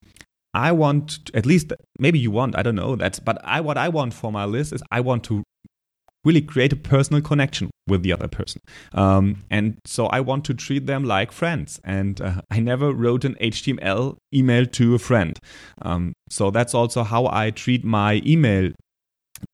I 0.55 0.72
want, 0.72 1.31
at 1.35 1.44
least 1.44 1.72
maybe 1.99 2.18
you 2.18 2.31
want, 2.31 2.57
I 2.57 2.62
don't 2.62 2.77
know 2.77 2.96
that, 2.96 3.20
but 3.25 3.38
I 3.44 3.61
what 3.61 3.77
I 3.77 3.88
want 3.88 4.14
for 4.14 4.33
my 4.33 4.46
list 4.46 4.72
is 4.72 4.83
I 4.90 5.01
want 5.01 5.22
to 5.25 5.42
really 6.26 6.42
create 6.42 6.72
a 6.72 6.76
personal 6.76 7.22
connection 7.22 7.70
with 7.86 8.02
the 8.02 8.12
other 8.12 8.28
person. 8.28 8.60
Um, 8.92 9.44
and 9.48 9.78
so 9.84 10.06
I 10.06 10.20
want 10.20 10.44
to 10.46 10.54
treat 10.54 10.86
them 10.86 11.04
like 11.04 11.30
friends. 11.30 11.80
And 11.84 12.20
uh, 12.20 12.40
I 12.50 12.60
never 12.60 12.92
wrote 12.92 13.24
an 13.24 13.36
HTML 13.40 14.16
email 14.34 14.66
to 14.66 14.94
a 14.94 14.98
friend. 14.98 15.38
Um, 15.82 16.12
so 16.28 16.50
that's 16.50 16.74
also 16.74 17.04
how 17.04 17.26
I 17.26 17.50
treat 17.50 17.84
my 17.84 18.20
email 18.26 18.72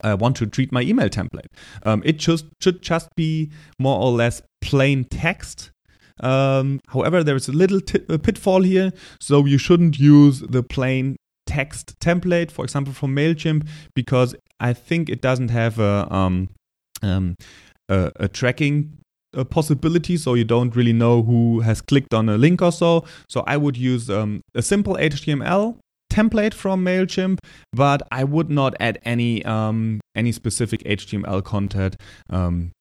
I 0.04 0.14
want 0.14 0.36
to 0.36 0.46
treat 0.46 0.70
my 0.70 0.82
email 0.82 1.08
template. 1.08 1.48
Um, 1.84 2.02
it 2.04 2.16
just 2.16 2.44
should 2.60 2.82
just 2.82 3.08
be 3.16 3.50
more 3.80 4.00
or 4.00 4.12
less 4.12 4.40
plain 4.60 5.04
text. 5.04 5.72
Um, 6.20 6.78
however, 6.88 7.24
there 7.24 7.34
is 7.34 7.48
a 7.48 7.52
little 7.52 7.80
t- 7.80 8.04
a 8.08 8.16
pitfall 8.16 8.62
here, 8.62 8.92
so 9.20 9.44
you 9.44 9.58
shouldn't 9.58 9.98
use 9.98 10.38
the 10.38 10.62
plain 10.62 11.16
text 11.46 11.98
template, 11.98 12.50
for 12.50 12.64
example, 12.64 12.92
from 12.92 13.14
Mailchimp, 13.14 13.66
because 13.94 14.36
I 14.60 14.72
think 14.72 15.08
it 15.08 15.20
doesn't 15.20 15.50
have 15.50 15.78
a 15.80 16.06
um, 16.14 16.48
um, 17.02 17.36
a, 17.88 18.10
a 18.16 18.28
tracking 18.28 18.98
a 19.34 19.44
possibility 19.44 20.16
so 20.16 20.34
you 20.34 20.44
don't 20.44 20.76
really 20.76 20.92
know 20.92 21.22
who 21.22 21.60
has 21.60 21.80
clicked 21.80 22.12
on 22.12 22.28
a 22.28 22.36
link 22.36 22.60
or 22.60 22.72
so. 22.72 23.04
So 23.28 23.42
i 23.46 23.56
would 23.56 23.76
use 23.76 24.10
um, 24.10 24.42
a 24.54 24.62
simple 24.62 24.94
html 24.94 25.78
template 26.12 26.52
from 26.52 26.84
mailchimp 26.84 27.38
but 27.72 28.02
i 28.12 28.22
would 28.22 28.50
not 28.50 28.74
add 28.78 28.98
any 29.04 29.42
um, 29.46 30.00
any 30.14 30.32
specific 30.32 30.82
html 30.84 31.42
content 31.42 31.96
um, 32.28 32.72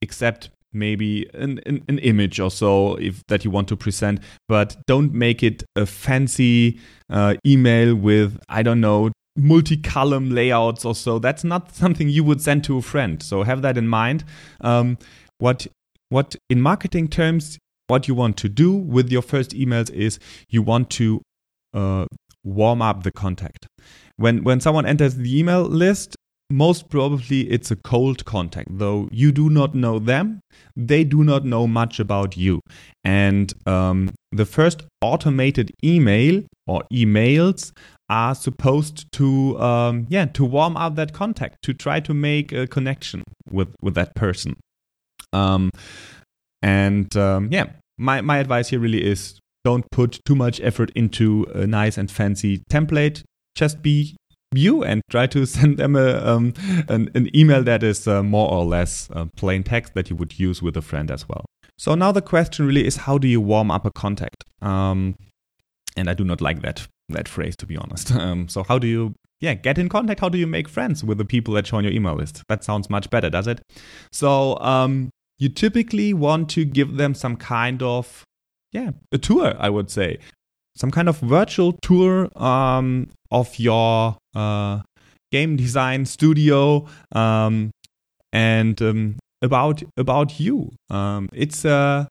except 0.00 0.48
maybe 0.72 1.28
an, 1.34 1.60
an, 1.66 1.82
an, 1.88 1.98
image 1.98 2.38
or 2.38 2.50
so 2.50 2.94
if 2.96 3.26
that 3.26 3.44
you 3.44 3.50
want 3.50 3.68
to 3.68 3.76
present. 3.76 4.20
But 4.48 4.76
don't 4.86 5.12
make 5.12 5.42
it 5.42 5.64
a 5.76 5.84
fancy 5.84 6.78
uh, 7.08 7.34
email 7.44 7.94
with 7.94 8.38
i 8.48 8.62
don't 8.62 8.80
know 8.80 9.10
multi-column 9.40 10.30
layouts 10.30 10.84
or 10.84 10.94
so. 10.94 11.18
That's 11.18 11.44
not 11.44 11.74
something 11.74 12.08
you 12.08 12.24
would 12.24 12.40
send 12.40 12.64
to 12.64 12.78
a 12.78 12.82
friend. 12.82 13.22
So 13.22 13.42
have 13.42 13.62
that 13.62 13.76
in 13.76 13.88
mind. 13.88 14.24
Um, 14.60 14.98
what 15.38 15.66
what 16.08 16.36
in 16.48 16.60
marketing 16.60 17.08
terms, 17.08 17.58
what 17.86 18.08
you 18.08 18.14
want 18.14 18.36
to 18.38 18.48
do 18.48 18.72
with 18.72 19.10
your 19.10 19.22
first 19.22 19.50
emails 19.52 19.90
is 19.90 20.18
you 20.48 20.62
want 20.62 20.90
to 20.90 21.22
uh, 21.72 22.06
warm 22.44 22.82
up 22.82 23.02
the 23.02 23.12
contact. 23.12 23.66
When 24.16 24.44
when 24.44 24.60
someone 24.60 24.86
enters 24.86 25.14
the 25.14 25.38
email 25.38 25.62
list, 25.62 26.16
most 26.50 26.88
probably 26.88 27.50
it's 27.50 27.70
a 27.70 27.76
cold 27.76 28.24
contact, 28.24 28.68
though 28.78 29.08
you 29.12 29.32
do 29.32 29.48
not 29.48 29.74
know 29.74 29.98
them, 29.98 30.40
they 30.76 31.04
do 31.04 31.24
not 31.24 31.44
know 31.44 31.66
much 31.66 32.00
about 32.00 32.36
you. 32.36 32.60
And 33.04 33.52
um, 33.66 34.10
the 34.32 34.44
first 34.44 34.82
automated 35.00 35.70
email 35.84 36.42
or 36.66 36.82
emails 36.92 37.72
are 38.08 38.34
supposed 38.34 39.10
to, 39.12 39.58
um, 39.60 40.06
yeah, 40.08 40.26
to 40.26 40.44
warm 40.44 40.76
up 40.76 40.96
that 40.96 41.12
contact, 41.12 41.62
to 41.62 41.72
try 41.72 42.00
to 42.00 42.12
make 42.12 42.52
a 42.52 42.66
connection 42.66 43.22
with 43.48 43.74
with 43.80 43.94
that 43.94 44.14
person. 44.14 44.56
Um, 45.32 45.70
and 46.62 47.16
um, 47.16 47.48
yeah, 47.52 47.66
my 47.98 48.20
my 48.20 48.38
advice 48.38 48.68
here 48.68 48.80
really 48.80 49.04
is 49.04 49.38
don't 49.64 49.84
put 49.90 50.18
too 50.24 50.34
much 50.34 50.60
effort 50.60 50.90
into 50.94 51.46
a 51.54 51.66
nice 51.66 51.96
and 51.98 52.10
fancy 52.10 52.62
template. 52.70 53.22
Just 53.54 53.82
be 53.82 54.16
you 54.54 54.82
and 54.84 55.02
try 55.10 55.26
to 55.28 55.46
send 55.56 55.78
them 55.78 55.96
a, 55.96 56.16
um, 56.24 56.54
an, 56.88 57.10
an, 57.14 57.34
email 57.36 57.62
that 57.62 57.82
is 57.82 58.06
uh, 58.08 58.22
more 58.22 58.50
or 58.50 58.64
less 58.64 59.08
uh, 59.12 59.26
plain 59.36 59.62
text 59.62 59.94
that 59.94 60.10
you 60.10 60.16
would 60.16 60.38
use 60.38 60.62
with 60.62 60.76
a 60.76 60.82
friend 60.82 61.10
as 61.10 61.28
well. 61.28 61.44
So 61.78 61.94
now 61.94 62.12
the 62.12 62.22
question 62.22 62.66
really 62.66 62.86
is 62.86 62.96
how 62.96 63.18
do 63.18 63.28
you 63.28 63.40
warm 63.40 63.70
up 63.70 63.86
a 63.86 63.90
contact? 63.90 64.44
Um, 64.60 65.16
and 65.96 66.10
I 66.10 66.14
do 66.14 66.24
not 66.24 66.40
like 66.40 66.62
that 66.62 66.86
that 67.08 67.28
phrase 67.28 67.56
to 67.56 67.66
be 67.66 67.76
honest. 67.76 68.12
Um, 68.20 68.48
so 68.48 68.62
how 68.62 68.78
do 68.78 68.86
you 68.86 69.14
yeah 69.40 69.54
get 69.54 69.78
in 69.78 69.88
contact? 69.88 70.20
How 70.20 70.28
do 70.28 70.38
you 70.38 70.46
make 70.46 70.68
friends 70.68 71.02
with 71.02 71.18
the 71.18 71.24
people 71.24 71.54
that 71.54 71.64
join 71.64 71.84
your 71.84 71.92
email 71.92 72.14
list? 72.14 72.42
That 72.48 72.62
sounds 72.64 72.90
much 72.90 73.08
better, 73.10 73.30
does 73.30 73.46
it? 73.46 73.62
So 74.12 74.58
um, 74.58 75.10
you 75.38 75.48
typically 75.48 76.12
want 76.12 76.50
to 76.50 76.64
give 76.64 76.96
them 76.96 77.14
some 77.14 77.36
kind 77.36 77.82
of 77.82 78.24
yeah 78.72 78.90
a 79.10 79.18
tour, 79.18 79.54
I 79.58 79.70
would 79.70 79.90
say 79.90 80.18
some 80.76 80.90
kind 80.90 81.08
of 81.08 81.18
virtual 81.18 81.72
tour 81.82 82.30
um, 82.42 83.08
of 83.30 83.58
your 83.58 84.16
uh, 84.34 84.80
game 85.32 85.56
design 85.56 86.06
studio 86.06 86.86
um, 87.12 87.70
and 88.32 88.80
um, 88.82 89.16
about 89.42 89.82
about 89.96 90.40
you. 90.40 90.70
Um, 90.88 91.28
it's 91.32 91.64
uh, 91.64 92.06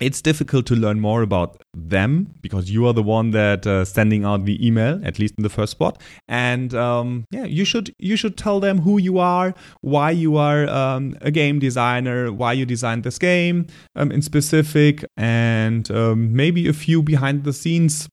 it's 0.00 0.20
difficult 0.20 0.66
to 0.66 0.74
learn 0.74 0.98
more 0.98 1.22
about 1.22 1.62
them 1.72 2.34
because 2.40 2.68
you 2.68 2.84
are 2.86 2.92
the 2.92 3.02
one 3.02 3.30
that 3.30 3.64
uh, 3.64 3.84
sending 3.84 4.24
out 4.24 4.44
the 4.44 4.66
email 4.66 5.00
at 5.04 5.20
least 5.20 5.34
in 5.38 5.44
the 5.44 5.48
first 5.48 5.70
spot 5.70 6.02
and 6.26 6.74
um, 6.74 7.24
yeah 7.30 7.44
you 7.44 7.64
should 7.64 7.92
you 7.98 8.16
should 8.16 8.36
tell 8.36 8.58
them 8.58 8.80
who 8.80 8.98
you 8.98 9.18
are 9.18 9.54
why 9.82 10.10
you 10.10 10.36
are 10.36 10.68
um, 10.68 11.16
a 11.20 11.30
game 11.30 11.60
designer 11.60 12.32
why 12.32 12.52
you 12.52 12.66
designed 12.66 13.04
this 13.04 13.18
game 13.18 13.66
um, 13.94 14.10
in 14.10 14.20
specific 14.20 15.04
and 15.16 15.88
um, 15.92 16.34
maybe 16.34 16.66
a 16.66 16.72
few 16.72 17.00
behind 17.00 17.44
the 17.44 17.52
scenes 17.52 18.08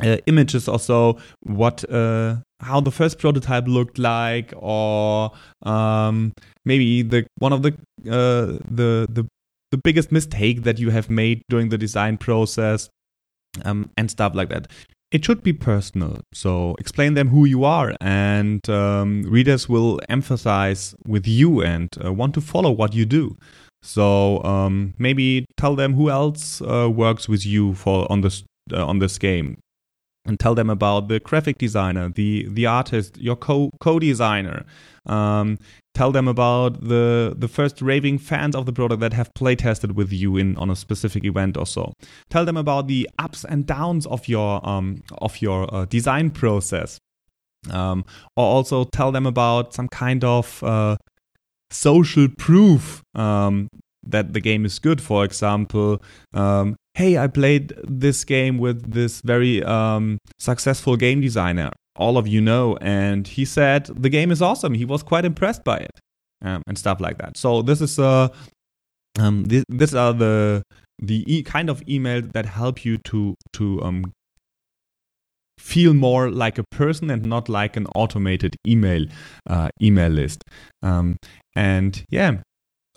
uh, 0.00 0.16
images 0.26 0.68
or 0.68 0.78
so 0.78 1.18
what 1.40 1.88
uh, 1.90 2.36
how 2.60 2.80
the 2.80 2.90
first 2.90 3.18
prototype 3.18 3.66
looked 3.66 3.98
like 3.98 4.52
or 4.56 5.32
um, 5.62 6.32
maybe 6.64 7.02
the 7.02 7.26
one 7.38 7.52
of 7.52 7.62
the 7.62 7.72
uh, 8.06 8.58
the 8.70 9.06
the 9.10 9.26
the 9.70 9.78
biggest 9.78 10.12
mistake 10.12 10.62
that 10.64 10.78
you 10.78 10.90
have 10.90 11.10
made 11.10 11.42
during 11.48 11.70
the 11.70 11.78
design 11.78 12.16
process 12.18 12.88
um, 13.64 13.90
and 13.96 14.10
stuff 14.10 14.34
like 14.34 14.48
that. 14.50 14.70
It 15.10 15.24
should 15.24 15.42
be 15.42 15.52
personal. 15.52 16.20
So 16.32 16.74
explain 16.78 17.14
them 17.14 17.28
who 17.28 17.44
you 17.44 17.64
are, 17.64 17.94
and 18.00 18.66
um, 18.70 19.24
readers 19.24 19.68
will 19.68 20.00
emphasize 20.08 20.94
with 21.06 21.26
you 21.26 21.62
and 21.62 21.88
uh, 22.02 22.12
want 22.12 22.32
to 22.34 22.40
follow 22.40 22.70
what 22.70 22.94
you 22.94 23.04
do. 23.04 23.36
So 23.82 24.42
um, 24.42 24.94
maybe 24.98 25.44
tell 25.58 25.74
them 25.74 25.94
who 25.94 26.08
else 26.08 26.62
uh, 26.62 26.88
works 26.88 27.28
with 27.28 27.44
you 27.44 27.74
for 27.74 28.10
on 28.10 28.22
this 28.22 28.44
uh, 28.72 28.86
on 28.86 29.00
this 29.00 29.18
game 29.18 29.58
and 30.24 30.38
tell 30.38 30.54
them 30.54 30.70
about 30.70 31.08
the 31.08 31.20
graphic 31.20 31.58
designer, 31.58 32.08
the 32.08 32.46
the 32.48 32.66
artist, 32.66 33.18
your 33.18 33.36
co 33.36 33.70
co 33.80 33.98
designer. 33.98 34.64
Um, 35.06 35.58
tell 35.94 36.12
them 36.12 36.28
about 36.28 36.88
the 36.88 37.34
the 37.36 37.48
first 37.48 37.82
raving 37.82 38.18
fans 38.18 38.54
of 38.54 38.66
the 38.66 38.72
product 38.72 39.00
that 39.00 39.12
have 39.12 39.34
play 39.34 39.56
tested 39.56 39.96
with 39.96 40.12
you 40.12 40.36
in 40.36 40.56
on 40.56 40.70
a 40.70 40.76
specific 40.76 41.24
event 41.24 41.56
or 41.56 41.66
so. 41.66 41.92
Tell 42.30 42.44
them 42.44 42.56
about 42.56 42.86
the 42.86 43.08
ups 43.18 43.44
and 43.44 43.66
downs 43.66 44.06
of 44.06 44.28
your 44.28 44.66
um, 44.68 45.02
of 45.18 45.42
your 45.42 45.72
uh, 45.74 45.84
design 45.86 46.30
process. 46.30 46.98
Um, 47.70 48.04
or 48.36 48.44
also 48.44 48.84
tell 48.84 49.12
them 49.12 49.24
about 49.24 49.72
some 49.72 49.88
kind 49.88 50.24
of 50.24 50.62
uh, 50.64 50.96
social 51.70 52.26
proof 52.36 53.02
um, 53.14 53.68
that 54.04 54.32
the 54.32 54.40
game 54.40 54.64
is 54.64 54.80
good. 54.80 55.00
For 55.00 55.24
example, 55.24 56.02
um, 56.34 56.76
hey, 56.94 57.18
I 57.18 57.26
played 57.26 57.72
this 57.84 58.24
game 58.24 58.58
with 58.58 58.92
this 58.92 59.20
very 59.22 59.62
um, 59.64 60.18
successful 60.38 60.96
game 60.96 61.20
designer, 61.20 61.70
all 61.96 62.18
of 62.18 62.28
you 62.28 62.40
know, 62.40 62.76
and 62.80 63.26
he 63.26 63.44
said 63.44 63.86
the 63.86 64.08
game 64.08 64.30
is 64.30 64.42
awesome. 64.42 64.74
He 64.74 64.84
was 64.84 65.02
quite 65.02 65.24
impressed 65.24 65.64
by 65.64 65.78
it, 65.78 65.90
um, 66.42 66.62
and 66.66 66.78
stuff 66.78 67.00
like 67.00 67.18
that. 67.18 67.36
So 67.36 67.62
this 67.62 67.80
is 67.80 67.98
uh, 67.98 68.28
um, 69.18 69.44
this, 69.44 69.64
these 69.68 69.94
are 69.94 70.12
the 70.12 70.62
the 70.98 71.24
e- 71.26 71.42
kind 71.42 71.70
of 71.70 71.82
email 71.88 72.22
that 72.34 72.46
help 72.46 72.84
you 72.84 72.98
to 72.98 73.34
to 73.54 73.82
um, 73.82 74.12
feel 75.58 75.94
more 75.94 76.30
like 76.30 76.58
a 76.58 76.64
person 76.70 77.10
and 77.10 77.24
not 77.24 77.48
like 77.48 77.76
an 77.76 77.86
automated 77.94 78.56
email 78.66 79.06
uh, 79.48 79.68
email 79.80 80.10
list. 80.10 80.44
Um, 80.82 81.16
and 81.54 82.04
yeah, 82.10 82.38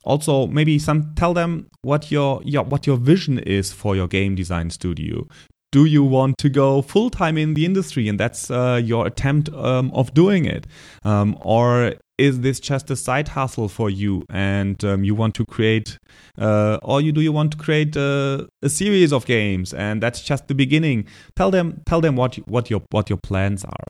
also 0.06 0.48
maybe 0.48 0.80
some 0.80 1.14
tell 1.16 1.34
them 1.34 1.68
what 1.82 2.12
your, 2.12 2.42
your 2.44 2.64
what 2.64 2.88
your 2.88 2.98
vision 2.98 3.40
is 3.40 3.74
for 3.74 3.96
your 3.96 4.08
game 4.08 4.36
design 4.36 4.70
studio. 4.70 5.28
Do 5.72 5.84
you 5.84 6.04
want 6.04 6.38
to 6.38 6.50
go 6.50 6.82
full 6.82 7.10
time 7.10 7.38
in 7.38 7.54
the 7.54 7.66
industry 7.66 8.08
and 8.08 8.18
that's 8.18 8.50
uh, 8.50 8.80
your 8.82 9.06
attempt 9.08 9.50
um, 9.50 9.92
of 9.92 10.14
doing 10.14 10.46
it? 10.46 10.68
Um, 11.04 11.38
or 11.42 11.96
is 12.18 12.40
this 12.40 12.62
just 12.62 12.90
a 12.90 12.96
side 12.96 13.28
hustle 13.28 13.68
for 13.68 13.90
you 13.90 14.24
and 14.30 14.82
um, 14.86 15.04
you 15.04 15.14
want 15.16 15.36
to 15.36 15.46
create 15.46 15.98
uh, 16.38 16.78
or 16.82 17.02
you 17.02 17.12
do 17.12 17.20
you 17.20 17.34
want 17.34 17.52
to 17.52 17.58
create 17.58 17.98
uh, 17.98 18.46
a 18.62 18.70
series 18.70 19.12
of 19.12 19.26
games 19.26 19.74
and 19.74 20.02
that's 20.02 20.22
just 20.22 20.48
the 20.48 20.56
beginning? 20.56 21.08
Tell 21.36 21.52
them 21.52 21.82
tell 21.86 22.00
them 22.00 22.16
what 22.16 22.36
what 22.48 22.70
your 22.70 22.82
what 22.92 23.10
your 23.10 23.20
plans 23.22 23.66
are. 23.66 23.88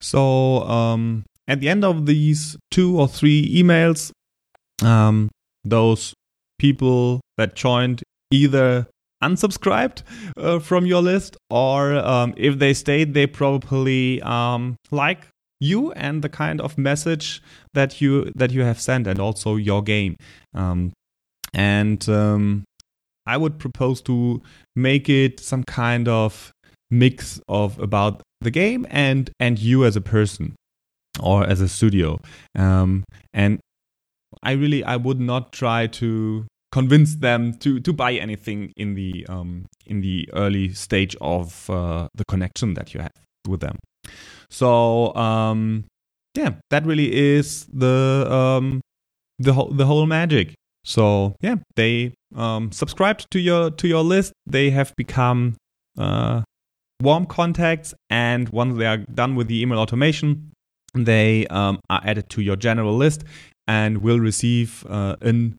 So 0.00 0.62
um, 0.62 1.24
at 1.48 1.60
the 1.60 1.68
end 1.68 1.84
of 1.84 2.06
these 2.06 2.56
two 2.70 3.00
or 3.00 3.08
three 3.08 3.60
emails 3.60 4.12
um, 4.82 5.30
those 5.64 6.14
people 6.58 7.20
that 7.36 7.54
joined 7.54 8.02
either 8.30 8.86
unsubscribed 9.22 10.02
uh, 10.36 10.58
from 10.58 10.86
your 10.86 11.02
list 11.02 11.36
or 11.50 11.94
um, 11.94 12.34
if 12.36 12.58
they 12.58 12.74
stayed 12.74 13.14
they 13.14 13.26
probably 13.26 14.20
um, 14.22 14.76
like 14.90 15.26
you 15.60 15.92
and 15.92 16.22
the 16.22 16.28
kind 16.28 16.60
of 16.60 16.76
message 16.76 17.42
that 17.72 18.00
you 18.00 18.30
that 18.34 18.50
you 18.50 18.62
have 18.62 18.80
sent 18.80 19.06
and 19.06 19.18
also 19.18 19.56
your 19.56 19.82
game. 19.82 20.16
Um, 20.54 20.92
and 21.54 22.06
um, 22.08 22.64
i 23.26 23.36
would 23.36 23.58
propose 23.58 24.02
to 24.02 24.42
make 24.74 25.08
it 25.08 25.38
some 25.38 25.62
kind 25.64 26.08
of 26.08 26.52
mix 26.90 27.40
of 27.48 27.78
about 27.78 28.22
the 28.40 28.50
game 28.50 28.86
and 28.90 29.30
and 29.40 29.58
you 29.58 29.84
as 29.84 29.96
a 29.96 30.00
person 30.00 30.54
or 31.20 31.44
as 31.44 31.60
a 31.60 31.68
studio. 31.68 32.20
Um, 32.56 33.04
and 33.32 33.60
I 34.44 34.52
really 34.52 34.84
I 34.84 34.96
would 34.96 35.20
not 35.20 35.52
try 35.52 35.86
to 35.86 36.46
convince 36.74 37.14
them 37.16 37.54
to 37.54 37.80
to 37.80 37.92
buy 37.92 38.12
anything 38.14 38.72
in 38.76 38.94
the 38.94 39.26
um, 39.28 39.66
in 39.86 40.00
the 40.00 40.28
early 40.34 40.72
stage 40.74 41.16
of 41.20 41.70
uh, 41.70 42.08
the 42.14 42.24
connection 42.24 42.74
that 42.74 42.94
you 42.94 43.00
have 43.00 43.12
with 43.48 43.60
them. 43.60 43.78
So 44.50 45.14
um, 45.14 45.84
yeah, 46.34 46.54
that 46.70 46.84
really 46.84 47.14
is 47.14 47.66
the 47.72 48.26
um, 48.30 48.80
the 49.38 49.52
whole 49.52 49.70
the 49.70 49.86
whole 49.86 50.06
magic. 50.06 50.54
So 50.84 51.36
yeah, 51.40 51.56
they 51.76 52.12
um, 52.34 52.72
subscribed 52.72 53.30
to 53.30 53.38
your 53.38 53.70
to 53.70 53.88
your 53.88 54.02
list. 54.02 54.32
They 54.46 54.70
have 54.70 54.92
become 54.96 55.56
uh, 55.98 56.42
warm 57.00 57.26
contacts, 57.26 57.94
and 58.10 58.48
once 58.48 58.76
they 58.76 58.86
are 58.86 58.98
done 58.98 59.36
with 59.36 59.46
the 59.46 59.62
email 59.62 59.78
automation, 59.78 60.50
they 60.94 61.46
um, 61.46 61.78
are 61.88 62.02
added 62.04 62.28
to 62.30 62.42
your 62.42 62.56
general 62.56 62.96
list 62.96 63.24
and 63.66 63.98
will 63.98 64.20
receive 64.20 64.84
uh, 64.88 65.16
an 65.20 65.56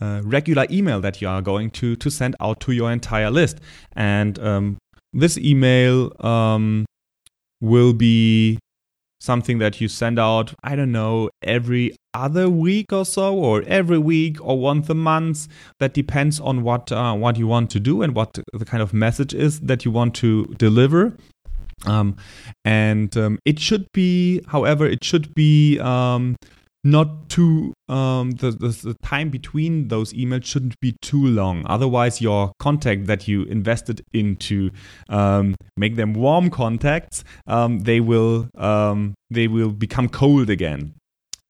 uh, 0.00 0.20
regular 0.24 0.66
email 0.70 1.00
that 1.00 1.20
you 1.20 1.28
are 1.28 1.42
going 1.42 1.70
to 1.70 1.96
to 1.96 2.10
send 2.10 2.36
out 2.40 2.60
to 2.60 2.72
your 2.72 2.90
entire 2.90 3.30
list. 3.30 3.60
And 3.94 4.38
um, 4.38 4.78
this 5.12 5.38
email 5.38 6.12
um, 6.24 6.84
will 7.60 7.92
be 7.92 8.58
something 9.20 9.58
that 9.58 9.80
you 9.80 9.88
send 9.88 10.18
out. 10.18 10.54
I 10.62 10.76
don't 10.76 10.92
know 10.92 11.30
every 11.42 11.96
other 12.12 12.48
week 12.50 12.92
or 12.92 13.04
so, 13.04 13.34
or 13.34 13.62
every 13.66 13.98
week 13.98 14.44
or 14.44 14.58
once 14.58 14.88
a 14.90 14.94
month. 14.94 15.48
That 15.80 15.94
depends 15.94 16.40
on 16.40 16.62
what 16.62 16.92
uh, 16.92 17.14
what 17.14 17.38
you 17.38 17.46
want 17.46 17.70
to 17.70 17.80
do 17.80 18.02
and 18.02 18.14
what 18.14 18.38
the 18.52 18.64
kind 18.64 18.82
of 18.82 18.92
message 18.92 19.34
is 19.34 19.60
that 19.60 19.84
you 19.84 19.90
want 19.90 20.14
to 20.16 20.46
deliver. 20.58 21.12
Um, 21.86 22.16
and 22.64 23.14
um, 23.16 23.38
it 23.44 23.58
should 23.58 23.86
be, 23.92 24.42
however, 24.48 24.86
it 24.86 25.04
should 25.04 25.34
be 25.34 25.78
um, 25.80 26.36
not 26.84 27.28
too 27.30 27.72
um, 27.88 28.32
the, 28.32 28.50
the, 28.50 28.68
the 28.68 28.94
time 29.02 29.30
between 29.30 29.88
those 29.88 30.12
emails 30.12 30.44
shouldn't 30.44 30.78
be 30.80 30.94
too 31.00 31.26
long 31.26 31.64
otherwise 31.66 32.20
your 32.20 32.52
contact 32.58 33.06
that 33.06 33.26
you 33.26 33.42
invested 33.44 34.02
into 34.12 34.70
um, 35.08 35.54
make 35.76 35.96
them 35.96 36.12
warm 36.12 36.50
contacts 36.50 37.24
um, 37.46 37.80
they 37.80 38.00
will 38.00 38.48
um, 38.56 39.14
they 39.30 39.48
will 39.48 39.70
become 39.70 40.08
cold 40.08 40.50
again 40.50 40.94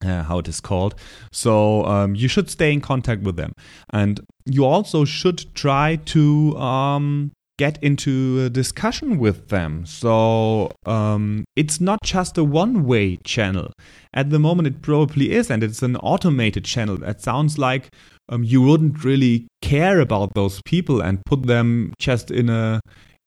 uh, 0.04 0.22
how 0.22 0.38
it 0.38 0.48
is 0.48 0.60
called. 0.60 0.94
So 1.32 1.84
um, 1.86 2.14
you 2.14 2.28
should 2.28 2.50
stay 2.50 2.72
in 2.72 2.80
contact 2.80 3.22
with 3.22 3.36
them, 3.36 3.52
and 3.90 4.20
you 4.44 4.64
also 4.64 5.04
should 5.04 5.54
try 5.54 5.96
to 5.96 6.56
um, 6.58 7.32
get 7.58 7.82
into 7.82 8.42
a 8.44 8.50
discussion 8.50 9.18
with 9.18 9.48
them. 9.48 9.86
So 9.86 10.72
um, 10.86 11.44
it's 11.56 11.80
not 11.80 12.00
just 12.02 12.36
a 12.38 12.44
one 12.44 12.84
way 12.84 13.16
channel. 13.24 13.72
At 14.12 14.30
the 14.30 14.38
moment, 14.38 14.68
it 14.68 14.82
probably 14.82 15.32
is, 15.32 15.50
and 15.50 15.62
it's 15.62 15.82
an 15.82 15.96
automated 15.96 16.64
channel. 16.64 16.96
That 16.98 17.20
sounds 17.20 17.58
like 17.58 17.88
um, 18.28 18.44
you 18.44 18.62
wouldn't 18.62 19.04
really 19.04 19.46
care 19.62 20.00
about 20.00 20.34
those 20.34 20.60
people 20.64 21.00
and 21.00 21.24
put 21.26 21.46
them 21.46 21.92
just 21.98 22.30
in 22.30 22.48
a 22.48 22.80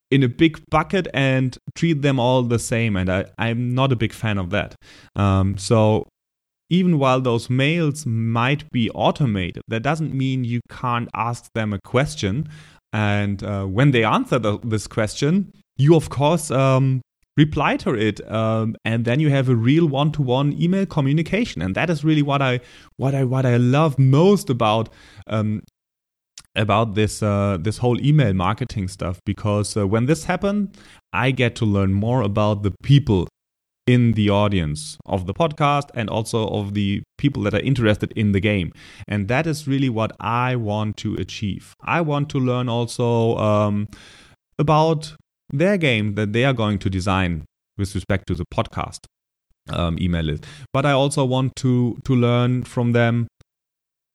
in 0.10 0.24
a 0.24 0.30
big 0.30 0.62
bucket 0.70 1.08
and 1.14 1.58
treat 1.76 2.02
them 2.02 2.20
all 2.20 2.44
the 2.44 2.60
same. 2.60 2.96
And 2.96 3.10
I, 3.10 3.26
I'm 3.38 3.76
not 3.76 3.92
a 3.92 3.96
big 3.96 4.14
fan 4.14 4.38
of 4.38 4.52
that. 4.52 4.76
Um, 5.18 5.58
so 5.58 6.08
even 6.70 7.00
while 7.00 7.22
those 7.22 7.50
mails 7.50 8.06
might 8.06 8.70
be 8.72 8.90
automated, 8.92 9.64
that 9.68 9.84
doesn't 9.84 10.14
mean 10.14 10.44
you 10.44 10.62
can't 10.70 11.10
ask 11.14 11.52
them 11.54 11.74
a 11.74 11.80
question. 11.84 12.48
And 12.94 13.44
uh, 13.44 13.66
when 13.66 13.92
they 13.92 14.04
answer 14.04 14.40
the, 14.40 14.60
this 14.64 14.88
question, 14.88 15.52
you 15.78 15.96
of 15.96 16.10
course 16.10 16.50
um, 16.52 17.02
reply 17.36 17.78
to 17.78 17.94
it, 17.94 18.20
um, 18.32 18.76
and 18.84 19.06
then 19.06 19.20
you 19.20 19.30
have 19.30 19.50
a 19.50 19.56
real 19.56 19.88
one-to-one 19.88 20.60
email 20.60 20.86
communication. 20.86 21.62
And 21.62 21.76
that 21.76 21.90
is 21.90 22.04
really 22.04 22.24
what 22.24 22.42
I 22.42 22.60
what 22.98 23.14
I 23.14 23.24
what 23.24 23.46
I 23.46 23.58
love 23.58 24.00
most 24.00 24.50
about 24.50 24.90
um, 25.28 25.62
about 26.56 26.96
this 26.96 27.22
uh, 27.22 27.58
this 27.60 27.78
whole 27.78 28.02
email 28.02 28.34
marketing 28.34 28.88
stuff 28.88 29.20
because 29.26 29.78
uh, 29.78 29.88
when 29.88 30.08
this 30.08 30.26
happened, 30.26 30.76
I 31.14 31.32
get 31.32 31.56
to 31.58 31.66
learn 31.66 31.94
more 31.94 32.22
about 32.22 32.64
the 32.64 32.74
people 32.84 33.28
in 33.88 34.12
the 34.14 34.30
audience 34.30 34.98
of 35.06 35.26
the 35.26 35.34
podcast 35.34 35.90
and 35.96 36.10
also 36.10 36.48
of 36.50 36.74
the 36.74 37.02
people 37.18 37.42
that 37.44 37.54
are 37.54 37.62
interested 37.62 38.12
in 38.12 38.34
the 38.34 38.40
game. 38.40 38.72
And 39.08 39.28
that 39.30 39.48
is 39.48 39.68
really 39.68 39.90
what 39.90 40.12
I 40.20 40.56
want 40.58 40.98
to 40.98 41.16
achieve. 41.16 41.74
I 41.82 42.02
want 42.02 42.30
to 42.32 42.38
learn 42.38 42.68
also 42.68 43.38
um, 43.38 43.88
about 44.60 45.16
their 45.50 45.78
game 45.78 46.16
that 46.16 46.34
they 46.34 46.44
are 46.44 46.54
going 46.54 46.80
to 46.80 46.90
design 46.90 47.46
with 47.78 47.96
respect 47.96 48.28
to 48.28 48.36
the 48.36 48.46
podcast 48.54 49.06
um, 49.70 49.98
email 50.00 50.24
list. 50.24 50.46
But 50.74 50.86
I 50.86 50.92
also 50.92 51.24
want 51.26 51.56
to 51.58 51.98
to 52.04 52.16
learn 52.16 52.64
from 52.64 52.92
them 52.92 53.28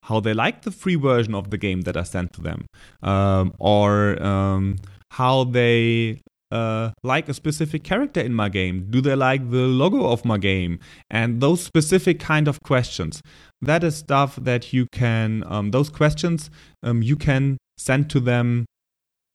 how 0.05 0.21
they 0.21 0.35
like 0.35 0.63
the 0.63 0.71
free 0.71 0.97
version 0.97 1.35
of 1.35 1.51
the 1.51 1.59
game 1.59 1.83
that 1.83 1.97
I 1.97 2.03
sent 2.03 2.33
to 2.35 2.41
them, 2.41 2.67
um, 3.03 3.55
or 3.59 4.21
um, 4.23 4.77
how 5.13 5.45
they 5.45 6.21
uh, 6.53 6.91
like 7.03 7.29
a 7.29 7.35
specific 7.35 7.83
character 7.83 8.21
in 8.21 8.35
my 8.35 8.49
game? 8.49 8.87
Do 8.91 9.01
they 9.01 9.17
like 9.17 9.51
the 9.51 9.67
logo 9.67 10.07
of 10.07 10.25
my 10.25 10.39
game? 10.39 10.79
And 11.11 11.41
those 11.41 11.63
specific 11.63 12.21
kind 12.21 12.47
of 12.47 12.61
questions. 12.63 13.23
That 13.61 13.83
is 13.83 13.97
stuff 13.97 14.37
that 14.37 14.73
you 14.73 14.87
can, 14.93 15.45
um, 15.47 15.71
those 15.71 15.89
questions 15.89 16.51
um, 16.83 17.03
you 17.03 17.17
can 17.17 17.57
send 17.79 18.11
to 18.11 18.21
them 18.21 18.67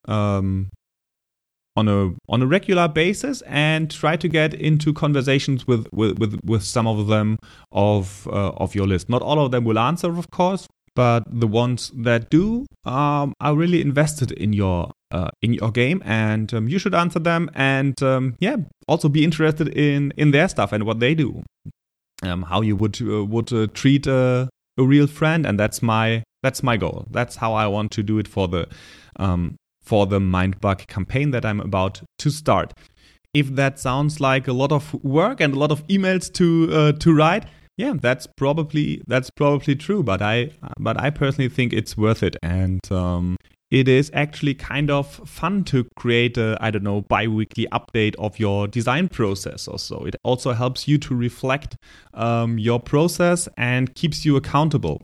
um, 0.07 0.69
on 1.75 1.87
a 1.87 2.13
on 2.27 2.41
a 2.41 2.47
regular 2.47 2.87
basis 2.87 3.41
and 3.43 3.91
try 3.91 4.15
to 4.17 4.27
get 4.27 4.53
into 4.53 4.93
conversations 4.93 5.67
with 5.67 5.87
with 5.93 6.17
with, 6.19 6.39
with 6.43 6.63
some 6.63 6.87
of 6.87 7.07
them 7.07 7.37
of 7.71 8.27
uh, 8.27 8.51
of 8.57 8.75
your 8.75 8.87
list. 8.87 9.09
Not 9.09 9.21
all 9.21 9.39
of 9.43 9.51
them 9.51 9.63
will 9.63 9.79
answer, 9.79 10.09
of 10.17 10.29
course, 10.31 10.67
but 10.97 11.25
the 11.27 11.45
ones 11.45 11.91
that 11.95 12.27
do 12.31 12.65
um, 12.83 13.31
are 13.39 13.55
really 13.55 13.81
invested 13.81 14.31
in 14.31 14.51
your 14.51 14.89
uh, 15.11 15.29
in 15.43 15.53
your 15.53 15.71
game, 15.71 16.01
and 16.03 16.51
um, 16.55 16.67
you 16.67 16.79
should 16.79 16.95
answer 16.95 17.19
them. 17.19 17.51
And 17.53 18.01
um, 18.01 18.35
yeah, 18.39 18.55
also 18.87 19.07
be 19.07 19.23
interested 19.23 19.67
in 19.67 20.11
in 20.17 20.31
their 20.31 20.49
stuff 20.49 20.73
and 20.73 20.85
what 20.85 20.99
they 20.99 21.13
do, 21.13 21.43
um, 22.23 22.41
how 22.41 22.61
you 22.61 22.75
would 22.75 22.99
uh, 22.99 23.23
would 23.25 23.53
uh, 23.53 23.67
treat 23.75 24.07
a, 24.07 24.49
a 24.77 24.83
real 24.83 25.05
friend, 25.05 25.45
and 25.45 25.59
that's 25.59 25.83
my 25.83 26.23
that's 26.41 26.63
my 26.63 26.77
goal. 26.77 27.05
That's 27.11 27.35
how 27.35 27.53
I 27.53 27.67
want 27.67 27.91
to 27.91 28.01
do 28.01 28.17
it 28.17 28.27
for 28.27 28.47
the 28.47 28.67
um, 29.17 29.55
for 29.83 30.07
the 30.07 30.19
Mindbug 30.19 30.87
campaign 30.87 31.29
that 31.29 31.45
I'm 31.45 31.59
about 31.59 32.01
to 32.17 32.31
start. 32.31 32.73
If 33.35 33.49
that 33.55 33.77
sounds 33.77 34.19
like 34.19 34.47
a 34.47 34.53
lot 34.53 34.71
of 34.71 34.95
work 35.03 35.41
and 35.41 35.53
a 35.53 35.59
lot 35.59 35.71
of 35.71 35.85
emails 35.89 36.33
to 36.33 36.69
uh, 36.71 36.91
to 36.93 37.13
write, 37.13 37.45
yeah, 37.77 37.93
that's 37.95 38.27
probably 38.27 39.01
that's 39.07 39.29
probably 39.29 39.75
true. 39.75 40.03
But 40.03 40.21
I 40.21 40.51
but 40.79 40.99
I 40.99 41.11
personally 41.11 41.49
think 41.49 41.73
it's 41.73 41.95
worth 41.95 42.23
it, 42.23 42.35
and 42.41 42.81
um, 42.91 43.37
it 43.69 43.87
is 43.87 44.09
actually 44.13 44.55
kind 44.55 44.89
of 44.89 45.07
fun 45.07 45.63
to 45.63 45.85
create 45.95 46.37
a 46.37 46.57
i 46.61 46.71
don't 46.71 46.83
know 46.83 47.01
bi-weekly 47.01 47.67
update 47.73 48.15
of 48.15 48.39
your 48.39 48.65
design 48.67 49.09
process 49.09 49.67
or 49.67 49.77
so 49.77 50.05
it 50.05 50.15
also 50.23 50.53
helps 50.53 50.87
you 50.87 50.97
to 50.97 51.13
reflect 51.13 51.75
um, 52.13 52.57
your 52.57 52.79
process 52.79 53.49
and 53.57 53.93
keeps 53.95 54.25
you 54.25 54.37
accountable 54.37 55.01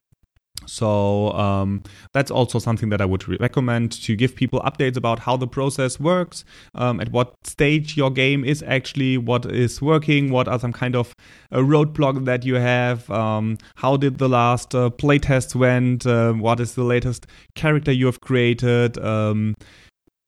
so 0.66 1.32
um, 1.34 1.84
that's 2.14 2.32
also 2.32 2.59
something 2.59 2.89
that 2.89 3.01
I 3.01 3.05
would 3.05 3.28
recommend 3.39 3.91
to 4.03 4.16
give 4.16 4.36
people 4.36 4.59
updates 4.61 4.97
about 4.97 5.20
how 5.20 5.38
the 5.38 5.47
process 5.47 5.99
works, 5.99 6.45
um, 6.76 6.99
at 6.99 7.11
what 7.11 7.36
stage 7.45 7.97
your 7.97 8.11
game 8.11 8.43
is 8.43 8.64
actually, 8.64 9.18
what 9.18 9.45
is 9.45 9.82
working, 9.82 10.32
what 10.32 10.47
are 10.47 10.59
some 10.59 10.74
kind 10.74 10.95
of 10.95 11.14
uh, 11.51 11.57
roadblock 11.57 12.26
that 12.26 12.45
you 12.45 12.55
have, 12.55 13.09
um, 13.09 13.57
how 13.76 13.97
did 13.97 14.18
the 14.18 14.30
last 14.30 14.74
uh, 14.76 14.89
playtest 14.89 15.55
went, 15.55 16.05
uh, 16.05 16.34
what 16.34 16.59
is 16.59 16.76
the 16.76 16.84
latest 16.84 17.28
character 17.55 17.91
you 17.91 18.05
have 18.05 18.22
created, 18.22 18.97
um, 18.99 19.55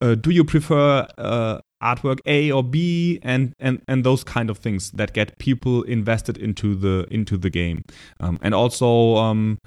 uh, 0.00 0.14
do 0.14 0.30
you 0.30 0.44
prefer 0.44 1.06
uh, 1.16 1.58
artwork 1.82 2.20
A 2.26 2.50
or 2.50 2.62
B, 2.62 3.18
and 3.22 3.54
and 3.58 3.82
and 3.88 4.04
those 4.04 4.24
kind 4.24 4.50
of 4.50 4.58
things 4.58 4.90
that 4.92 5.12
get 5.12 5.38
people 5.38 5.82
invested 5.84 6.36
into 6.38 6.74
the 6.74 7.06
into 7.10 7.36
the 7.36 7.50
game, 7.50 7.82
um, 8.20 8.38
and 8.42 8.54
also 8.54 9.16
um, 9.16 9.58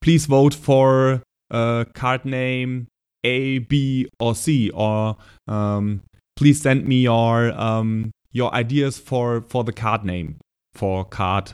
please 0.00 0.26
vote 0.26 0.54
for 0.54 1.22
uh, 1.50 1.84
card 1.94 2.24
name 2.24 2.88
A, 3.24 3.58
B, 3.58 4.08
or 4.18 4.34
C, 4.34 4.70
or 4.70 5.16
um, 5.46 6.02
please 6.36 6.60
send 6.60 6.86
me 6.86 7.02
your 7.02 7.52
um, 7.52 8.10
your 8.32 8.52
ideas 8.54 8.98
for 8.98 9.42
for 9.42 9.64
the 9.64 9.72
card 9.72 10.04
name 10.04 10.36
for 10.74 11.04
card 11.04 11.52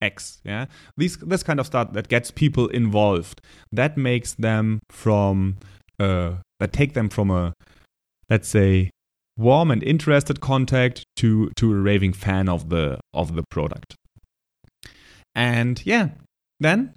X. 0.00 0.40
Yeah, 0.44 0.66
these 0.96 1.16
this 1.18 1.42
kind 1.42 1.60
of 1.60 1.66
stuff 1.66 1.92
that 1.92 2.08
gets 2.08 2.30
people 2.30 2.68
involved. 2.68 3.40
That 3.72 3.96
makes 3.96 4.34
them 4.34 4.80
from 4.90 5.56
uh, 5.98 6.34
that 6.60 6.72
take 6.72 6.94
them 6.94 7.08
from 7.08 7.30
a 7.30 7.52
let's 8.30 8.48
say 8.48 8.90
warm 9.36 9.70
and 9.70 9.82
interested 9.82 10.40
contact 10.40 11.04
to 11.16 11.50
to 11.56 11.72
a 11.72 11.76
raving 11.76 12.12
fan 12.12 12.48
of 12.48 12.68
the 12.68 12.98
of 13.12 13.34
the 13.34 13.44
product. 13.50 13.96
And 15.34 15.84
yeah, 15.84 16.08
then 16.60 16.94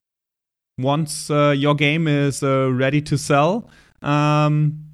once 0.78 1.30
uh, 1.30 1.54
your 1.56 1.76
game 1.76 2.08
is 2.08 2.44
uh, 2.44 2.72
ready 2.72 3.02
to 3.02 3.18
sell, 3.18 3.70
um, 4.02 4.94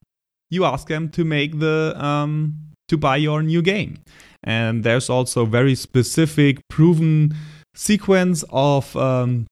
you 0.50 0.66
ask 0.66 0.88
them 0.88 1.10
to 1.10 1.24
make 1.24 1.60
the 1.60 1.94
um, 1.98 2.56
to 2.88 2.98
buy 2.98 3.18
your 3.18 3.44
new 3.44 3.62
game. 3.62 4.00
And 4.44 4.84
there's 4.84 5.10
also 5.10 5.46
very 5.46 5.76
specific, 5.76 6.60
proven 6.70 7.36
sequence 7.76 8.44
of 8.50 8.96
um, 8.96 9.48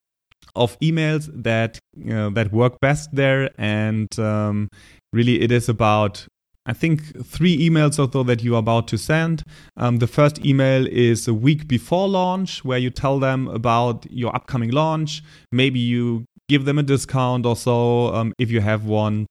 of 0.56 0.80
emails 0.80 1.30
that 1.44 1.80
that 1.96 2.52
work 2.52 2.80
best 2.80 3.10
there. 3.14 3.52
And 3.58 4.08
um, 4.20 4.70
really, 5.14 5.42
it 5.42 5.52
is 5.52 5.70
about 5.70 6.26
I 6.66 6.74
think 6.74 7.26
three 7.26 7.57
emails 7.57 7.99
or 7.99 8.11
so 8.11 8.24
that 8.24 8.43
you 8.43 8.55
are 8.55 8.59
about 8.59 8.88
to 8.89 8.97
send. 8.97 9.43
Um, 9.78 9.97
the 9.97 10.07
first 10.07 10.43
email 10.43 10.88
is 10.88 11.28
a 11.28 11.34
week 11.34 11.68
before 11.68 12.07
launch, 12.07 12.66
where 12.66 12.80
you 12.80 12.89
tell 12.89 13.20
them 13.20 13.47
about 13.47 14.05
your 14.09 14.36
upcoming 14.36 14.72
launch. 14.72 15.22
Maybe 15.51 15.80
you 15.80 16.26
give 16.49 16.66
them 16.66 16.80
a 16.80 16.84
discount 16.84 17.45
or 17.45 17.55
so 17.55 18.13
um, 18.13 18.34
if 18.39 18.49
you 18.49 18.61
have 18.61 18.86
one, 18.86 19.28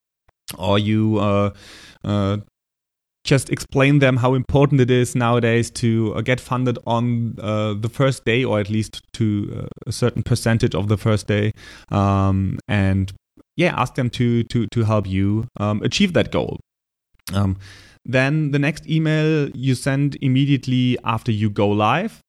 or 0.56 0.78
you 0.78 1.18
uh, 1.18 1.50
uh, 2.04 2.38
just 3.24 3.50
explain 3.50 3.98
them 3.98 4.18
how 4.18 4.34
important 4.34 4.80
it 4.80 4.90
is 4.90 5.16
nowadays 5.16 5.70
to 5.70 6.12
uh, 6.14 6.20
get 6.20 6.38
funded 6.38 6.78
on 6.86 7.34
uh, 7.40 7.74
the 7.74 7.88
first 7.88 8.24
day, 8.24 8.44
or 8.44 8.60
at 8.60 8.70
least 8.70 9.00
to 9.14 9.64
uh, 9.64 9.66
a 9.86 9.92
certain 9.92 10.22
percentage 10.22 10.74
of 10.74 10.86
the 10.86 10.96
first 10.96 11.26
day, 11.26 11.50
um, 11.90 12.58
and 12.68 13.12
yeah, 13.56 13.74
ask 13.76 13.94
them 13.94 14.08
to 14.10 14.44
to 14.44 14.66
to 14.68 14.84
help 14.84 15.06
you 15.08 15.48
um, 15.58 15.82
achieve 15.82 16.12
that 16.12 16.30
goal. 16.30 16.60
Um, 17.32 17.56
then 18.04 18.50
the 18.50 18.58
next 18.58 18.86
email 18.88 19.48
you 19.50 19.74
send 19.74 20.16
immediately 20.20 20.98
after 21.04 21.32
you 21.32 21.48
go 21.48 21.68
live, 21.68 22.20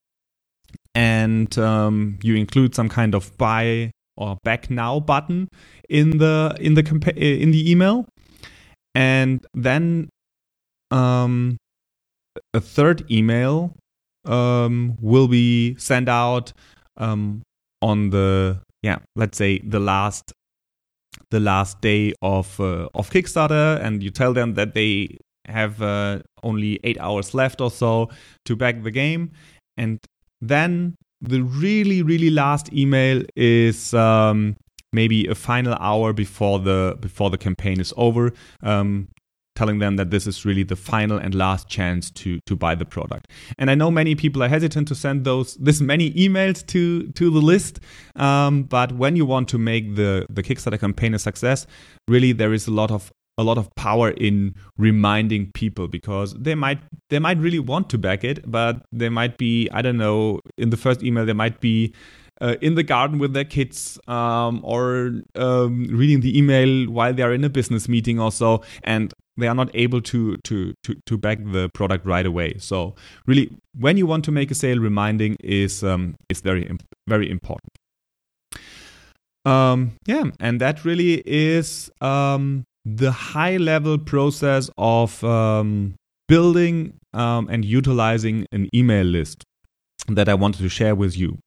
and 0.94 1.58
um, 1.58 2.18
you 2.22 2.36
include 2.36 2.74
some 2.74 2.88
kind 2.88 3.14
of 3.14 3.38
buy 3.38 3.92
or 4.18 4.38
back 4.44 4.70
now 4.70 5.00
button 5.00 5.50
in 5.90 6.18
the 6.18 6.56
in 6.60 6.76
the 6.76 6.84
compa- 6.84 7.18
in 7.18 7.52
the 7.52 7.70
email, 7.70 8.06
and 8.94 9.46
then 9.54 10.10
um, 10.92 11.58
a 12.54 12.62
third 12.62 13.10
email 13.12 13.74
um, 14.24 14.98
will 15.02 15.28
be 15.28 15.76
sent 15.76 16.08
out 16.08 16.54
um, 16.98 17.42
on 17.82 18.12
the 18.12 18.60
yeah, 18.82 19.00
let's 19.16 19.38
say 19.38 19.60
the 19.60 19.80
last 19.80 20.32
the 21.36 21.40
last 21.42 21.82
day 21.82 22.14
of 22.22 22.60
uh, 22.60 22.88
of 23.00 23.10
Kickstarter, 23.10 23.68
and 23.84 24.02
you 24.02 24.12
tell 24.22 24.34
them 24.34 24.54
that 24.54 24.74
they 24.74 25.18
have 25.48 25.82
uh, 25.82 26.20
only 26.44 26.80
eight 26.84 27.00
hours 27.00 27.34
left 27.34 27.62
or 27.62 27.72
so 27.72 28.10
to 28.46 28.56
back 28.56 28.84
the 28.84 28.92
game, 28.92 29.32
and 29.78 30.00
then 30.54 30.96
the 31.22 31.42
really 31.42 32.02
really 32.12 32.30
last 32.30 32.72
email 32.74 33.18
is 33.36 33.94
um, 33.94 34.56
maybe 34.94 35.28
a 35.28 35.36
final 35.36 35.76
hour 35.90 36.14
before 36.14 36.60
the 36.60 36.98
before 37.02 37.30
the 37.30 37.38
campaign 37.38 37.80
is 37.80 37.94
over. 37.98 38.32
Um, 38.64 39.10
telling 39.56 39.80
them 39.80 39.96
that 39.96 40.12
this 40.12 40.28
is 40.28 40.46
really 40.46 40.64
the 40.64 40.76
final 40.76 41.18
and 41.18 41.34
last 41.34 41.68
chance 41.68 42.12
to 42.12 42.40
to 42.46 42.56
buy 42.56 42.76
the 42.76 42.86
product. 42.86 43.28
And 43.58 43.72
I 43.72 43.76
know 43.76 43.90
many 43.90 44.16
people 44.16 44.44
are 44.44 44.50
hesitant 44.50 44.88
to 44.90 44.96
send 44.96 45.26
those 45.26 45.56
this 45.56 45.82
many 45.82 46.12
emails 46.14 46.66
to 46.68 47.08
to 47.14 47.30
the 47.30 47.42
list, 47.42 47.80
um, 48.16 48.64
but 48.64 48.92
when 48.94 49.16
you 49.16 49.26
want 49.26 49.50
to 49.50 49.58
make 49.58 49.96
the 49.96 50.26
the 50.30 50.44
Kickstarter 50.44 50.80
campaign 50.80 51.14
a 51.14 51.20
success, 51.20 51.66
really 52.08 52.32
there 52.32 52.54
is 52.54 52.68
a 52.68 52.72
lot 52.72 52.92
of 52.92 53.12
a 53.38 53.44
lot 53.44 53.58
of 53.58 53.74
power 53.76 54.12
in 54.12 54.56
reminding 54.78 55.52
people 55.52 55.88
because 55.88 56.34
they 56.36 56.56
might 56.56 56.80
they 57.10 57.20
might 57.20 57.38
really 57.38 57.60
want 57.60 57.90
to 57.90 57.98
back 57.98 58.24
it, 58.24 58.50
but 58.50 58.86
they 58.92 59.10
might 59.10 59.38
be 59.38 59.70
I 59.72 59.82
don't 59.82 59.98
know 59.98 60.40
in 60.58 60.70
the 60.70 60.78
first 60.78 61.04
email 61.04 61.26
they 61.26 61.34
might 61.34 61.60
be 61.60 61.94
uh, 62.42 62.56
in 62.62 62.76
the 62.76 62.84
garden 62.84 63.20
with 63.20 63.34
their 63.34 63.46
kids 63.46 64.00
um, 64.08 64.60
or 64.64 65.22
um, 65.36 65.88
reading 65.92 66.22
the 66.22 66.38
email 66.38 66.90
while 66.90 67.14
they 67.14 67.24
are 67.24 67.34
in 67.34 67.44
a 67.44 67.50
business 67.50 67.88
meeting 67.88 68.20
or 68.20 68.32
so, 68.32 68.62
and 68.84 69.14
they 69.38 69.48
are 69.48 69.56
not 69.56 69.70
able 69.74 70.02
to 70.02 70.38
to 70.38 70.74
to 70.84 70.96
to 71.06 71.18
back 71.18 71.40
the 71.44 71.70
product 71.74 72.06
right 72.06 72.26
away. 72.26 72.56
So 72.58 72.96
really, 73.26 73.52
when 73.78 73.98
you 73.98 74.06
want 74.06 74.26
to 74.26 74.32
make 74.32 74.52
a 74.52 74.56
sale, 74.56 74.80
reminding 74.80 75.38
is 75.40 75.84
um, 75.84 76.16
is 76.30 76.42
very 76.42 76.70
very 77.08 77.30
important. 77.30 77.72
Um, 79.46 79.92
yeah, 80.08 80.24
and 80.40 80.60
that 80.60 80.84
really 80.86 81.22
is 81.26 81.92
um, 82.02 82.64
the 82.84 83.12
high 83.12 83.58
level 83.58 83.98
process 84.00 84.70
of 84.78 85.24
um, 85.24 85.96
building 86.28 86.98
and 87.14 87.64
utilizing 87.64 88.46
an 88.52 88.68
email 88.74 89.06
list 89.06 89.46
that 90.08 90.30
I 90.30 90.34
wanted 90.34 90.62
to 90.62 90.70
share 90.70 90.96
with 90.96 91.18
you. 91.18 91.38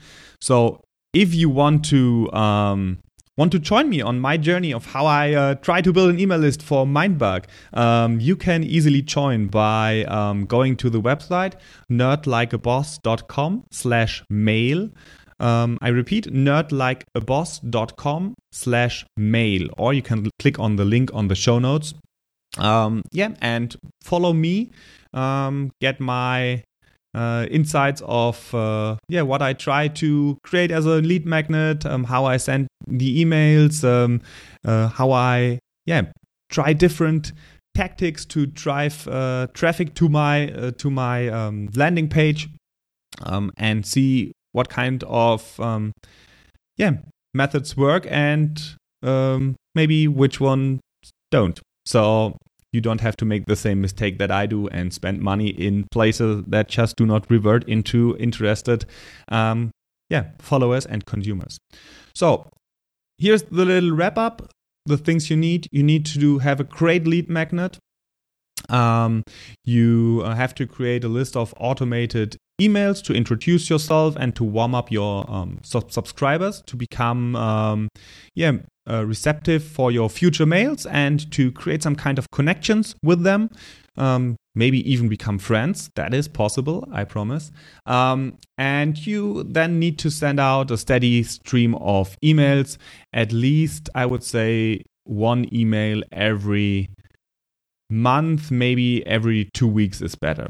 So 0.40 0.82
if 1.12 1.34
you 1.34 1.50
want 1.50 1.84
to 1.86 2.30
um, 2.32 2.98
want 3.36 3.50
to 3.52 3.58
join 3.58 3.88
me 3.88 4.00
on 4.02 4.20
my 4.20 4.36
journey 4.36 4.74
of 4.74 4.86
how 4.86 5.06
I 5.06 5.32
uh, 5.32 5.54
try 5.54 5.80
to 5.80 5.92
build 5.92 6.10
an 6.10 6.18
email 6.18 6.38
list 6.38 6.60
for 6.62 6.84
Mindbug, 6.84 7.44
um, 7.72 8.18
you 8.20 8.34
can 8.36 8.64
easily 8.64 9.00
join 9.00 9.46
by 9.46 10.04
um, 10.04 10.44
going 10.44 10.76
to 10.78 10.90
the 10.90 11.00
website 11.00 11.54
nerdlikeaboss.com 11.90 13.64
slash 13.70 14.24
mail. 14.28 14.90
Um, 15.40 15.78
I 15.80 15.88
repeat, 15.88 16.26
nerdlikeaboss.com 16.26 18.34
slash 18.50 19.06
mail, 19.16 19.68
or 19.78 19.94
you 19.94 20.02
can 20.02 20.28
click 20.40 20.58
on 20.58 20.74
the 20.76 20.84
link 20.84 21.10
on 21.14 21.28
the 21.28 21.36
show 21.36 21.60
notes. 21.60 21.94
Um, 22.56 23.02
yeah, 23.12 23.34
and 23.40 23.76
follow 24.02 24.32
me, 24.32 24.70
um, 25.12 25.70
get 25.80 26.00
my 26.00 26.64
uh, 27.14 27.46
insights 27.50 28.02
of 28.04 28.54
uh, 28.54 28.96
yeah 29.08 29.22
what 29.22 29.42
I 29.42 29.52
try 29.52 29.88
to 29.88 30.38
create 30.42 30.70
as 30.70 30.86
a 30.86 31.00
lead 31.00 31.26
magnet, 31.26 31.86
um, 31.86 32.04
how 32.04 32.24
I 32.24 32.36
send 32.36 32.68
the 32.86 33.24
emails, 33.24 33.84
um, 33.84 34.20
uh, 34.64 34.88
how 34.88 35.12
I 35.12 35.58
yeah 35.86 36.02
try 36.50 36.72
different 36.72 37.32
tactics 37.74 38.24
to 38.26 38.46
drive 38.46 39.06
uh, 39.08 39.46
traffic 39.54 39.94
to 39.94 40.08
my 40.08 40.52
uh, 40.52 40.70
to 40.72 40.90
my 40.90 41.28
um, 41.28 41.68
landing 41.74 42.08
page, 42.08 42.48
um, 43.22 43.52
and 43.56 43.86
see 43.86 44.32
what 44.52 44.68
kind 44.68 45.04
of 45.04 45.58
um, 45.60 45.92
yeah 46.76 46.92
methods 47.34 47.76
work 47.76 48.06
and 48.10 48.74
um, 49.02 49.54
maybe 49.74 50.08
which 50.08 50.40
one 50.40 50.80
don't. 51.30 51.60
So 51.86 52.36
you 52.72 52.80
don't 52.80 53.00
have 53.00 53.16
to 53.16 53.24
make 53.24 53.46
the 53.46 53.56
same 53.56 53.80
mistake 53.80 54.18
that 54.18 54.30
I 54.30 54.46
do 54.46 54.68
and 54.68 54.92
spend 54.92 55.20
money 55.20 55.48
in 55.48 55.86
places 55.90 56.44
that 56.48 56.68
just 56.68 56.96
do 56.96 57.06
not 57.06 57.30
revert 57.30 57.66
into 57.68 58.16
interested 58.18 58.84
um, 59.28 59.70
yeah, 60.10 60.30
followers 60.38 60.86
and 60.86 61.04
consumers. 61.06 61.58
So 62.14 62.48
here's 63.18 63.42
the 63.42 63.64
little 63.64 63.92
wrap 63.92 64.18
up. 64.18 64.50
The 64.86 64.96
things 64.96 65.28
you 65.28 65.36
need. 65.36 65.68
You 65.70 65.82
need 65.82 66.06
to 66.06 66.18
do, 66.18 66.38
have 66.38 66.60
a 66.60 66.64
great 66.64 67.06
lead 67.06 67.28
magnet. 67.28 67.78
Um, 68.70 69.22
you 69.64 70.22
uh, 70.24 70.34
have 70.34 70.54
to 70.56 70.66
create 70.66 71.04
a 71.04 71.08
list 71.08 71.36
of 71.36 71.54
automated 71.58 72.36
emails 72.60 73.02
to 73.04 73.14
introduce 73.14 73.70
yourself 73.70 74.16
and 74.18 74.34
to 74.34 74.44
warm 74.44 74.74
up 74.74 74.90
your 74.90 75.30
um, 75.30 75.60
sub- 75.62 75.92
subscribers 75.92 76.62
to 76.66 76.76
become 76.76 77.36
um, 77.36 77.88
yeah 78.34 78.52
uh, 78.88 79.04
receptive 79.04 79.62
for 79.62 79.90
your 79.90 80.08
future 80.08 80.46
mails 80.46 80.86
and 80.86 81.30
to 81.32 81.52
create 81.52 81.82
some 81.82 81.94
kind 81.94 82.18
of 82.18 82.30
connections 82.30 82.94
with 83.02 83.22
them. 83.22 83.50
Um, 83.96 84.36
maybe 84.54 84.88
even 84.90 85.08
become 85.08 85.38
friends. 85.38 85.90
That 85.94 86.14
is 86.14 86.28
possible, 86.28 86.86
I 86.92 87.04
promise. 87.04 87.50
Um, 87.86 88.38
and 88.56 89.06
you 89.06 89.44
then 89.44 89.78
need 89.78 89.98
to 90.00 90.10
send 90.10 90.38
out 90.40 90.70
a 90.70 90.76
steady 90.76 91.22
stream 91.22 91.74
of 91.76 92.16
emails, 92.24 92.76
at 93.12 93.32
least, 93.32 93.88
I 93.94 94.06
would 94.06 94.22
say, 94.22 94.82
one 95.04 95.52
email 95.54 96.02
every 96.12 96.90
month, 97.90 98.50
maybe 98.50 99.06
every 99.06 99.48
two 99.54 99.68
weeks 99.68 100.00
is 100.00 100.14
better. 100.14 100.48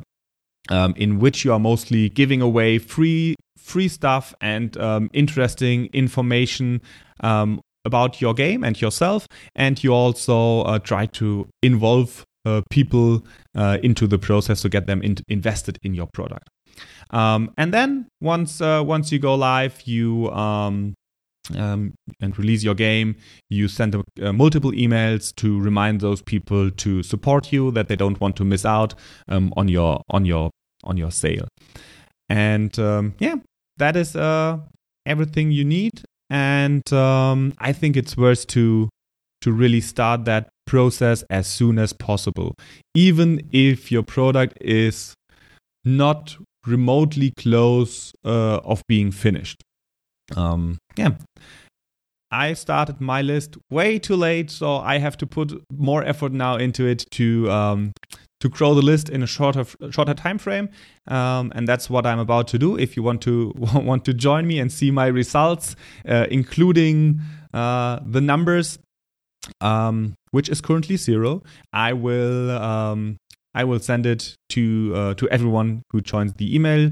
Um, 0.70 0.93
in 0.97 1.18
which 1.18 1.47
you 1.47 1.53
are 1.55 1.59
mostly 1.59 2.11
giving 2.11 2.43
away 2.43 2.78
free 2.78 3.36
free 3.57 3.89
stuff 3.89 4.34
and 4.41 4.76
um, 4.76 5.11
interesting 5.12 5.86
information 5.93 6.80
um, 7.20 7.61
about 7.89 8.20
your 8.20 8.34
game 8.34 8.66
and 8.66 8.80
yourself, 8.80 9.26
and 9.57 9.82
you 9.82 9.93
also 9.93 10.62
uh, 10.62 10.78
try 10.78 11.07
to 11.07 11.49
involve 11.62 12.24
uh, 12.45 12.62
people 12.70 13.24
uh, 13.57 13.78
into 13.82 14.07
the 14.07 14.18
process 14.18 14.62
to 14.62 14.68
get 14.68 14.86
them 14.86 15.03
in- 15.03 15.24
invested 15.28 15.78
in 15.82 15.95
your 15.95 16.09
product. 16.14 16.49
Um, 17.11 17.51
and 17.57 17.72
then 17.72 18.07
once 18.20 18.61
uh, 18.61 18.82
once 18.86 19.12
you 19.12 19.18
go 19.18 19.34
live, 19.34 19.82
you 19.84 20.30
um, 20.30 20.95
um, 21.57 21.95
and 22.20 22.39
release 22.39 22.62
your 22.62 22.74
game, 22.74 23.16
you 23.51 23.68
send 23.68 23.95
uh, 23.95 24.32
multiple 24.32 24.72
emails 24.72 25.34
to 25.36 25.61
remind 25.61 26.01
those 26.01 26.22
people 26.22 26.70
to 26.70 27.03
support 27.03 27.53
you, 27.53 27.70
that 27.72 27.89
they 27.89 27.97
don't 27.97 28.20
want 28.20 28.36
to 28.36 28.45
miss 28.45 28.64
out 28.64 28.95
um, 29.28 29.53
on 29.57 29.68
your 29.68 30.03
on 30.11 30.24
your 30.24 30.51
on 30.84 30.97
your 30.97 31.11
sale. 31.11 31.49
And 32.28 32.78
um, 32.78 33.14
yeah, 33.18 33.36
that 33.78 33.97
is 33.97 34.14
uh, 34.14 34.59
everything 35.07 35.51
you 35.51 35.64
need 35.64 36.03
and 36.31 36.93
um, 36.93 37.55
I 37.59 37.72
think 37.72 37.97
it's 37.97 38.16
worth 38.16 38.47
to 38.49 38.89
to 39.41 39.53
really 39.53 39.81
start 39.81 40.24
that 40.24 40.49
process 40.66 41.22
as 41.31 41.47
soon 41.47 41.79
as 41.79 41.93
possible, 41.93 42.55
even 42.95 43.49
if 43.53 43.93
your 43.93 44.03
product 44.03 44.59
is 44.61 45.14
not 45.85 46.37
remotely 46.66 47.33
close 47.37 48.12
uh, 48.24 48.59
of 48.59 48.83
being 48.89 49.11
finished. 49.11 49.62
Um, 50.37 50.79
yeah. 50.97 51.12
I 52.31 52.53
started 52.53 53.01
my 53.01 53.22
list 53.22 53.57
way 53.70 53.99
too 53.99 54.16
late, 54.16 54.51
so 54.51 54.76
I 54.76 54.99
have 54.99 55.16
to 55.18 55.26
put 55.26 55.64
more 55.72 56.05
effort 56.05 56.33
now 56.33 56.57
into 56.57 56.85
it 56.85 57.07
to 57.12 57.51
um, 57.51 57.93
to 58.41 58.49
grow 58.49 58.74
the 58.74 58.82
list 58.82 59.09
in 59.09 59.22
a 59.22 59.26
shorter 59.26 59.64
shorter 59.91 60.14
time 60.14 60.39
frame 60.39 60.68
um, 61.09 61.53
and 61.55 61.66
that's 61.66 61.91
what 61.91 62.07
i'm 62.07 62.18
about 62.18 62.49
to 62.49 62.59
do. 62.59 62.76
If 62.76 62.97
you 62.97 63.03
want 63.03 63.20
to 63.22 63.53
want 63.57 64.05
to 64.05 64.14
join 64.14 64.47
me 64.47 64.59
and 64.59 64.72
see 64.72 64.91
my 64.91 65.07
results 65.07 65.76
uh, 66.09 66.26
including 66.30 67.20
uh, 67.53 68.01
the 68.07 68.20
numbers 68.20 68.78
um, 69.61 70.14
which 70.30 70.49
is 70.49 70.61
currently 70.61 70.97
zero 70.97 71.43
i 71.72 71.93
will 71.93 72.51
um, 72.51 73.16
i 73.55 73.64
will 73.64 73.80
send 73.80 74.07
it 74.07 74.34
to 74.51 74.93
uh, 74.95 75.14
to 75.14 75.28
everyone 75.30 75.82
who 75.91 76.01
joins 76.01 76.34
the 76.34 76.55
email 76.55 76.91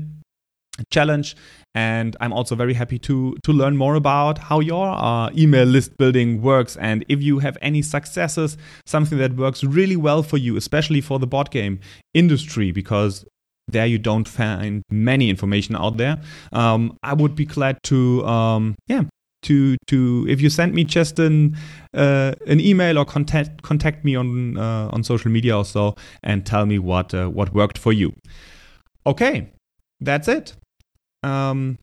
challenge. 0.91 1.37
And 1.75 2.17
i'm 2.21 2.33
also 2.33 2.55
very 2.55 2.75
happy 2.75 2.99
to 3.01 3.37
to 3.43 3.53
learn 3.53 3.77
more 3.77 3.97
about 3.97 4.39
how 4.39 4.61
your 4.61 4.89
uh, 4.89 5.31
email 5.37 5.65
list 5.65 5.97
building 5.99 6.41
works. 6.41 6.77
And 6.77 7.05
if 7.09 7.23
you 7.23 7.39
have 7.41 7.59
any 7.61 7.83
successes 7.83 8.57
something 8.87 9.19
that 9.19 9.37
works 9.37 9.63
really 9.63 9.97
well 9.97 10.23
for 10.23 10.39
you 10.39 10.57
especially 10.57 11.01
for 11.01 11.19
the 11.19 11.27
board 11.27 11.51
game 11.51 11.81
industry 12.15 12.73
because 12.73 13.27
there 13.69 13.87
you 13.87 13.99
don't 13.99 14.29
find 14.29 14.83
many 14.91 15.29
information 15.29 15.75
out 15.75 15.97
there 15.97 16.21
um, 16.53 16.97
i 17.03 17.13
would 17.13 17.35
be 17.35 17.45
glad 17.45 17.77
to 17.83 18.25
um, 18.27 18.77
yeah 18.87 19.03
to 19.43 19.77
to 19.87 20.27
if 20.29 20.41
you 20.41 20.51
send 20.51 20.75
me 20.75 20.85
just 20.85 21.19
an 21.19 21.57
uh, 21.95 22.33
an 22.47 22.61
email 22.61 22.99
or 22.99 23.05
contact 23.05 23.63
contact 23.63 24.05
me 24.05 24.17
on 24.17 24.59
uh, 24.59 24.89
on 24.93 25.03
social 25.03 25.31
media 25.31 25.57
or 25.57 25.65
so 25.65 25.95
and 26.23 26.45
tell 26.45 26.67
me 26.67 26.79
what 26.79 27.15
uh, 27.15 27.29
what 27.29 27.55
worked 27.55 27.79
for 27.79 27.93
you. 27.93 28.13
Okay 29.07 29.53
that's 30.01 30.29
it 30.29 30.55
um, 31.23 31.79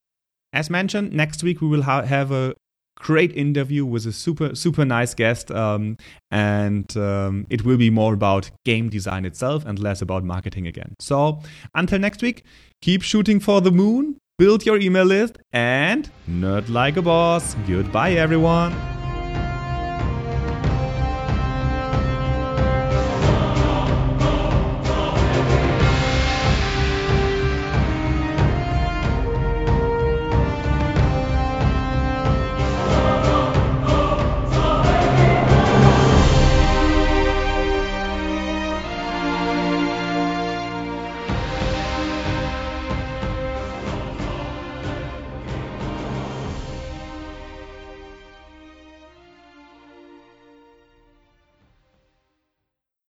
as 0.53 0.69
mentioned, 0.69 1.13
next 1.13 1.43
week 1.43 1.61
we 1.61 1.67
will 1.67 1.84
ha- 1.84 2.03
have 2.03 2.31
a 2.31 2.53
great 2.95 3.36
interview 3.36 3.84
with 3.84 4.05
a 4.05 4.11
super 4.11 4.55
super 4.55 4.86
nice 4.86 5.13
guest 5.13 5.51
um, 5.51 5.97
and 6.31 6.95
um, 6.95 7.45
it 7.49 7.65
will 7.65 7.77
be 7.77 7.89
more 7.89 8.13
about 8.13 8.51
game 8.65 8.88
design 8.89 9.25
itself 9.25 9.65
and 9.65 9.79
less 9.79 10.01
about 10.01 10.23
marketing 10.23 10.67
again. 10.67 10.93
So 10.99 11.41
until 11.73 11.99
next 11.99 12.21
week 12.21 12.43
keep 12.81 13.01
shooting 13.01 13.39
for 13.39 13.61
the 13.61 13.71
moon 13.71 14.17
build 14.38 14.65
your 14.65 14.79
email 14.79 15.05
list 15.05 15.38
and 15.51 16.09
nerd 16.29 16.69
like 16.69 16.97
a 16.97 17.01
boss. 17.01 17.55
Goodbye 17.67 18.13
everyone 18.13 19.03